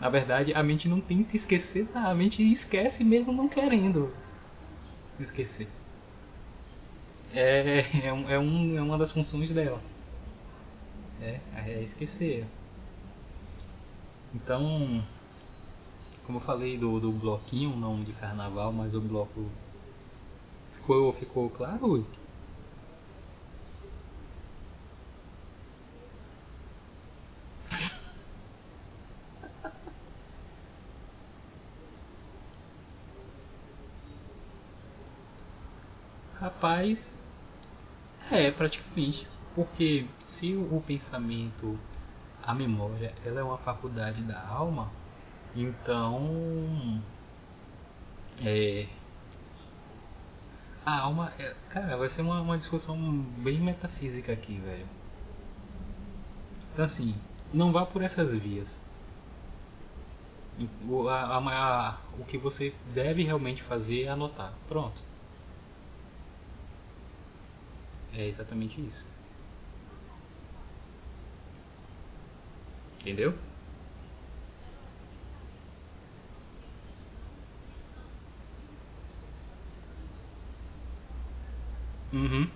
na 0.00 0.08
verdade, 0.08 0.54
a 0.54 0.62
mente 0.62 0.88
não 0.88 1.00
tenta 1.00 1.36
esquecer, 1.36 1.86
a 1.94 2.14
mente 2.14 2.42
esquece 2.42 3.04
mesmo 3.04 3.32
não 3.32 3.48
querendo 3.48 4.12
esquecer. 5.18 5.68
É, 7.32 8.06
é, 8.06 8.12
um, 8.12 8.30
é, 8.30 8.38
um, 8.38 8.78
é 8.78 8.82
uma 8.82 8.96
das 8.96 9.12
funções 9.12 9.50
dela. 9.50 9.80
É, 11.20 11.38
é 11.54 11.82
esquecer. 11.82 12.46
Então, 14.34 15.04
como 16.24 16.38
eu 16.38 16.42
falei 16.42 16.78
do, 16.78 16.98
do 16.98 17.12
bloquinho, 17.12 17.76
não 17.76 18.02
de 18.02 18.12
carnaval, 18.14 18.72
mas 18.72 18.94
o 18.94 19.00
bloco. 19.00 19.50
Ficou, 20.76 21.12
ficou 21.12 21.50
claro? 21.50 22.06
Rapaz, 36.70 37.20
é 38.30 38.48
praticamente. 38.52 39.26
Porque 39.56 40.06
se 40.28 40.54
o 40.54 40.80
pensamento, 40.86 41.76
a 42.40 42.54
memória, 42.54 43.12
ela 43.24 43.40
é 43.40 43.42
uma 43.42 43.58
faculdade 43.58 44.22
da 44.22 44.40
alma, 44.46 44.88
então 45.54 47.02
é, 48.40 48.86
a 50.86 51.00
alma, 51.00 51.32
é, 51.40 51.56
cara, 51.70 51.96
vai 51.96 52.08
ser 52.08 52.22
uma, 52.22 52.40
uma 52.40 52.56
discussão 52.56 52.96
bem 53.38 53.58
metafísica 53.60 54.32
aqui, 54.32 54.56
velho. 54.58 54.86
Então 56.72 56.84
assim, 56.84 57.16
não 57.52 57.72
vá 57.72 57.84
por 57.84 58.00
essas 58.00 58.32
vias. 58.32 58.80
O, 60.88 61.08
a, 61.08 61.36
a, 61.36 61.98
o 62.16 62.24
que 62.24 62.38
você 62.38 62.72
deve 62.94 63.24
realmente 63.24 63.60
fazer 63.64 64.04
é 64.04 64.08
anotar. 64.08 64.54
Pronto. 64.68 65.09
É 68.14 68.26
exatamente 68.28 68.80
isso. 68.80 69.04
Entendeu? 73.00 73.34
Uhum. 82.12 82.48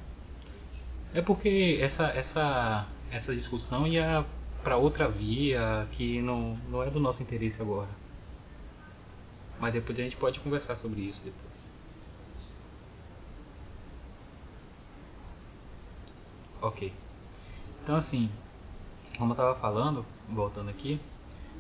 É 1.15 1.23
porque 1.23 1.79
essa, 1.81 2.07
essa, 2.09 2.87
essa 3.11 3.35
discussão 3.35 3.87
ia 3.87 4.25
para 4.63 4.77
outra 4.77 5.09
via 5.09 5.87
que 5.93 6.21
não, 6.21 6.57
não 6.69 6.83
é 6.83 6.91
do 6.91 6.99
nosso 6.99 7.23
interesse 7.23 7.61
agora. 7.63 7.91
Mas 9.61 9.73
depois 9.73 9.99
a 9.99 10.03
gente 10.03 10.17
pode 10.17 10.41
conversar 10.41 10.77
sobre 10.77 11.01
isso 11.03 11.21
depois. 11.25 11.54
Ok. 16.65 16.91
Então 17.83 17.95
assim, 17.95 18.31
como 19.19 19.33
eu 19.33 19.35
estava 19.35 19.55
falando, 19.57 20.03
voltando 20.31 20.71
aqui, 20.71 20.99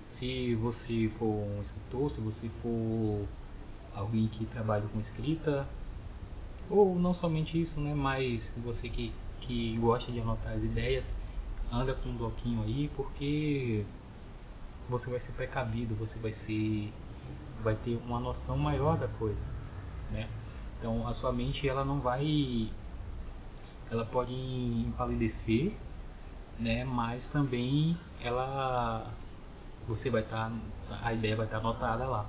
se 0.06 0.54
você 0.54 1.12
for 1.18 1.26
um 1.26 1.60
escritor, 1.60 2.10
se 2.10 2.22
você 2.22 2.48
for 2.62 3.28
alguém 3.94 4.28
que 4.28 4.46
trabalha 4.46 4.88
com 4.88 4.98
escrita, 4.98 5.68
ou 6.70 6.98
não 6.98 7.12
somente 7.12 7.60
isso, 7.60 7.78
né, 7.80 7.92
mas 7.92 8.50
você 8.64 8.88
que, 8.88 9.12
que 9.42 9.76
gosta 9.76 10.10
de 10.10 10.20
anotar 10.20 10.54
as 10.54 10.64
ideias, 10.64 11.04
anda 11.70 11.94
com 11.94 12.08
um 12.08 12.16
bloquinho 12.16 12.62
aí, 12.62 12.90
porque 12.96 13.84
você 14.88 15.10
vai 15.10 15.20
ser 15.20 15.32
precavido, 15.32 15.94
você 15.96 16.18
vai 16.18 16.32
ser 16.32 16.90
vai 17.62 17.74
ter 17.74 18.00
uma 18.06 18.18
noção 18.18 18.56
maior 18.56 18.96
da 18.96 19.08
coisa, 19.08 19.42
né? 20.10 20.30
Então 20.78 21.06
a 21.06 21.12
sua 21.12 21.30
mente 21.30 21.68
ela 21.68 21.84
não 21.84 22.00
vai 22.00 22.70
ela 23.90 24.04
pode 24.04 24.32
empalidecer, 24.32 25.72
né? 26.58 26.84
Mas 26.84 27.26
também 27.28 27.96
ela 28.22 29.12
você 29.86 30.08
vai 30.08 30.22
estar 30.22 30.50
tá, 30.88 31.00
a 31.02 31.12
ideia 31.12 31.36
vai 31.36 31.46
estar 31.46 31.60
tá 31.60 31.68
anotada 31.68 32.06
lá. 32.06 32.26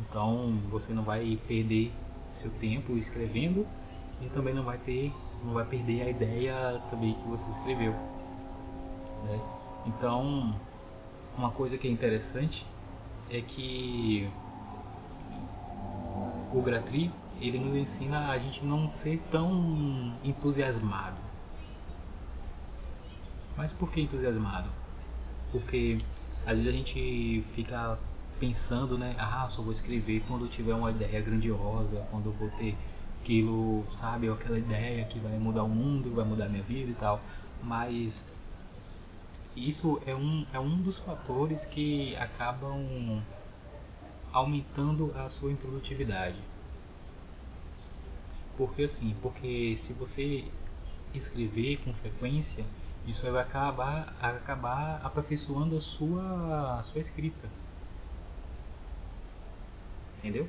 Então 0.00 0.58
você 0.70 0.92
não 0.92 1.02
vai 1.02 1.38
perder 1.48 1.92
seu 2.30 2.50
tempo 2.52 2.96
escrevendo 2.96 3.66
e 4.20 4.26
também 4.30 4.54
não 4.54 4.62
vai 4.62 4.78
ter 4.78 5.12
não 5.44 5.54
vai 5.54 5.64
perder 5.64 6.02
a 6.02 6.10
ideia 6.10 6.80
também 6.90 7.14
que 7.14 7.28
você 7.28 7.48
escreveu. 7.50 7.92
Né? 9.24 9.40
Então 9.86 10.54
uma 11.36 11.50
coisa 11.50 11.76
que 11.78 11.88
é 11.88 11.90
interessante 11.90 12.66
é 13.30 13.40
que 13.40 14.30
o 16.52 16.60
Gratri 16.60 17.10
ele 17.42 17.58
nos 17.58 17.76
ensina 17.76 18.30
a 18.30 18.38
gente 18.38 18.64
não 18.64 18.88
ser 18.88 19.20
tão 19.30 20.14
entusiasmado. 20.22 21.16
Mas 23.56 23.72
por 23.72 23.90
que 23.90 24.00
entusiasmado? 24.00 24.70
Porque 25.50 25.98
às 26.46 26.56
vezes 26.56 26.72
a 26.72 26.76
gente 26.76 27.44
fica 27.54 27.98
pensando, 28.38 28.96
né? 28.96 29.14
Ah, 29.18 29.48
só 29.50 29.60
vou 29.62 29.72
escrever 29.72 30.22
quando 30.26 30.48
tiver 30.48 30.74
uma 30.74 30.90
ideia 30.90 31.20
grandiosa, 31.20 32.06
quando 32.10 32.26
eu 32.26 32.32
vou 32.32 32.50
ter 32.50 32.76
aquilo, 33.20 33.84
sabe? 33.92 34.28
Aquela 34.28 34.58
ideia 34.58 35.04
que 35.04 35.18
vai 35.18 35.38
mudar 35.38 35.64
o 35.64 35.68
mundo, 35.68 36.14
vai 36.14 36.24
mudar 36.24 36.46
a 36.46 36.48
minha 36.48 36.62
vida 36.62 36.90
e 36.90 36.94
tal. 36.94 37.20
Mas 37.62 38.26
isso 39.54 40.00
é 40.06 40.14
um, 40.14 40.46
é 40.52 40.58
um 40.58 40.80
dos 40.80 40.98
fatores 40.98 41.66
que 41.66 42.16
acabam 42.16 43.22
aumentando 44.32 45.12
a 45.14 45.28
sua 45.28 45.52
improdutividade. 45.52 46.51
Porque 48.56 48.82
assim, 48.82 49.16
porque 49.22 49.78
se 49.82 49.92
você 49.92 50.44
escrever 51.14 51.78
com 51.78 51.92
frequência, 51.94 52.64
isso 53.06 53.22
vai 53.30 53.42
acabar, 53.42 54.14
acabar 54.20 55.00
aperfeiçoando 55.02 55.76
a 55.76 55.80
sua, 55.80 56.80
a 56.80 56.84
sua 56.84 57.00
escrita. 57.00 57.48
Entendeu? 60.18 60.48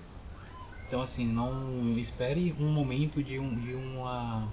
Então 0.87 1.01
assim, 1.01 1.25
não 1.25 1.97
espere 1.97 2.53
um 2.59 2.71
momento 2.71 3.23
de, 3.23 3.39
um, 3.39 3.55
de 3.55 3.73
uma 3.73 4.47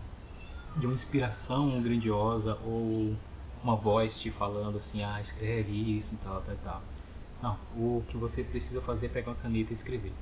de 0.76 0.86
uma 0.86 0.94
inspiração 0.94 1.82
grandiosa 1.82 2.56
ou 2.64 3.16
uma 3.62 3.76
voz 3.76 4.20
te 4.20 4.30
falando 4.30 4.78
assim, 4.78 5.02
ah, 5.02 5.20
escreve 5.20 5.72
isso 5.72 6.14
e 6.14 6.16
tal, 6.18 6.40
tal, 6.42 6.56
tal. 6.64 6.82
Não, 7.42 7.58
o 7.76 8.02
que 8.08 8.16
você 8.16 8.44
precisa 8.44 8.80
fazer 8.80 9.06
é 9.06 9.08
pegar 9.08 9.32
uma 9.32 9.36
caneta 9.36 9.72
e 9.72 9.74
escrever 9.74 10.12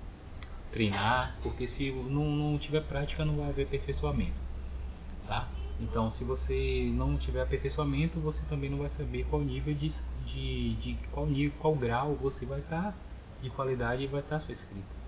treinar, 0.72 1.36
porque 1.42 1.66
se 1.66 1.90
não, 1.90 2.24
não 2.30 2.58
tiver 2.58 2.82
prática 2.82 3.24
não 3.24 3.36
vai 3.36 3.48
haver 3.48 3.66
aperfeiçoamento, 3.66 4.40
tá? 5.26 5.48
Então, 5.80 6.10
se 6.10 6.24
você 6.24 6.90
não 6.92 7.16
tiver 7.16 7.42
aperfeiçoamento, 7.42 8.18
você 8.18 8.42
também 8.48 8.68
não 8.68 8.78
vai 8.78 8.88
saber 8.90 9.24
qual 9.30 9.42
nível 9.42 9.72
de, 9.74 9.94
de, 10.26 10.74
de 10.76 10.98
qual 11.12 11.26
nível, 11.26 11.56
qual 11.60 11.74
grau 11.74 12.14
você 12.16 12.44
vai 12.44 12.60
estar 12.60 12.94
de 13.40 13.50
qualidade 13.50 14.06
vai 14.08 14.20
estar 14.20 14.36
a 14.36 14.40
sua 14.40 14.52
escrita. 14.52 14.98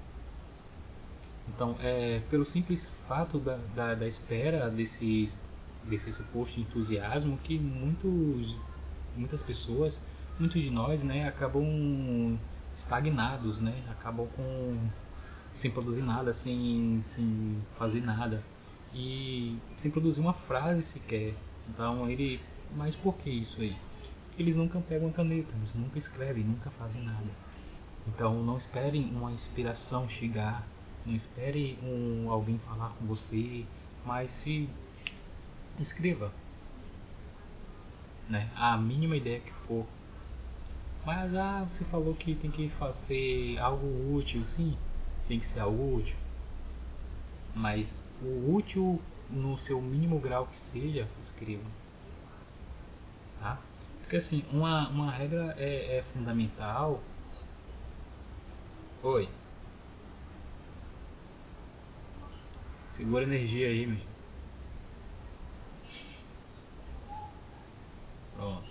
Então, 1.48 1.74
é 1.80 2.20
pelo 2.30 2.44
simples 2.44 2.88
fato 3.08 3.38
da, 3.40 3.56
da, 3.74 3.94
da 3.94 4.06
espera 4.06 4.70
desses 4.70 5.42
desse 5.84 6.12
suposto 6.12 6.60
entusiasmo 6.60 7.38
que 7.38 7.58
muitos 7.58 8.54
muitas 9.16 9.42
pessoas, 9.42 10.00
muitos 10.38 10.60
de 10.60 10.70
nós, 10.70 11.02
né, 11.02 11.26
acabam 11.26 12.38
estagnados, 12.76 13.60
né, 13.60 13.82
acabam 13.90 14.28
com 14.36 14.90
sem 15.60 15.70
produzir 15.70 16.02
nada, 16.02 16.32
sem, 16.32 17.02
sem 17.14 17.62
fazer 17.78 18.00
nada 18.00 18.42
e 18.94 19.58
sem 19.76 19.90
produzir 19.90 20.20
uma 20.20 20.32
frase 20.32 20.82
sequer. 20.82 21.34
Então 21.68 22.08
ele, 22.08 22.40
mas 22.74 22.96
por 22.96 23.14
que 23.16 23.30
isso 23.30 23.60
aí? 23.60 23.76
Eles 24.38 24.56
nunca 24.56 24.80
pegam 24.80 25.12
caneta, 25.12 25.54
eles 25.54 25.74
nunca 25.74 25.98
escrevem, 25.98 26.44
nunca 26.44 26.70
fazem 26.70 27.02
nada. 27.02 27.30
Então 28.08 28.42
não 28.42 28.56
esperem 28.56 29.10
uma 29.14 29.30
inspiração 29.30 30.08
chegar, 30.08 30.66
não 31.04 31.14
espere 31.14 31.78
um, 31.82 32.30
alguém 32.30 32.58
falar 32.60 32.90
com 32.98 33.04
você, 33.04 33.66
mas 34.04 34.30
se 34.30 34.68
escreva, 35.78 36.32
né? 38.28 38.50
A 38.56 38.76
mínima 38.78 39.16
ideia 39.16 39.40
que 39.40 39.52
for. 39.66 39.86
Mas 41.04 41.34
ah, 41.34 41.66
você 41.68 41.84
falou 41.84 42.14
que 42.14 42.34
tem 42.34 42.50
que 42.50 42.68
fazer 42.70 43.58
algo 43.58 44.14
útil, 44.14 44.44
sim 44.44 44.76
tem 45.30 45.38
que 45.38 45.46
ser 45.46 45.60
algo 45.60 45.94
útil. 45.94 46.16
Mas 47.54 47.88
o 48.20 48.52
útil 48.52 49.00
no 49.30 49.56
seu 49.58 49.80
mínimo 49.80 50.18
grau 50.18 50.48
que 50.48 50.58
seja, 50.58 51.08
escreva. 51.20 51.62
Tá? 53.38 53.56
Porque 54.00 54.16
assim, 54.16 54.44
uma, 54.52 54.88
uma 54.88 55.08
regra 55.08 55.54
é, 55.56 55.98
é 55.98 56.04
fundamental. 56.12 57.00
Oi. 59.04 59.28
Segura 62.88 63.22
energia 63.22 63.68
aí, 63.68 63.86
meu. 63.86 64.00
Pronto. 68.36 68.68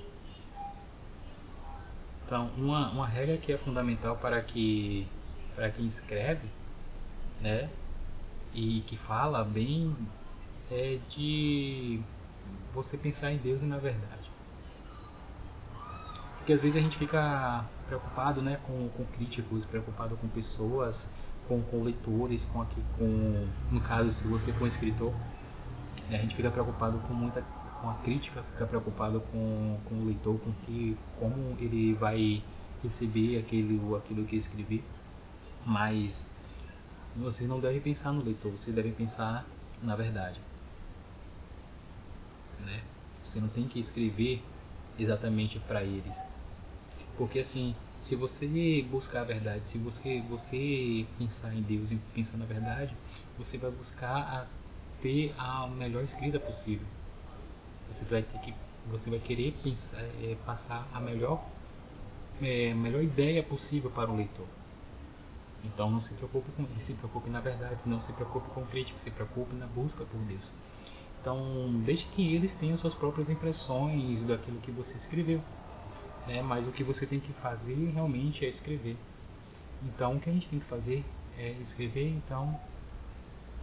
Então, 2.26 2.48
uma, 2.58 2.92
uma 2.92 3.08
regra 3.08 3.38
que 3.38 3.54
é 3.54 3.58
fundamental 3.58 4.18
para 4.18 4.42
que 4.42 5.08
para 5.60 5.70
quem 5.72 5.88
escreve, 5.88 6.48
né, 7.42 7.70
e 8.54 8.80
que 8.88 8.96
fala 8.96 9.44
bem 9.44 9.94
é 10.72 11.00
de 11.10 12.00
você 12.74 12.98
pensar 12.98 13.34
em 13.34 13.38
Deus 13.38 13.62
e 13.62 13.66
na 13.66 13.78
verdade. 13.78 14.32
Porque 16.38 16.54
às 16.54 16.62
vezes 16.62 16.78
a 16.78 16.80
gente 16.80 16.98
fica 16.98 17.66
preocupado, 17.88 18.42
né, 18.42 18.58
com, 18.66 18.88
com 18.88 19.04
críticos, 19.18 19.66
preocupado 19.66 20.16
com 20.16 20.30
pessoas, 20.30 21.10
com, 21.46 21.62
com 21.62 21.84
leitores, 21.84 22.46
com, 22.46 22.62
aqui, 22.62 22.82
com 22.98 23.46
no 23.70 23.82
caso 23.82 24.12
se 24.12 24.26
você 24.28 24.54
for 24.54 24.64
um 24.64 24.68
escritor, 24.68 25.14
né, 26.10 26.20
a 26.20 26.22
gente 26.22 26.36
fica 26.38 26.50
preocupado 26.50 27.00
com 27.00 27.14
muita 27.14 27.42
com 27.82 27.90
a 27.90 27.96
crítica, 27.96 28.44
fica 28.54 28.66
preocupado 28.66 29.22
com, 29.32 29.78
com 29.86 29.96
o 29.96 30.06
leitor, 30.06 30.40
com 30.40 30.54
que, 30.66 30.98
como 31.18 31.58
ele 31.60 31.94
vai 31.96 32.42
receber 32.82 33.40
aquele, 33.40 33.80
aquilo 33.98 34.26
que 34.26 34.38
escrevi. 34.38 34.84
Mas 35.66 36.24
você 37.16 37.46
não 37.46 37.60
deve 37.60 37.80
pensar 37.80 38.12
no 38.12 38.24
leitor, 38.24 38.52
você 38.52 38.72
deve 38.72 38.92
pensar 38.92 39.46
na 39.82 39.96
verdade. 39.96 40.40
Né? 42.60 42.84
Você 43.26 43.40
não 43.40 43.48
tem 43.48 43.68
que 43.68 43.80
escrever 43.80 44.42
exatamente 44.98 45.60
para 45.60 45.84
eles. 45.84 46.16
Porque 47.18 47.40
assim, 47.40 47.76
se 48.04 48.16
você 48.16 48.86
buscar 48.90 49.22
a 49.22 49.26
verdade, 49.26 49.66
se 49.66 49.78
você, 49.78 50.22
você 50.30 51.06
pensar 51.18 51.54
em 51.54 51.62
Deus 51.62 51.92
e 51.92 51.98
pensar 52.14 52.38
na 52.38 52.46
verdade, 52.46 52.96
você 53.38 53.58
vai 53.58 53.72
buscar 53.72 54.18
a 54.18 54.48
ter 55.02 55.34
a 55.38 55.68
melhor 55.68 56.04
escrita 56.04 56.40
possível. 56.40 56.88
Você 57.88 58.06
vai 58.06 58.24
ter 58.24 58.40
que, 58.40 58.54
você 58.90 59.10
vai 59.10 59.20
querer 59.20 59.54
pensar, 59.64 59.98
é, 59.98 60.38
passar 60.46 60.88
a 60.94 61.00
melhor, 61.00 61.44
é, 62.42 62.74
melhor 62.74 63.04
ideia 63.04 63.44
possível 63.44 63.92
para 63.92 64.10
o 64.10 64.16
leitor. 64.16 64.48
Então 65.64 65.90
não 65.90 66.02
se 66.02 66.14
preocupe 66.14 66.52
com 66.52 66.66
se 66.80 66.94
preocupe 66.94 67.30
na 67.30 67.42
verdade, 67.42 67.82
não 67.86 68.02
se 68.02 68.12
preocupe 68.14 68.50
com 68.50 68.66
crítica, 68.66 68.98
se 69.00 69.12
preocupe 69.12 69.54
na 69.56 69.68
busca 69.68 70.06
por 70.06 70.20
Deus. 70.22 70.52
Então 71.22 71.38
deixe 71.84 72.06
que 72.16 72.34
eles 72.34 72.54
tenham 72.56 72.78
suas 72.78 72.94
próprias 72.94 73.30
impressões 73.30 74.24
daquilo 74.24 74.60
que 74.62 74.72
você 74.72 74.96
escreveu. 74.96 75.42
Né? 76.28 76.42
Mas 76.42 76.68
o 76.68 76.72
que 76.72 76.84
você 76.84 77.06
tem 77.06 77.20
que 77.20 77.34
fazer 77.34 77.92
realmente 77.94 78.46
é 78.46 78.50
escrever. 78.50 78.98
Então 79.84 80.16
o 80.16 80.20
que 80.20 80.30
a 80.30 80.34
gente 80.34 80.48
tem 80.48 80.60
que 80.60 80.66
fazer 80.66 81.04
é 81.38 81.52
escrever. 81.52 82.10
Então 82.10 82.58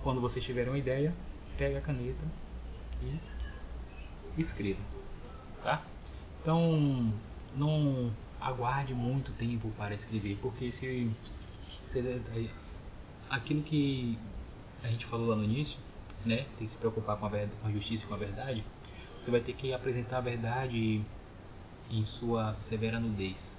quando 0.02 0.20
você 0.20 0.40
tiver 0.40 0.68
uma 0.68 0.78
ideia, 0.78 1.14
pegue 1.56 1.76
a 1.76 1.80
caneta 1.80 2.24
e 3.02 4.40
escreva. 4.40 4.80
Tá? 5.62 5.82
Então 6.42 7.12
não 7.56 8.12
aguarde 8.40 8.94
muito 8.94 9.32
tempo 9.32 9.70
para 9.76 9.94
escrever, 9.94 10.38
porque 10.40 10.70
se 10.70 11.10
aquilo 13.30 13.62
que 13.62 14.18
a 14.82 14.88
gente 14.88 15.06
falou 15.06 15.28
lá 15.28 15.36
no 15.36 15.44
início, 15.44 15.78
né, 16.24 16.46
tem 16.58 16.66
que 16.66 16.68
se 16.68 16.76
preocupar 16.76 17.16
com 17.16 17.26
a, 17.26 17.28
verdade, 17.28 17.52
com 17.60 17.68
a 17.68 17.72
justiça 17.72 18.04
e 18.04 18.08
com 18.08 18.14
a 18.14 18.18
verdade, 18.18 18.64
você 19.18 19.30
vai 19.30 19.40
ter 19.40 19.52
que 19.54 19.72
apresentar 19.72 20.18
a 20.18 20.20
verdade 20.20 21.04
em 21.90 22.04
sua 22.04 22.54
severa 22.54 23.00
nudez. 23.00 23.58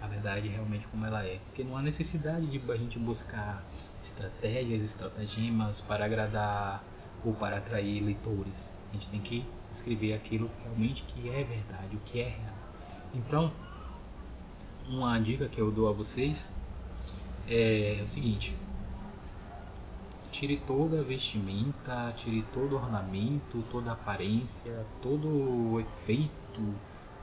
A 0.00 0.06
verdade 0.06 0.48
realmente 0.48 0.86
como 0.88 1.04
ela 1.04 1.24
é. 1.24 1.38
Porque 1.46 1.62
não 1.62 1.76
há 1.76 1.82
necessidade 1.82 2.46
de 2.46 2.72
a 2.72 2.76
gente 2.76 2.98
buscar 2.98 3.62
estratégias, 4.02 4.82
estratagemas 4.82 5.80
para 5.82 6.06
agradar 6.06 6.82
ou 7.24 7.34
para 7.34 7.58
atrair 7.58 8.02
leitores. 8.02 8.72
A 8.90 8.94
gente 8.94 9.08
tem 9.08 9.20
que 9.20 9.46
escrever 9.70 10.14
aquilo 10.14 10.50
realmente 10.62 11.02
que 11.02 11.28
é 11.28 11.44
verdade, 11.44 11.96
o 11.96 12.00
que 12.00 12.20
é 12.20 12.28
real. 12.28 12.54
Então, 13.14 13.52
uma 14.88 15.18
dica 15.20 15.48
que 15.48 15.60
eu 15.60 15.70
dou 15.70 15.88
a 15.88 15.92
vocês 15.92 16.48
é 17.50 18.00
o 18.02 18.06
seguinte: 18.06 18.54
tire 20.30 20.56
toda 20.66 21.00
a 21.00 21.02
vestimenta, 21.02 22.14
tire 22.16 22.42
todo 22.54 22.72
o 22.72 22.76
ornamento, 22.76 23.62
toda 23.70 23.90
a 23.90 23.94
aparência, 23.94 24.86
todo 25.02 25.28
o 25.28 25.80
efeito 25.80 26.74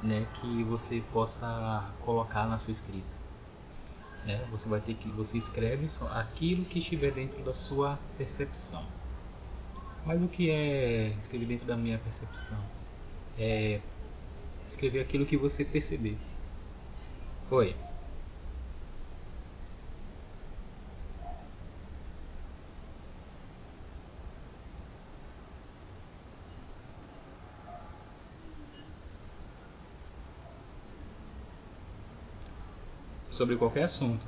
né, 0.04 0.28
que 0.40 0.64
você 0.64 1.02
possa 1.12 1.90
colocar 2.02 2.46
na 2.48 2.58
sua 2.58 2.72
escrita. 2.72 3.18
Né? 4.26 4.46
Você 4.52 4.68
vai 4.68 4.82
ter 4.82 4.94
que 4.96 5.08
você 5.10 5.38
escreve 5.38 5.88
só 5.88 6.08
aquilo 6.10 6.66
que 6.66 6.80
estiver 6.80 7.12
dentro 7.12 7.42
da 7.44 7.54
sua 7.54 7.98
percepção. 8.18 8.84
Mas 10.06 10.22
o 10.22 10.28
que 10.28 10.50
é 10.50 11.10
escrever 11.18 11.48
dentro 11.48 11.66
da 11.66 11.76
minha 11.76 11.98
percepção? 11.98 12.60
É 13.38 13.80
escrever 14.68 15.00
aquilo 15.00 15.26
que 15.26 15.38
você 15.38 15.64
perceber. 15.64 16.18
Oi. 17.50 17.87
Sobre 33.38 33.56
qualquer 33.56 33.84
assunto. 33.84 34.26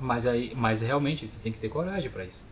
Mas 0.00 0.26
aí, 0.26 0.54
mas 0.54 0.80
realmente 0.80 1.28
você 1.28 1.38
tem 1.42 1.52
que 1.52 1.60
ter 1.60 1.68
coragem 1.68 2.10
para 2.10 2.24
isso. 2.24 2.44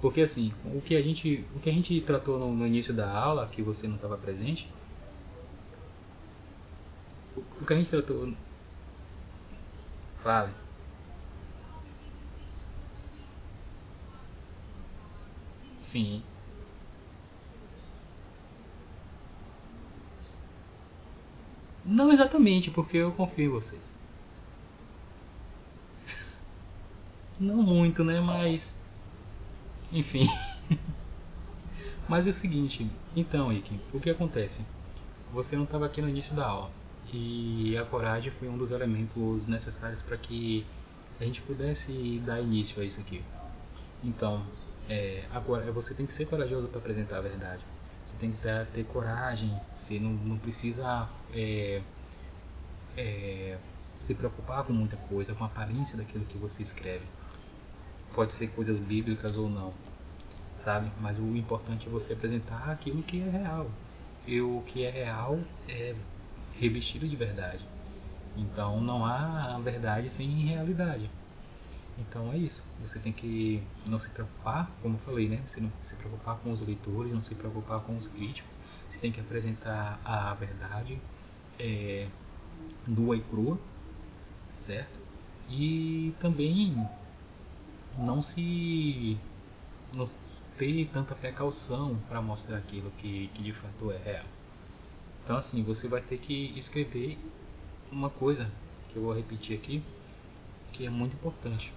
Porque 0.00 0.22
assim, 0.22 0.52
o 0.64 0.80
que 0.80 0.96
a 0.96 1.02
gente, 1.02 1.46
o 1.54 1.60
que 1.60 1.68
a 1.68 1.72
gente 1.72 2.00
tratou 2.00 2.38
no, 2.38 2.52
no 2.54 2.66
início 2.66 2.92
da 2.92 3.10
aula, 3.10 3.46
que 3.46 3.62
você 3.62 3.86
não 3.86 3.96
estava 3.96 4.16
presente, 4.16 4.66
o 7.36 7.64
que 7.66 7.72
a 7.72 7.76
gente 7.76 7.90
tratou, 7.90 8.32
fale. 10.22 10.52
Sim. 15.90 16.22
Não 21.84 22.12
exatamente, 22.12 22.70
porque 22.70 22.96
eu 22.96 23.10
confio 23.12 23.46
em 23.46 23.48
vocês. 23.48 23.92
Não 27.40 27.56
muito, 27.56 28.04
né? 28.04 28.20
Mas. 28.20 28.72
Enfim. 29.92 30.28
Mas 32.08 32.26
é 32.26 32.30
o 32.30 32.32
seguinte, 32.32 32.88
então, 33.14 33.48
Rick, 33.48 33.78
o 33.92 34.00
que 34.00 34.10
acontece? 34.10 34.64
Você 35.32 35.54
não 35.54 35.62
estava 35.62 35.86
aqui 35.86 36.02
no 36.02 36.08
início 36.08 36.34
da 36.34 36.44
aula. 36.44 36.72
E 37.12 37.76
a 37.78 37.84
coragem 37.84 38.32
foi 38.32 38.48
um 38.48 38.58
dos 38.58 38.72
elementos 38.72 39.46
necessários 39.46 40.02
para 40.02 40.16
que 40.16 40.66
a 41.20 41.24
gente 41.24 41.40
pudesse 41.42 42.20
dar 42.26 42.40
início 42.40 42.82
a 42.82 42.84
isso 42.84 42.98
aqui. 43.00 43.22
Então, 44.02 44.44
é, 44.90 45.22
agora, 45.30 45.70
você 45.70 45.94
tem 45.94 46.04
que 46.04 46.12
ser 46.12 46.26
corajoso 46.26 46.66
para 46.66 46.80
apresentar 46.80 47.18
a 47.18 47.20
verdade. 47.20 47.62
Você 48.04 48.16
tem 48.16 48.32
que 48.32 48.38
ter, 48.38 48.66
ter 48.66 48.84
coragem. 48.86 49.56
Você 49.72 50.00
não, 50.00 50.10
não 50.10 50.36
precisa 50.36 51.08
é, 51.32 51.80
é, 52.96 53.56
se 54.00 54.12
preocupar 54.16 54.64
com 54.64 54.72
muita 54.72 54.96
coisa, 54.96 55.32
com 55.32 55.44
a 55.44 55.46
aparência 55.46 55.96
daquilo 55.96 56.24
que 56.24 56.36
você 56.36 56.64
escreve. 56.64 57.04
Pode 58.12 58.32
ser 58.32 58.48
coisas 58.48 58.80
bíblicas 58.80 59.36
ou 59.36 59.48
não, 59.48 59.72
sabe? 60.64 60.90
Mas 61.00 61.16
o 61.20 61.36
importante 61.36 61.86
é 61.86 61.90
você 61.90 62.14
apresentar 62.14 62.68
aquilo 62.68 63.00
que 63.04 63.22
é 63.22 63.30
real. 63.30 63.70
E 64.26 64.40
o 64.40 64.60
que 64.66 64.84
é 64.84 64.90
real 64.90 65.38
é 65.68 65.94
revestido 66.58 67.06
de 67.06 67.14
verdade. 67.14 67.64
Então 68.36 68.80
não 68.80 69.06
há 69.06 69.56
verdade 69.62 70.10
sem 70.10 70.28
realidade. 70.46 71.08
Então 71.98 72.32
é 72.32 72.36
isso. 72.38 72.64
Você 72.80 72.98
tem 72.98 73.12
que 73.12 73.62
não 73.86 73.98
se 73.98 74.08
preocupar, 74.10 74.70
como 74.82 74.96
eu 74.96 75.00
falei, 75.00 75.28
né? 75.28 75.42
Você 75.46 75.60
não 75.60 75.70
se 75.84 75.94
preocupar 75.96 76.38
com 76.38 76.52
os 76.52 76.60
leitores, 76.60 77.12
não 77.12 77.22
se 77.22 77.34
preocupar 77.34 77.80
com 77.80 77.96
os 77.96 78.06
críticos. 78.08 78.50
Você 78.90 78.98
tem 78.98 79.12
que 79.12 79.20
apresentar 79.20 80.00
a 80.04 80.34
verdade 80.34 80.98
é, 81.58 82.08
nua 82.86 83.16
e 83.16 83.20
crua, 83.20 83.58
certo? 84.66 84.98
E 85.48 86.14
também 86.20 86.88
não 87.98 88.22
se 88.22 89.18
não 89.92 90.08
ter 90.56 90.88
tanta 90.92 91.14
precaução 91.14 91.96
para 92.08 92.20
mostrar 92.20 92.58
aquilo 92.58 92.90
que, 92.98 93.28
que 93.34 93.42
de 93.42 93.52
fato 93.52 93.90
é 93.90 93.98
real. 93.98 94.26
Então 95.24 95.36
assim, 95.36 95.62
você 95.62 95.88
vai 95.88 96.00
ter 96.00 96.18
que 96.18 96.52
escrever 96.58 97.18
uma 97.90 98.10
coisa 98.10 98.50
que 98.88 98.96
eu 98.96 99.02
vou 99.02 99.14
repetir 99.14 99.56
aqui, 99.56 99.82
que 100.72 100.86
é 100.86 100.90
muito 100.90 101.14
importante, 101.14 101.72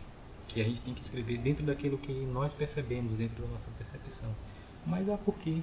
que 0.48 0.62
a 0.62 0.64
gente 0.64 0.82
tem 0.82 0.94
que 0.94 1.02
escrever 1.02 1.38
dentro 1.40 1.66
daquilo 1.66 1.98
que 1.98 2.12
nós 2.12 2.54
percebemos, 2.54 3.18
dentro 3.18 3.42
da 3.44 3.50
nossa 3.50 3.70
percepção. 3.78 4.36
Mas 4.86 5.08
é 5.08 5.18
porque 5.18 5.62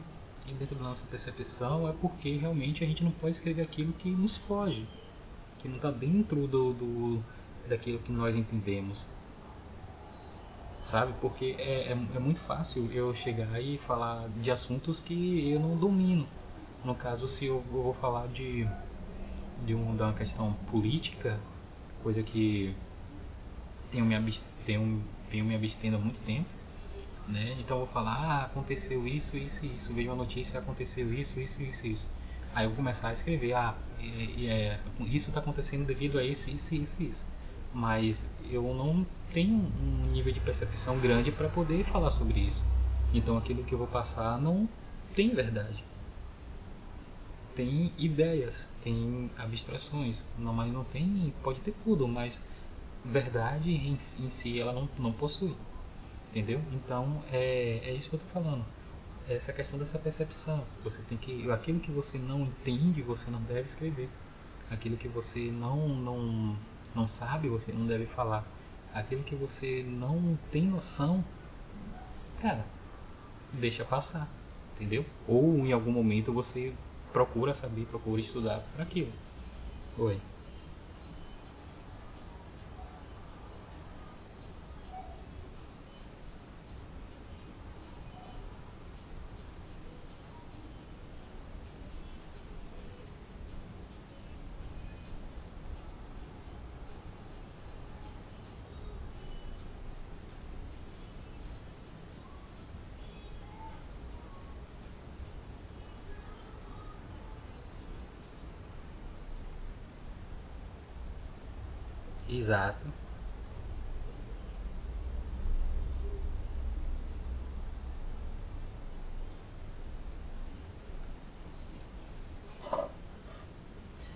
dentro 0.58 0.74
da 0.74 0.82
nossa 0.82 1.04
percepção 1.06 1.88
é 1.88 1.92
porque 1.92 2.36
realmente 2.36 2.82
a 2.82 2.86
gente 2.86 3.04
não 3.04 3.12
pode 3.12 3.36
escrever 3.36 3.62
aquilo 3.62 3.92
que 3.92 4.10
nos 4.10 4.36
foge, 4.38 4.86
que 5.58 5.68
não 5.68 5.76
está 5.76 5.90
dentro 5.90 6.46
do, 6.48 6.72
do 6.72 7.24
daquilo 7.68 7.98
que 8.00 8.10
nós 8.10 8.34
entendemos 8.34 8.98
sabe? 10.90 11.14
Porque 11.20 11.56
é, 11.58 11.88
é, 11.88 11.92
é, 11.92 12.18
muito 12.18 12.40
fácil 12.40 12.90
eu 12.92 13.14
chegar 13.14 13.60
e 13.60 13.78
falar 13.78 14.28
de 14.28 14.50
assuntos 14.50 15.00
que 15.00 15.50
eu 15.50 15.60
não 15.60 15.76
domino. 15.76 16.26
No 16.84 16.94
caso, 16.94 17.28
se 17.28 17.46
eu, 17.46 17.62
eu 17.72 17.82
vou 17.82 17.94
falar 17.94 18.26
de, 18.28 18.66
de, 19.64 19.74
um, 19.74 19.94
de 19.94 20.02
uma 20.02 20.12
questão 20.12 20.52
política, 20.70 21.38
coisa 22.02 22.22
que 22.22 22.74
tenho 23.90 24.04
me, 24.04 24.40
tenho, 24.66 25.02
tenho 25.30 25.44
me 25.44 25.54
abstendo 25.54 25.96
há 25.96 25.98
muito 25.98 26.20
tempo, 26.22 26.48
né? 27.28 27.56
Então 27.60 27.78
eu 27.78 27.84
vou 27.84 27.94
falar, 27.94 28.12
ah, 28.12 28.44
aconteceu 28.44 29.06
isso, 29.06 29.36
isso 29.36 29.64
isso, 29.64 29.92
vejo 29.92 30.08
uma 30.08 30.16
notícia, 30.16 30.58
aconteceu 30.58 31.12
isso, 31.12 31.38
isso, 31.38 31.62
isso, 31.62 31.86
isso. 31.86 32.06
Aí 32.54 32.64
eu 32.64 32.70
vou 32.70 32.76
começar 32.76 33.08
a 33.08 33.12
escrever, 33.12 33.52
ah, 33.54 33.76
e, 34.00 34.42
e 34.42 34.46
é, 34.48 34.80
isso 35.00 35.28
está 35.28 35.40
acontecendo 35.40 35.86
devido 35.86 36.18
a 36.18 36.24
isso, 36.24 36.50
isso, 36.50 36.74
isso, 36.74 37.02
isso. 37.02 37.26
Mas 37.72 38.24
eu 38.50 38.62
não 38.74 39.06
tenho 39.32 39.54
um 39.54 40.10
nível 40.10 40.32
de 40.32 40.40
percepção 40.40 40.98
grande 40.98 41.30
para 41.30 41.48
poder 41.48 41.84
falar 41.84 42.10
sobre 42.10 42.40
isso. 42.40 42.64
Então 43.14 43.36
aquilo 43.38 43.62
que 43.64 43.72
eu 43.72 43.78
vou 43.78 43.86
passar 43.86 44.40
não 44.40 44.68
tem 45.14 45.34
verdade. 45.34 45.84
Tem 47.54 47.92
ideias, 47.98 48.68
tem 48.82 49.30
abstrações, 49.36 50.22
não, 50.38 50.52
mas 50.52 50.72
não 50.72 50.84
tem, 50.84 51.32
pode 51.42 51.60
ter 51.60 51.74
tudo, 51.84 52.08
mas 52.08 52.40
verdade 53.04 53.70
em, 53.70 53.98
em 54.18 54.30
si 54.30 54.58
ela 54.60 54.72
não, 54.72 54.88
não 54.98 55.12
possui. 55.12 55.56
Entendeu? 56.30 56.60
Então 56.72 57.22
é, 57.32 57.80
é 57.82 57.94
isso 57.94 58.08
que 58.08 58.16
eu 58.16 58.20
estou 58.20 58.42
falando. 58.42 58.64
Essa 59.28 59.52
questão 59.52 59.78
dessa 59.78 59.98
percepção. 59.98 60.64
Você 60.82 61.02
tem 61.02 61.18
que. 61.18 61.50
Aquilo 61.50 61.80
que 61.80 61.90
você 61.90 62.18
não 62.18 62.42
entende, 62.42 63.02
você 63.02 63.30
não 63.30 63.40
deve 63.42 63.62
escrever. 63.62 64.08
Aquilo 64.70 64.96
que 64.96 65.08
você 65.08 65.50
não, 65.50 65.88
não, 65.88 66.56
não 66.94 67.08
sabe, 67.08 67.48
você 67.48 67.72
não 67.72 67.86
deve 67.86 68.06
falar. 68.06 68.44
Aquilo 68.94 69.22
que 69.22 69.34
você 69.34 69.84
não 69.86 70.38
tem 70.50 70.62
noção, 70.62 71.24
cara, 72.40 72.64
deixa 73.52 73.84
passar. 73.84 74.28
Entendeu? 74.76 75.04
Ou 75.26 75.58
em 75.66 75.72
algum 75.72 75.92
momento 75.92 76.32
você 76.32 76.72
procura 77.12 77.54
saber, 77.54 77.86
procura 77.86 78.20
estudar 78.20 78.64
para 78.74 78.84
aquilo. 78.84 79.12
Oi. 79.98 80.18
Exato. 112.30 112.86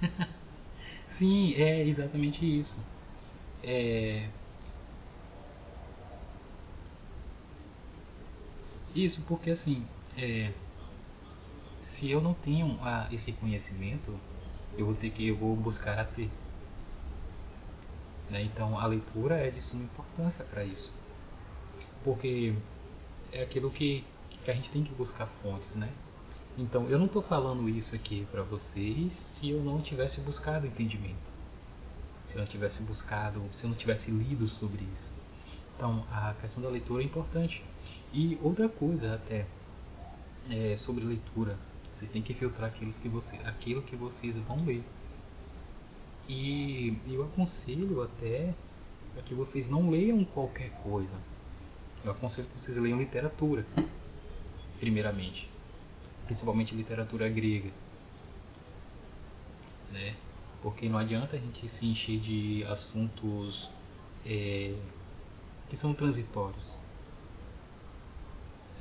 Sim, 1.18 1.54
é 1.54 1.86
exatamente 1.86 2.44
isso. 2.44 2.76
É... 3.62 4.28
Isso 8.94 9.20
porque 9.22 9.50
assim, 9.50 9.84
é... 10.16 10.52
se 11.82 12.10
eu 12.10 12.20
não 12.20 12.32
tenho 12.34 12.78
ah, 12.80 13.08
esse 13.12 13.32
conhecimento, 13.32 14.18
eu 14.78 14.86
vou 14.86 14.94
ter 14.94 15.10
que 15.10 15.26
eu 15.26 15.36
vou 15.36 15.56
buscar 15.56 15.98
a 15.98 16.04
ter. 16.04 16.30
Né? 18.30 18.42
Então 18.42 18.78
a 18.78 18.86
leitura 18.86 19.36
é 19.36 19.50
de 19.50 19.60
suma 19.60 19.84
importância 19.84 20.44
para 20.44 20.64
isso. 20.64 20.90
Porque 22.02 22.54
é 23.32 23.42
aquilo 23.42 23.70
que, 23.70 24.04
que 24.44 24.50
a 24.50 24.54
gente 24.54 24.70
tem 24.70 24.84
que 24.84 24.92
buscar 24.94 25.26
fontes, 25.42 25.74
né? 25.74 25.90
Então 26.56 26.88
eu 26.88 26.98
não 26.98 27.06
estou 27.06 27.22
falando 27.22 27.68
isso 27.68 27.94
aqui 27.94 28.26
para 28.30 28.42
vocês 28.42 29.12
se 29.12 29.50
eu 29.50 29.62
não 29.62 29.80
tivesse 29.80 30.20
buscado 30.20 30.66
entendimento. 30.66 31.34
Se 32.28 32.34
eu 32.34 32.40
não 32.40 32.46
tivesse 32.46 32.82
buscado, 32.82 33.42
se 33.54 33.64
eu 33.64 33.70
não 33.70 33.76
tivesse 33.76 34.10
lido 34.10 34.46
sobre 34.48 34.84
isso. 34.94 35.12
Então 35.76 36.04
a 36.10 36.34
questão 36.40 36.62
da 36.62 36.68
leitura 36.68 37.02
é 37.02 37.06
importante. 37.06 37.64
E 38.12 38.38
outra 38.42 38.68
coisa 38.68 39.14
até 39.14 39.46
é, 40.50 40.76
sobre 40.76 41.04
leitura, 41.04 41.58
vocês 41.92 42.10
têm 42.10 42.22
que 42.22 42.34
filtrar 42.34 42.70
aquilo 42.70 42.92
que, 42.92 43.08
você, 43.08 43.36
aquilo 43.44 43.82
que 43.82 43.96
vocês 43.96 44.36
vão 44.36 44.64
ler. 44.64 44.84
E 46.28 46.96
eu 47.06 47.22
aconselho 47.24 48.02
até 48.02 48.54
para 49.12 49.22
que 49.22 49.34
vocês 49.34 49.68
não 49.68 49.90
leiam 49.90 50.24
qualquer 50.24 50.70
coisa. 50.82 51.14
Eu 52.04 52.12
aconselho 52.12 52.48
que 52.48 52.60
vocês 52.60 52.76
leiam 52.76 52.98
literatura, 52.98 53.66
primeiramente, 54.78 55.48
principalmente 56.26 56.74
literatura 56.74 57.28
grega, 57.28 57.70
né? 59.92 60.14
Porque 60.62 60.88
não 60.88 60.98
adianta 60.98 61.36
a 61.36 61.38
gente 61.38 61.68
se 61.68 61.86
encher 61.86 62.18
de 62.18 62.64
assuntos 62.64 63.68
é, 64.26 64.74
que 65.68 65.76
são 65.76 65.94
transitórios. 65.94 66.64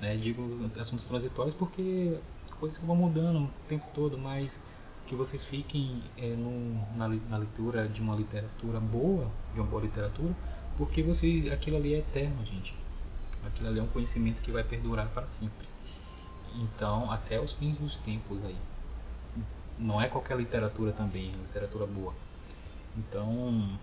Né? 0.02 0.18
Digo 0.18 0.70
assuntos 0.80 1.06
transitórios 1.06 1.56
porque 1.56 2.18
coisas 2.60 2.78
que 2.78 2.86
vão 2.86 2.96
mudando 2.96 3.44
o 3.44 3.50
tempo 3.68 3.86
todo, 3.94 4.18
mas 4.18 4.58
que 5.08 5.16
vocês 5.16 5.44
fiquem 5.46 6.02
é, 6.18 6.36
na, 6.96 7.08
na, 7.08 7.38
leitura 7.38 7.88
de 7.88 8.02
uma 8.02 8.16
literatura 8.16 8.80
boa, 8.80 9.30
de 9.54 9.60
uma 9.60 9.68
boa 9.68 9.82
literatura, 9.82 10.34
porque 10.78 11.04
vocês, 11.04 11.52
aquilo 11.52 11.78
ali 11.78 11.94
é 11.94 12.00
eterno, 12.00 12.46
gente. 12.46 12.74
Aquilo 13.46 13.70
ali 13.70 13.80
é 13.80 13.84
um 13.84 13.88
conhecimento 13.88 14.42
que 14.42 14.52
vai 14.52 14.64
perdurar 14.64 15.08
para 15.10 15.28
sempre. 15.40 15.68
Então, 16.56 17.12
até 17.12 17.40
os 17.40 17.52
fins 17.54 17.78
dos 17.78 17.96
tempos 17.98 18.44
aí. 18.46 18.58
Não 19.78 20.02
é 20.02 20.08
qualquer 20.08 20.38
literatura 20.38 20.92
também, 20.94 21.32
é 21.34 21.38
literatura 21.38 21.86
boa. 21.86 22.14
Então, 22.96 23.78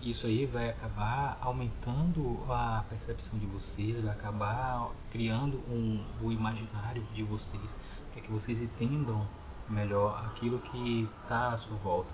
isso 0.00 0.26
aí 0.26 0.46
vai 0.46 0.70
acabar 0.70 1.38
aumentando 1.40 2.42
a 2.48 2.84
percepção 2.88 3.38
de 3.38 3.46
vocês, 3.46 4.02
vai 4.02 4.12
acabar 4.12 4.90
criando 5.12 5.58
um, 5.68 6.04
o 6.20 6.32
imaginário 6.32 7.02
de 7.14 7.22
vocês, 7.22 7.70
para 8.12 8.22
que 8.22 8.30
vocês 8.32 8.60
entendam 8.60 9.28
melhor 9.72 10.24
aquilo 10.26 10.58
que 10.58 11.08
está 11.22 11.48
à 11.48 11.58
sua 11.58 11.76
volta. 11.78 12.10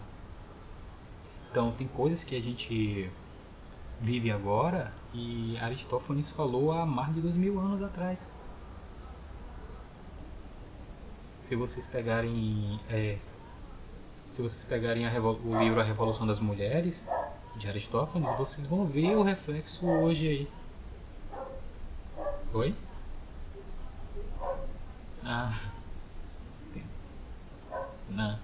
Então, 1.50 1.72
tem 1.72 1.88
coisas 1.88 2.22
que 2.22 2.36
a 2.36 2.40
gente 2.40 3.10
vive 4.00 4.30
agora 4.30 4.92
e 5.12 5.56
Aristófanes 5.58 6.30
falou 6.30 6.72
há 6.72 6.86
mais 6.86 7.14
de 7.14 7.20
dois 7.20 7.34
mil 7.34 7.58
anos 7.58 7.82
atrás. 7.82 8.18
Se 11.42 11.56
vocês 11.56 11.86
pegarem, 11.86 12.78
é, 12.90 13.18
se 14.34 14.42
vocês 14.42 14.62
pegarem 14.64 15.06
o 15.06 15.58
livro 15.58 15.80
A 15.80 15.84
Revolução 15.84 16.26
das 16.26 16.38
Mulheres 16.38 17.04
de 17.56 17.66
Aristófanes, 17.66 18.28
vocês 18.36 18.66
vão 18.66 18.86
ver 18.86 19.16
o 19.16 19.22
reflexo 19.22 19.86
hoje 19.86 20.28
aí. 20.28 20.48
Oi? 22.52 22.74
Ah. 25.24 25.77
Né? 28.08 28.38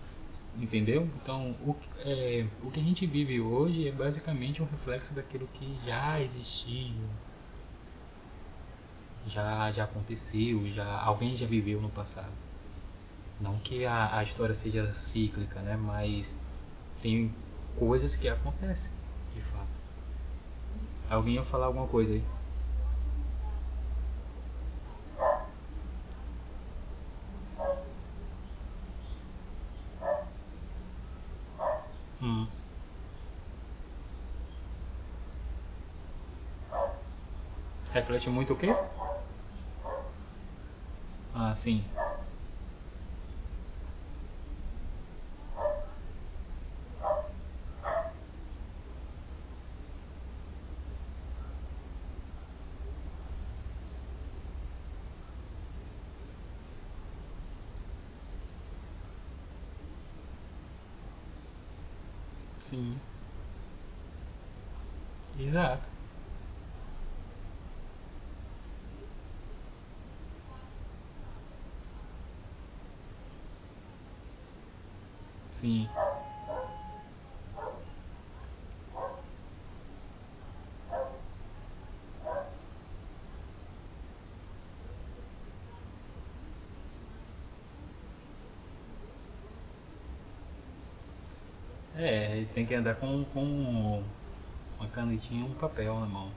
Entendeu? 0.57 1.09
Então, 1.23 1.53
o, 1.67 1.77
é, 1.99 2.47
o 2.63 2.71
que 2.71 2.81
a 2.81 2.83
gente 2.83 3.07
vive 3.07 3.41
hoje 3.41 3.89
é 3.89 3.93
basicamente 3.93 4.63
um 4.63 4.67
reflexo 4.67 5.13
daquilo 5.13 5.49
que 5.49 5.79
já 5.85 6.21
existiu, 6.21 6.95
já, 9.27 9.73
já 9.73 9.85
aconteceu, 9.85 10.67
já 10.73 11.01
alguém 11.01 11.37
já 11.37 11.47
viveu 11.47 11.81
no 11.81 11.89
passado. 11.91 12.33
Não 13.41 13.59
que 13.59 13.85
a, 13.85 14.19
a 14.19 14.23
história 14.25 14.55
seja 14.55 14.93
cíclica, 14.95 15.61
né? 15.61 15.77
Mas 15.77 16.37
tem 17.03 17.35
coisas 17.79 18.15
que 18.17 18.29
acontecem, 18.29 18.91
de 19.35 19.43
fato. 19.43 19.69
Alguém 21.11 21.35
ia 21.35 21.45
falar 21.45 21.67
alguma 21.67 21.87
coisa 21.87 22.13
aí? 22.13 22.23
Hum. 32.23 32.47
Reflete 38.15 38.31
muito 38.31 38.53
o 38.53 38.57
quê? 38.57 38.69
Ah, 41.35 41.57
sim. 41.57 41.85
Sim. 62.63 62.97
Exato. 65.39 65.89
Sim. 75.65 75.89
É, 91.97 92.45
tem 92.55 92.67
que 92.67 92.75
andar 92.75 92.97
com, 92.97 93.25
com 93.33 94.03
uma 94.79 94.89
canetinha 94.91 95.47
e 95.47 95.51
um 95.51 95.55
papel 95.55 95.99
na 95.99 96.05
mão. 96.05 96.31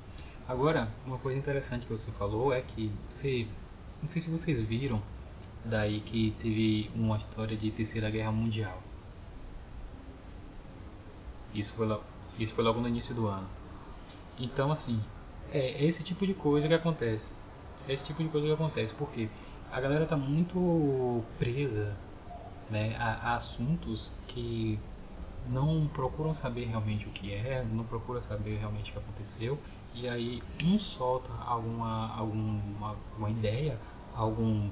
Agora, 0.47 0.89
uma 1.05 1.17
coisa 1.17 1.37
interessante 1.37 1.85
que 1.85 1.91
você 1.91 2.09
falou 2.11 2.53
é 2.53 2.61
que 2.61 2.89
você. 3.09 3.45
Não 4.01 4.07
sei 4.07 4.21
se 4.21 4.29
vocês 4.29 4.61
viram 4.61 5.01
daí 5.65 5.99
que 5.99 6.33
teve 6.41 6.89
uma 6.95 7.17
história 7.17 7.57
de 7.57 7.69
terceira 7.71 8.09
guerra 8.09 8.31
mundial. 8.31 8.86
Isso 11.53 11.73
foi, 11.73 11.87
lo- 11.87 12.03
isso 12.37 12.53
foi 12.53 12.63
logo 12.63 12.79
no 12.79 12.87
início 12.87 13.13
do 13.15 13.27
ano. 13.27 13.47
Então, 14.39 14.71
assim, 14.71 14.99
é 15.51 15.83
esse 15.85 16.03
tipo 16.03 16.25
de 16.25 16.33
coisa 16.33 16.67
que 16.67 16.73
acontece. 16.73 17.33
É 17.87 17.93
esse 17.93 18.03
tipo 18.03 18.23
de 18.23 18.29
coisa 18.29 18.47
que 18.47 18.53
acontece, 18.53 18.93
porque 18.93 19.29
a 19.71 19.79
galera 19.81 20.05
tá 20.05 20.17
muito 20.17 21.23
presa 21.39 21.95
né, 22.69 22.95
a, 22.97 23.13
a 23.33 23.35
assuntos 23.37 24.09
que 24.27 24.79
não 25.49 25.87
procuram 25.87 26.33
saber 26.33 26.65
realmente 26.65 27.07
o 27.07 27.11
que 27.11 27.33
é, 27.33 27.63
não 27.71 27.85
procuram 27.85 28.21
saber 28.23 28.57
realmente 28.57 28.89
o 28.89 28.93
que 28.93 28.99
aconteceu, 28.99 29.57
e 29.95 30.07
aí 30.07 30.43
um 30.63 30.77
solta 30.79 31.33
alguma, 31.45 32.13
alguma 32.15 32.95
uma 33.17 33.29
ideia, 33.29 33.79
algum 34.15 34.69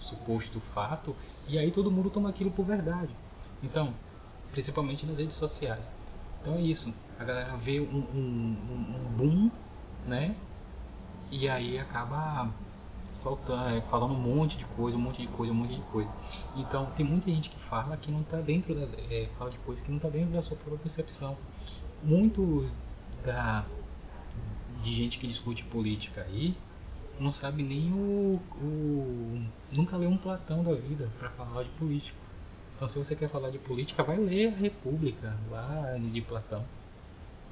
suposto 0.00 0.60
fato, 0.74 1.16
e 1.48 1.58
aí 1.58 1.70
todo 1.70 1.90
mundo 1.90 2.10
toma 2.10 2.28
aquilo 2.30 2.50
por 2.50 2.64
verdade. 2.66 3.14
Então, 3.62 3.94
principalmente 4.52 5.06
nas 5.06 5.18
redes 5.18 5.36
sociais. 5.36 5.86
Então 6.40 6.54
é 6.54 6.60
isso, 6.60 6.92
a 7.18 7.24
galera 7.24 7.56
vê 7.56 7.80
um, 7.80 7.84
um, 7.84 8.56
um- 8.94 9.16
boom, 9.16 9.50
né? 10.06 10.34
E 11.30 11.48
aí 11.48 11.78
acaba 11.78 12.50
soltando, 13.22 13.68
é, 13.76 13.80
falando 13.82 14.14
um 14.14 14.20
monte 14.20 14.56
de 14.56 14.64
coisa, 14.64 14.96
um 14.96 15.00
monte 15.00 15.20
de 15.22 15.28
coisa, 15.28 15.52
um 15.52 15.56
monte 15.56 15.74
de 15.74 15.82
coisa. 15.82 16.10
Então 16.56 16.86
tem 16.96 17.04
muita 17.06 17.30
gente 17.30 17.50
que 17.50 17.58
fala 17.60 17.96
que 17.96 18.10
não 18.10 18.20
está 18.22 18.38
dentro 18.40 18.74
da, 18.74 18.82
é, 19.10 19.28
fala 19.38 19.50
de 19.50 19.58
coisas 19.58 19.84
que 19.84 19.90
não 19.90 19.98
está 19.98 20.08
dentro 20.08 20.32
da 20.32 20.42
sua 20.42 20.56
própria 20.56 20.78
percepção. 20.78 21.36
Muito 22.02 22.68
da 23.24 23.64
de 24.82 24.94
gente 24.94 25.18
que 25.18 25.26
discute 25.26 25.62
política 25.64 26.22
aí 26.22 26.56
não 27.18 27.32
sabe 27.32 27.62
nem 27.62 27.92
o, 27.92 28.40
o 28.62 29.42
nunca 29.70 29.96
leu 29.96 30.08
um 30.10 30.16
Platão 30.16 30.64
da 30.64 30.74
vida 30.74 31.10
para 31.18 31.28
falar 31.30 31.64
de 31.64 31.68
política. 31.70 32.19
Então 32.80 32.88
se 32.88 32.98
você 32.98 33.14
quer 33.14 33.28
falar 33.28 33.50
de 33.50 33.58
política, 33.58 34.02
vai 34.02 34.16
ler 34.16 34.54
a 34.54 34.56
República 34.56 35.36
lá 35.50 35.98
de 35.98 36.22
Platão 36.22 36.64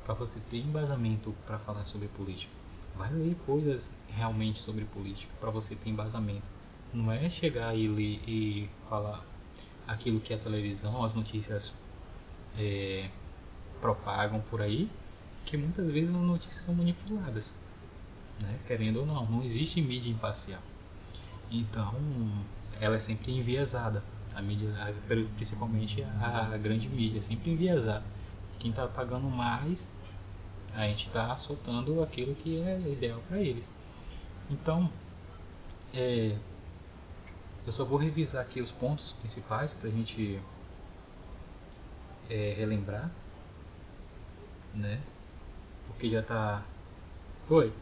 para 0.03 0.15
você 0.15 0.41
ter 0.49 0.57
embasamento 0.57 1.35
para 1.45 1.59
falar 1.59 1.85
sobre 1.85 2.09
política. 2.09 2.51
Vai 2.97 3.13
ler 3.13 3.37
coisas 3.45 3.93
realmente 4.09 4.59
sobre 4.61 4.87
política 4.87 5.31
para 5.39 5.51
você 5.51 5.75
ter 5.75 5.91
embasamento. 5.91 6.47
Não 6.95 7.13
é 7.13 7.29
chegar 7.29 7.77
e 7.77 7.87
ler 7.87 8.23
e 8.27 8.71
falar 8.89 9.23
aquilo 9.87 10.19
que 10.19 10.33
a 10.33 10.39
televisão, 10.39 11.05
as 11.05 11.15
notícias 11.15 11.75
é, 12.59 13.11
propagam 13.83 14.41
por 14.49 14.63
aí, 14.63 14.91
que 15.45 15.59
muitas 15.59 15.93
vezes 15.93 16.09
as 16.09 16.23
notícias 16.23 16.65
são 16.65 16.75
manipuladas, 16.75 17.53
né? 18.41 18.59
querendo 18.67 19.01
ou 19.01 19.07
não. 19.07 19.27
Não 19.27 19.45
existe 19.45 19.79
mídia 19.83 20.11
imparcial. 20.11 20.63
Então, 21.51 21.93
ela 22.81 22.97
é 22.97 23.01
sempre 23.01 23.31
enviesada. 23.31 24.03
A 24.35 24.43
mídia, 24.43 24.69
principalmente 25.37 26.03
a, 26.03 26.57
grande 26.57 26.89
mídia, 26.89 27.21
sempre 27.23 27.51
enviesada. 27.51 28.05
Quem 28.59 28.71
está 28.71 28.87
pagando 28.87 29.29
mais, 29.29 29.89
a 30.75 30.87
gente 30.87 31.07
está 31.07 31.37
soltando 31.37 32.03
aquilo 32.03 32.35
que 32.35 32.61
é 32.61 32.79
ideal 32.81 33.21
para 33.29 33.39
eles. 33.39 33.69
Então, 34.51 34.91
é, 35.93 36.37
eu 37.67 37.73
só 37.73 37.85
vou 37.85 37.99
revisar 37.99 38.43
aqui 38.43 38.61
os 38.63 38.71
pontos 38.73 39.13
principais 39.21 39.75
para 39.75 39.89
a 39.89 39.93
gente 39.93 40.41
é, 42.31 42.55
relembrar, 42.57 43.11
né? 44.75 45.01
Porque 45.87 46.11
já 46.11 46.23
tá. 46.23 46.63
Oi. 47.51 47.73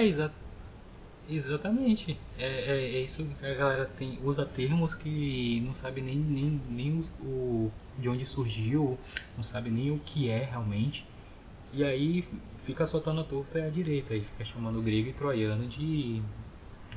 É 0.00 0.06
exa 0.06 0.32
exatamente. 1.28 2.18
É, 2.38 2.46
é, 2.46 2.96
é 2.96 3.00
isso 3.02 3.22
que 3.38 3.44
a 3.46 3.54
galera 3.54 3.84
tem, 3.84 4.18
usa 4.24 4.46
termos 4.46 4.94
que 4.94 5.60
não 5.60 5.74
sabe 5.74 6.00
nem, 6.00 6.16
nem, 6.16 6.60
nem 6.70 7.04
o, 7.20 7.70
de 7.98 8.08
onde 8.08 8.24
surgiu, 8.24 8.98
não 9.36 9.44
sabe 9.44 9.68
nem 9.70 9.90
o 9.90 9.98
que 9.98 10.30
é 10.30 10.42
realmente. 10.42 11.06
E 11.70 11.84
aí 11.84 12.26
fica 12.64 12.86
soltando 12.86 13.20
a 13.20 13.24
torta 13.24 13.58
e 13.58 13.62
a 13.62 13.68
direita, 13.68 14.14
aí 14.14 14.22
fica 14.22 14.44
chamando 14.46 14.80
grego 14.80 15.10
e 15.10 15.12
troiano 15.12 15.68
de, 15.68 16.22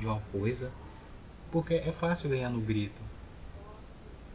de 0.00 0.06
uma 0.06 0.20
coisa. 0.32 0.72
Porque 1.52 1.74
é 1.74 1.92
fácil 1.92 2.30
ganhar 2.30 2.48
no 2.48 2.60
grito, 2.60 3.02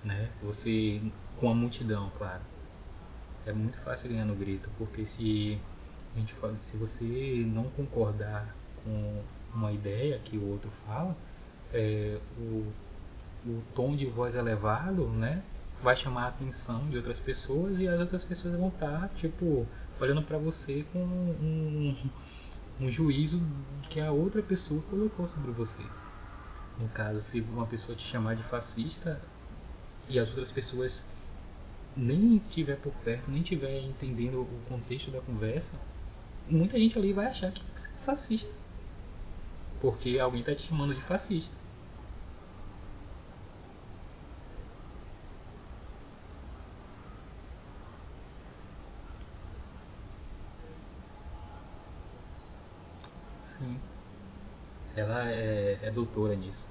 né? 0.04 0.30
Você 0.44 1.02
com 1.40 1.50
a 1.50 1.56
multidão, 1.56 2.12
claro. 2.20 2.44
É 3.48 3.52
muito 3.52 3.80
fácil 3.80 4.10
ganhar 4.10 4.26
no 4.26 4.36
grito, 4.36 4.70
porque 4.78 5.06
se 5.08 5.60
a 6.16 6.20
gente 6.20 6.34
fala, 6.36 6.56
se 6.70 6.78
você 6.78 7.44
não 7.48 7.64
concordar 7.72 8.59
com 8.84 9.24
uma 9.54 9.72
ideia 9.72 10.20
que 10.20 10.38
o 10.38 10.50
outro 10.50 10.70
fala, 10.86 11.16
é, 11.74 12.20
o, 12.38 12.66
o 13.46 13.64
tom 13.76 13.96
de 13.96 14.06
voz 14.06 14.36
elevado, 14.36 15.08
né, 15.08 15.44
vai 15.82 15.96
chamar 15.96 16.26
a 16.26 16.28
atenção 16.28 16.90
de 16.90 16.98
outras 16.98 17.20
pessoas 17.20 17.80
e 17.80 17.88
as 17.88 18.00
outras 18.00 18.24
pessoas 18.24 18.56
vão 18.56 18.70
estar, 18.70 19.10
tipo, 19.16 19.66
olhando 20.00 20.22
para 20.22 20.38
você 20.38 20.86
com 20.92 21.00
um, 21.00 21.96
um 22.80 22.92
juízo 22.92 23.42
que 23.90 24.00
a 24.00 24.12
outra 24.12 24.42
pessoa 24.42 24.82
colocou 24.90 25.28
sobre 25.28 25.52
você. 25.52 25.84
No 26.80 26.88
caso, 26.90 27.22
se 27.22 27.42
uma 27.42 27.66
pessoa 27.66 27.98
te 27.98 28.06
chamar 28.06 28.36
de 28.36 28.44
fascista 28.44 29.22
e 30.08 30.18
as 30.18 30.30
outras 30.30 30.52
pessoas 30.52 31.04
nem 31.96 32.38
estiver 32.38 32.78
por 32.78 32.94
perto, 33.04 33.30
nem 33.30 33.42
estiver 33.42 33.82
entendendo 33.82 34.42
o 34.42 34.62
contexto 34.70 35.12
da 35.12 35.20
conversa, 35.22 35.72
muita 36.48 36.78
gente 36.78 36.98
ali 36.98 37.12
vai 37.12 37.26
achar 37.28 37.52
que 37.52 37.62
você 37.62 37.88
é 37.88 38.06
fascista. 38.06 38.52
Porque 39.82 40.20
alguém 40.20 40.42
está 40.42 40.54
te 40.56 40.62
chamando 40.68 40.94
de 40.94 41.02
fascista. 41.02 41.56
Sim. 53.58 53.80
Ela 54.96 55.32
é, 55.32 55.80
é 55.82 55.90
doutora 55.92 56.36
nisso. 56.36 56.64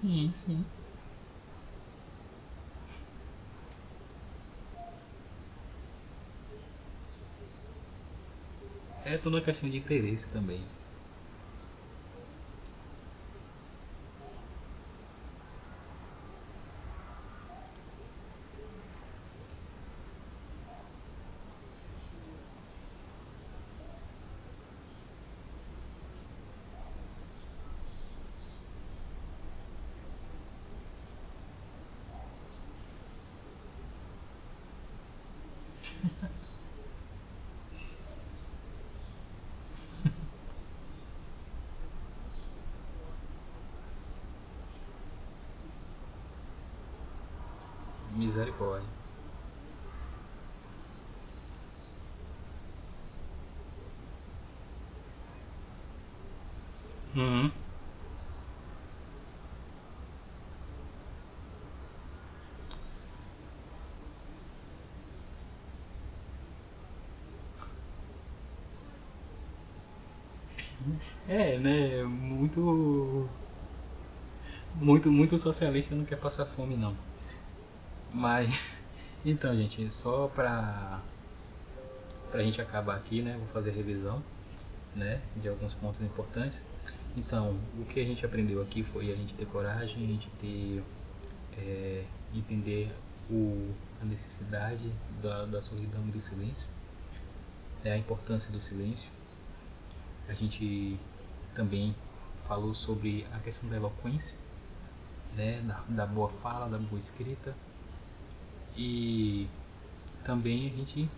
Sim, 0.00 0.32
sim. 0.44 0.64
Toda 9.26 9.38
uma 9.38 9.42
questão 9.42 9.68
de 9.68 9.78
interesse 9.78 10.24
também. 10.28 10.60
Misericórdia. 48.56 48.88
Uhum. 57.16 57.52
É, 71.28 71.58
né? 71.58 72.02
Muito. 72.04 73.28
Muito, 74.76 75.10
muito 75.10 75.38
socialista 75.38 75.94
não 75.96 76.04
quer 76.04 76.20
passar 76.20 76.46
fome, 76.46 76.76
não. 76.76 76.96
Mas. 78.16 78.48
Então, 79.24 79.56
gente, 79.56 79.90
só 79.90 80.28
pra. 80.28 81.00
Pra 82.30 82.44
gente 82.44 82.60
acabar 82.60 82.94
aqui, 82.94 83.22
né? 83.22 83.36
Vou 83.36 83.48
fazer 83.48 83.72
revisão, 83.72 84.22
né? 84.94 85.20
De 85.34 85.48
alguns 85.48 85.74
pontos 85.74 86.00
importantes. 86.00 86.62
Então, 87.16 87.58
o 87.76 87.84
que 87.86 87.98
a 87.98 88.04
gente 88.04 88.24
aprendeu 88.24 88.62
aqui 88.62 88.84
foi 88.84 89.10
a 89.10 89.16
gente 89.16 89.34
ter 89.34 89.46
coragem, 89.46 89.96
a 89.96 90.06
gente 90.06 90.30
ter. 90.40 90.84
É, 91.58 92.04
entender 92.32 92.94
o, 93.28 93.74
a 94.00 94.04
necessidade 94.04 94.92
da, 95.20 95.44
da 95.46 95.60
solidão 95.60 96.06
e 96.06 96.12
do 96.12 96.20
silêncio, 96.20 96.68
é 97.84 97.92
a 97.92 97.98
importância 97.98 98.48
do 98.52 98.60
silêncio. 98.60 99.10
A 100.28 100.34
gente 100.34 101.00
também 101.54 101.96
falou 102.46 102.74
sobre 102.76 103.26
a 103.32 103.38
questão 103.40 103.68
da 103.68 103.76
eloquência, 103.76 104.36
né, 105.34 105.60
da, 105.62 105.82
da 105.88 106.06
boa 106.06 106.28
fala, 106.42 106.68
da 106.68 106.78
boa 106.78 107.00
escrita. 107.00 107.56
E 108.76 109.48
também 110.24 110.66
a 110.66 110.76
gente 110.76 111.08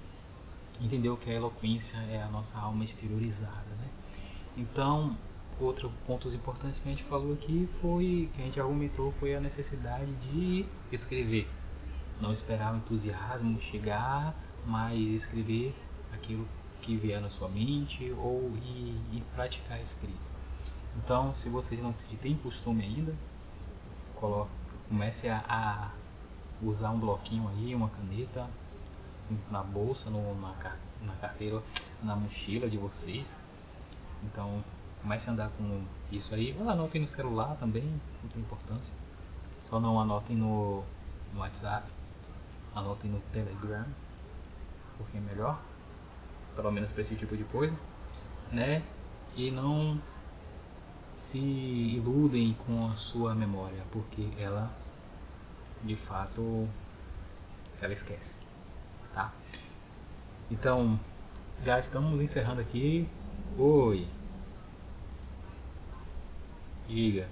entendeu 0.80 1.16
que 1.16 1.30
a 1.30 1.34
eloquência 1.34 1.96
é 2.11 2.22
a 2.22 2.28
nossa 2.28 2.56
alma 2.59 2.84
exteriorizada. 2.84 3.66
Né? 3.78 3.88
Então, 4.56 5.16
outro 5.61 5.90
pontos 6.06 6.32
importantes 6.32 6.78
que 6.78 6.88
a 6.88 6.92
gente 6.92 7.04
falou 7.04 7.32
aqui 7.32 7.68
foi, 7.80 8.30
que 8.34 8.42
a 8.42 8.44
gente 8.44 8.61
argumentou, 8.61 9.12
foi 9.18 9.34
a 9.34 9.40
necessidade 9.40 10.11
de 10.16 10.64
escrever. 10.92 11.48
Não 12.20 12.32
esperar 12.32 12.74
o 12.74 12.78
entusiasmo 12.78 13.61
chegar, 13.61 14.34
mas 14.66 14.98
escrever 14.98 15.74
aquilo 16.12 16.46
que 16.82 16.96
vier 16.96 17.20
na 17.20 17.30
sua 17.30 17.48
mente 17.48 18.12
ou 18.12 18.52
e, 18.62 19.00
e 19.12 19.24
praticar 19.34 19.78
a 19.78 19.82
escrita. 19.82 20.28
Então, 20.96 21.34
se 21.34 21.48
vocês 21.48 21.80
não 21.80 21.94
têm 22.20 22.36
costume 22.36 22.82
ainda, 22.82 23.14
coloque, 24.16 24.50
comece 24.88 25.28
a, 25.28 25.44
a, 25.48 25.92
usar 26.62 26.90
um 26.90 26.98
bloquinho 26.98 27.48
aí, 27.48 27.74
uma 27.74 27.88
caneta 27.88 28.48
na 29.50 29.62
bolsa, 29.62 30.09
no, 30.11 30.34
na, 30.40 30.54
na 31.02 31.12
carteira, 31.20 31.62
na 32.02 32.16
mochila 32.16 32.68
de 32.68 32.76
vocês. 32.76 33.26
Então, 34.22 34.62
comece 35.02 35.28
a 35.28 35.32
andar 35.32 35.50
com 35.50 35.82
isso 36.11 36.34
aí. 36.34 36.56
Ou 36.59 36.68
anotem 36.68 37.02
no 37.02 37.09
celular 37.09 37.56
também, 37.56 37.84
não 38.22 38.30
tem 38.30 38.42
importância. 38.42 38.92
Só 39.62 39.78
não 39.78 40.00
anotem 40.00 40.36
no, 40.36 40.82
no 41.32 41.40
WhatsApp, 41.40 41.86
anotem 42.74 43.11
no 43.11 43.20
Telegram, 43.32 43.86
porque 44.96 45.18
é 45.18 45.20
melhor, 45.20 45.61
pelo 46.56 46.70
menos 46.70 46.90
para 46.90 47.02
esse 47.02 47.14
tipo 47.16 47.36
de 47.36 47.44
coisa, 47.44 47.76
né? 48.50 48.82
E 49.36 49.50
não 49.50 50.00
se 51.30 51.39
iludem 51.39 52.56
com 52.66 52.86
a 52.90 52.97
sua 52.97 53.35
memória, 53.35 53.85
porque 53.93 54.28
ela 54.39 54.70
de 55.84 55.96
fato 55.96 56.68
ela 57.80 57.92
esquece, 57.92 58.36
tá? 59.14 59.32
Então, 60.50 60.98
já 61.64 61.78
estamos 61.78 62.20
encerrando 62.20 62.60
aqui. 62.60 63.09
Oi. 63.59 64.06
Diga. 66.88 67.28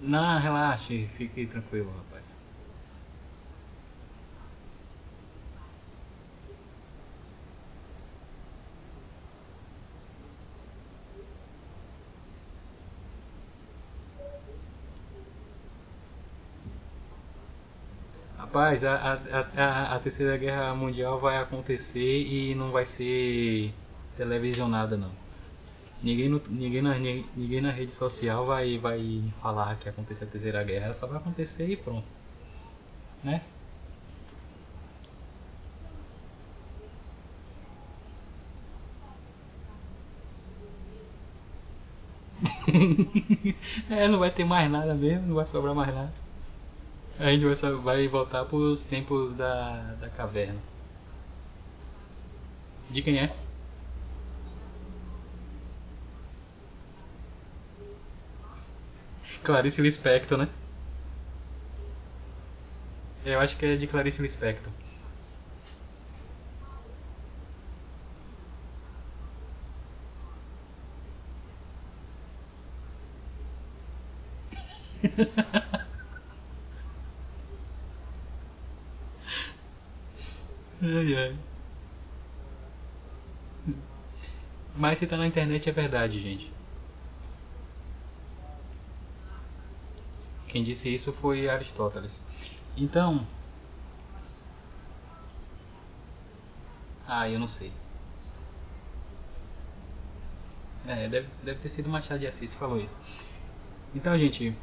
Não, 0.00 0.40
relaxe, 0.40 1.08
fique 1.16 1.46
tranquilo, 1.46 1.92
rapaz. 1.96 2.39
Rapaz, 18.60 18.84
a, 18.84 18.94
a, 18.94 19.40
a, 19.56 19.96
a, 19.96 20.00
terceira 20.00 20.36
guerra 20.36 20.74
mundial 20.74 21.18
vai 21.18 21.38
acontecer 21.38 22.26
e 22.26 22.54
não 22.54 22.70
vai 22.70 22.84
ser 22.84 23.72
televisionada 24.18 24.98
não. 24.98 25.12
Ninguém, 26.02 26.28
no, 26.28 26.42
ninguém, 26.50 26.82
na, 26.82 26.98
ninguém 26.98 27.62
na 27.62 27.70
rede 27.70 27.92
social 27.92 28.44
vai, 28.44 28.76
vai 28.78 29.32
falar 29.40 29.76
que 29.78 29.88
aconteceu 29.88 30.28
a 30.28 30.30
terceira 30.30 30.62
guerra, 30.62 30.92
só 30.94 31.06
vai 31.06 31.16
acontecer 31.16 31.70
e 31.70 31.76
pronto. 31.76 32.06
Né? 33.24 33.40
é, 43.90 44.06
não 44.08 44.18
vai 44.18 44.30
ter 44.30 44.44
mais 44.44 44.70
nada 44.70 44.94
mesmo, 44.94 45.28
não 45.28 45.34
vai 45.36 45.46
sobrar 45.46 45.74
mais 45.74 45.94
nada. 45.94 46.19
A 47.20 47.30
gente 47.30 47.44
vai, 47.44 47.72
vai 47.74 48.08
voltar 48.08 48.46
para 48.46 48.56
os 48.56 48.82
tempos 48.84 49.36
da, 49.36 49.94
da 50.00 50.08
caverna. 50.08 50.58
De 52.88 53.02
quem 53.02 53.18
é? 53.18 53.36
Clarice 59.44 59.82
Lispector, 59.82 60.38
né? 60.38 60.48
Eu 63.26 63.38
acho 63.38 63.54
que 63.58 63.66
é 63.66 63.76
de 63.76 63.86
Clarice 63.86 64.22
Lispector. 64.22 64.72
Ai, 81.14 81.16
ai. 81.16 81.36
Mas 84.76 84.98
se 84.98 85.06
tá 85.06 85.16
na 85.16 85.26
internet 85.26 85.68
é 85.68 85.72
verdade, 85.72 86.20
gente. 86.20 86.50
Quem 90.48 90.64
disse 90.64 90.92
isso 90.92 91.12
foi 91.14 91.48
Aristóteles. 91.48 92.18
Então. 92.76 93.26
Ah, 97.06 97.28
eu 97.28 97.38
não 97.38 97.48
sei. 97.48 97.72
É, 100.86 101.08
deve, 101.08 101.28
deve 101.42 101.60
ter 101.60 101.68
sido 101.70 101.88
Machado 101.88 102.20
de 102.20 102.26
Assis 102.26 102.52
que 102.52 102.58
falou 102.58 102.78
isso. 102.78 102.94
Então, 103.94 104.18
gente, 104.18 104.56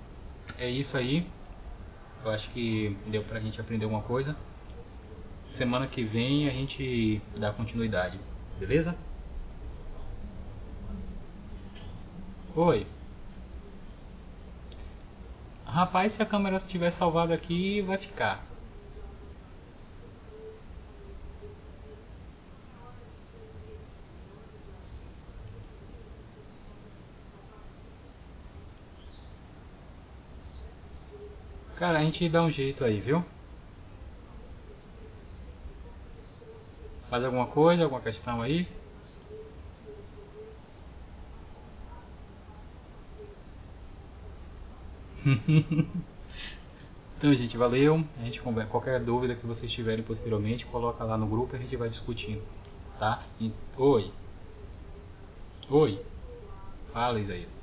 é 0.58 0.70
isso 0.70 0.98
aí. 0.98 1.28
Eu 2.24 2.32
acho 2.32 2.50
que 2.52 2.98
deu 3.08 3.24
pra 3.24 3.40
gente 3.40 3.60
aprender 3.62 3.86
uma 3.86 4.02
coisa. 4.02 4.36
Semana 5.58 5.88
que 5.88 6.04
vem 6.04 6.48
a 6.48 6.52
gente 6.52 7.20
dá 7.36 7.52
continuidade, 7.52 8.20
beleza? 8.60 8.96
Oi. 12.56 12.86
Rapaz, 15.66 16.14
se 16.14 16.22
a 16.22 16.26
câmera 16.28 16.58
estiver 16.58 16.92
salvada 16.92 17.34
aqui, 17.34 17.82
vai 17.82 17.98
ficar. 17.98 18.46
Cara, 31.78 31.98
a 31.98 32.04
gente 32.04 32.30
dá 32.30 32.44
um 32.44 32.52
jeito 32.52 32.84
aí, 32.84 33.00
viu? 33.00 33.26
Mais 37.10 37.24
alguma 37.24 37.48
coisa, 37.48 37.84
alguma 37.84 38.02
questão 38.02 38.42
aí? 38.42 38.68
então, 47.18 47.34
gente, 47.34 47.58
valeu. 47.58 48.04
A 48.20 48.24
gente 48.26 48.42
conversa. 48.42 48.70
Qualquer 48.70 49.00
dúvida 49.00 49.36
que 49.36 49.46
vocês 49.46 49.72
tiverem 49.72 50.04
posteriormente, 50.04 50.66
coloca 50.66 51.04
lá 51.04 51.18
no 51.18 51.28
grupo 51.28 51.56
e 51.56 51.60
a 51.60 51.62
gente 51.62 51.76
vai 51.76 51.90
discutindo, 51.90 52.42
tá? 53.00 53.24
E... 53.40 53.54
Oi. 53.78 54.12
Oi. 55.70 56.02
Fala, 56.94 57.20
Isaías. 57.20 57.57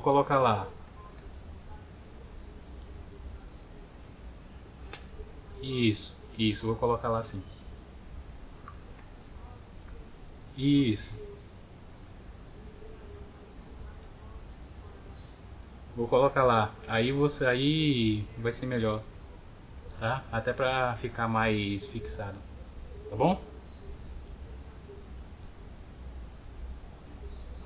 Vou 0.00 0.14
colocar 0.14 0.38
lá. 0.38 0.66
Isso, 5.60 6.16
isso, 6.38 6.66
vou 6.66 6.74
colocar 6.74 7.10
lá 7.10 7.18
assim. 7.18 7.42
Isso. 10.56 11.12
Vou 15.94 16.08
colocar 16.08 16.44
lá. 16.44 16.72
Aí 16.88 17.12
você 17.12 17.44
aí 17.44 18.24
vai 18.38 18.52
ser 18.52 18.64
melhor. 18.64 19.02
Tá? 19.98 20.24
Até 20.32 20.54
pra 20.54 20.96
ficar 20.96 21.28
mais 21.28 21.84
fixado. 21.84 22.38
Tá 23.10 23.16
bom? 23.16 23.38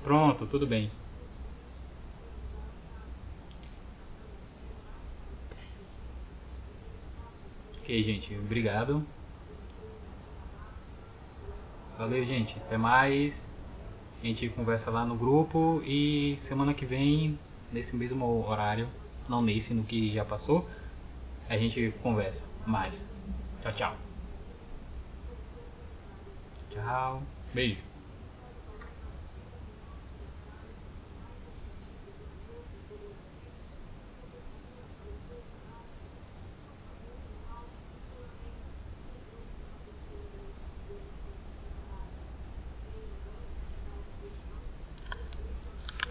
Pronto, 0.03 0.45
tudo 0.45 0.67
bem. 0.67 0.91
Ok, 7.85 8.03
gente. 8.03 8.35
Obrigado. 8.35 9.05
Valeu, 11.99 12.25
gente. 12.25 12.57
Até 12.57 12.77
mais. 12.79 13.31
A 14.23 14.25
gente 14.25 14.49
conversa 14.49 14.89
lá 14.89 15.05
no 15.05 15.15
grupo 15.15 15.83
e 15.85 16.39
semana 16.47 16.73
que 16.73 16.83
vem, 16.83 17.37
nesse 17.71 17.95
mesmo 17.95 18.43
horário, 18.43 18.89
não 19.29 19.39
nesse, 19.39 19.71
no 19.71 19.83
que 19.83 20.11
já 20.11 20.25
passou, 20.25 20.67
a 21.47 21.55
gente 21.59 21.93
conversa 22.01 22.43
mais. 22.65 23.07
Tchau, 23.61 23.71
tchau. 23.73 23.95
Tchau. 26.71 27.21
Beijo. 27.53 27.94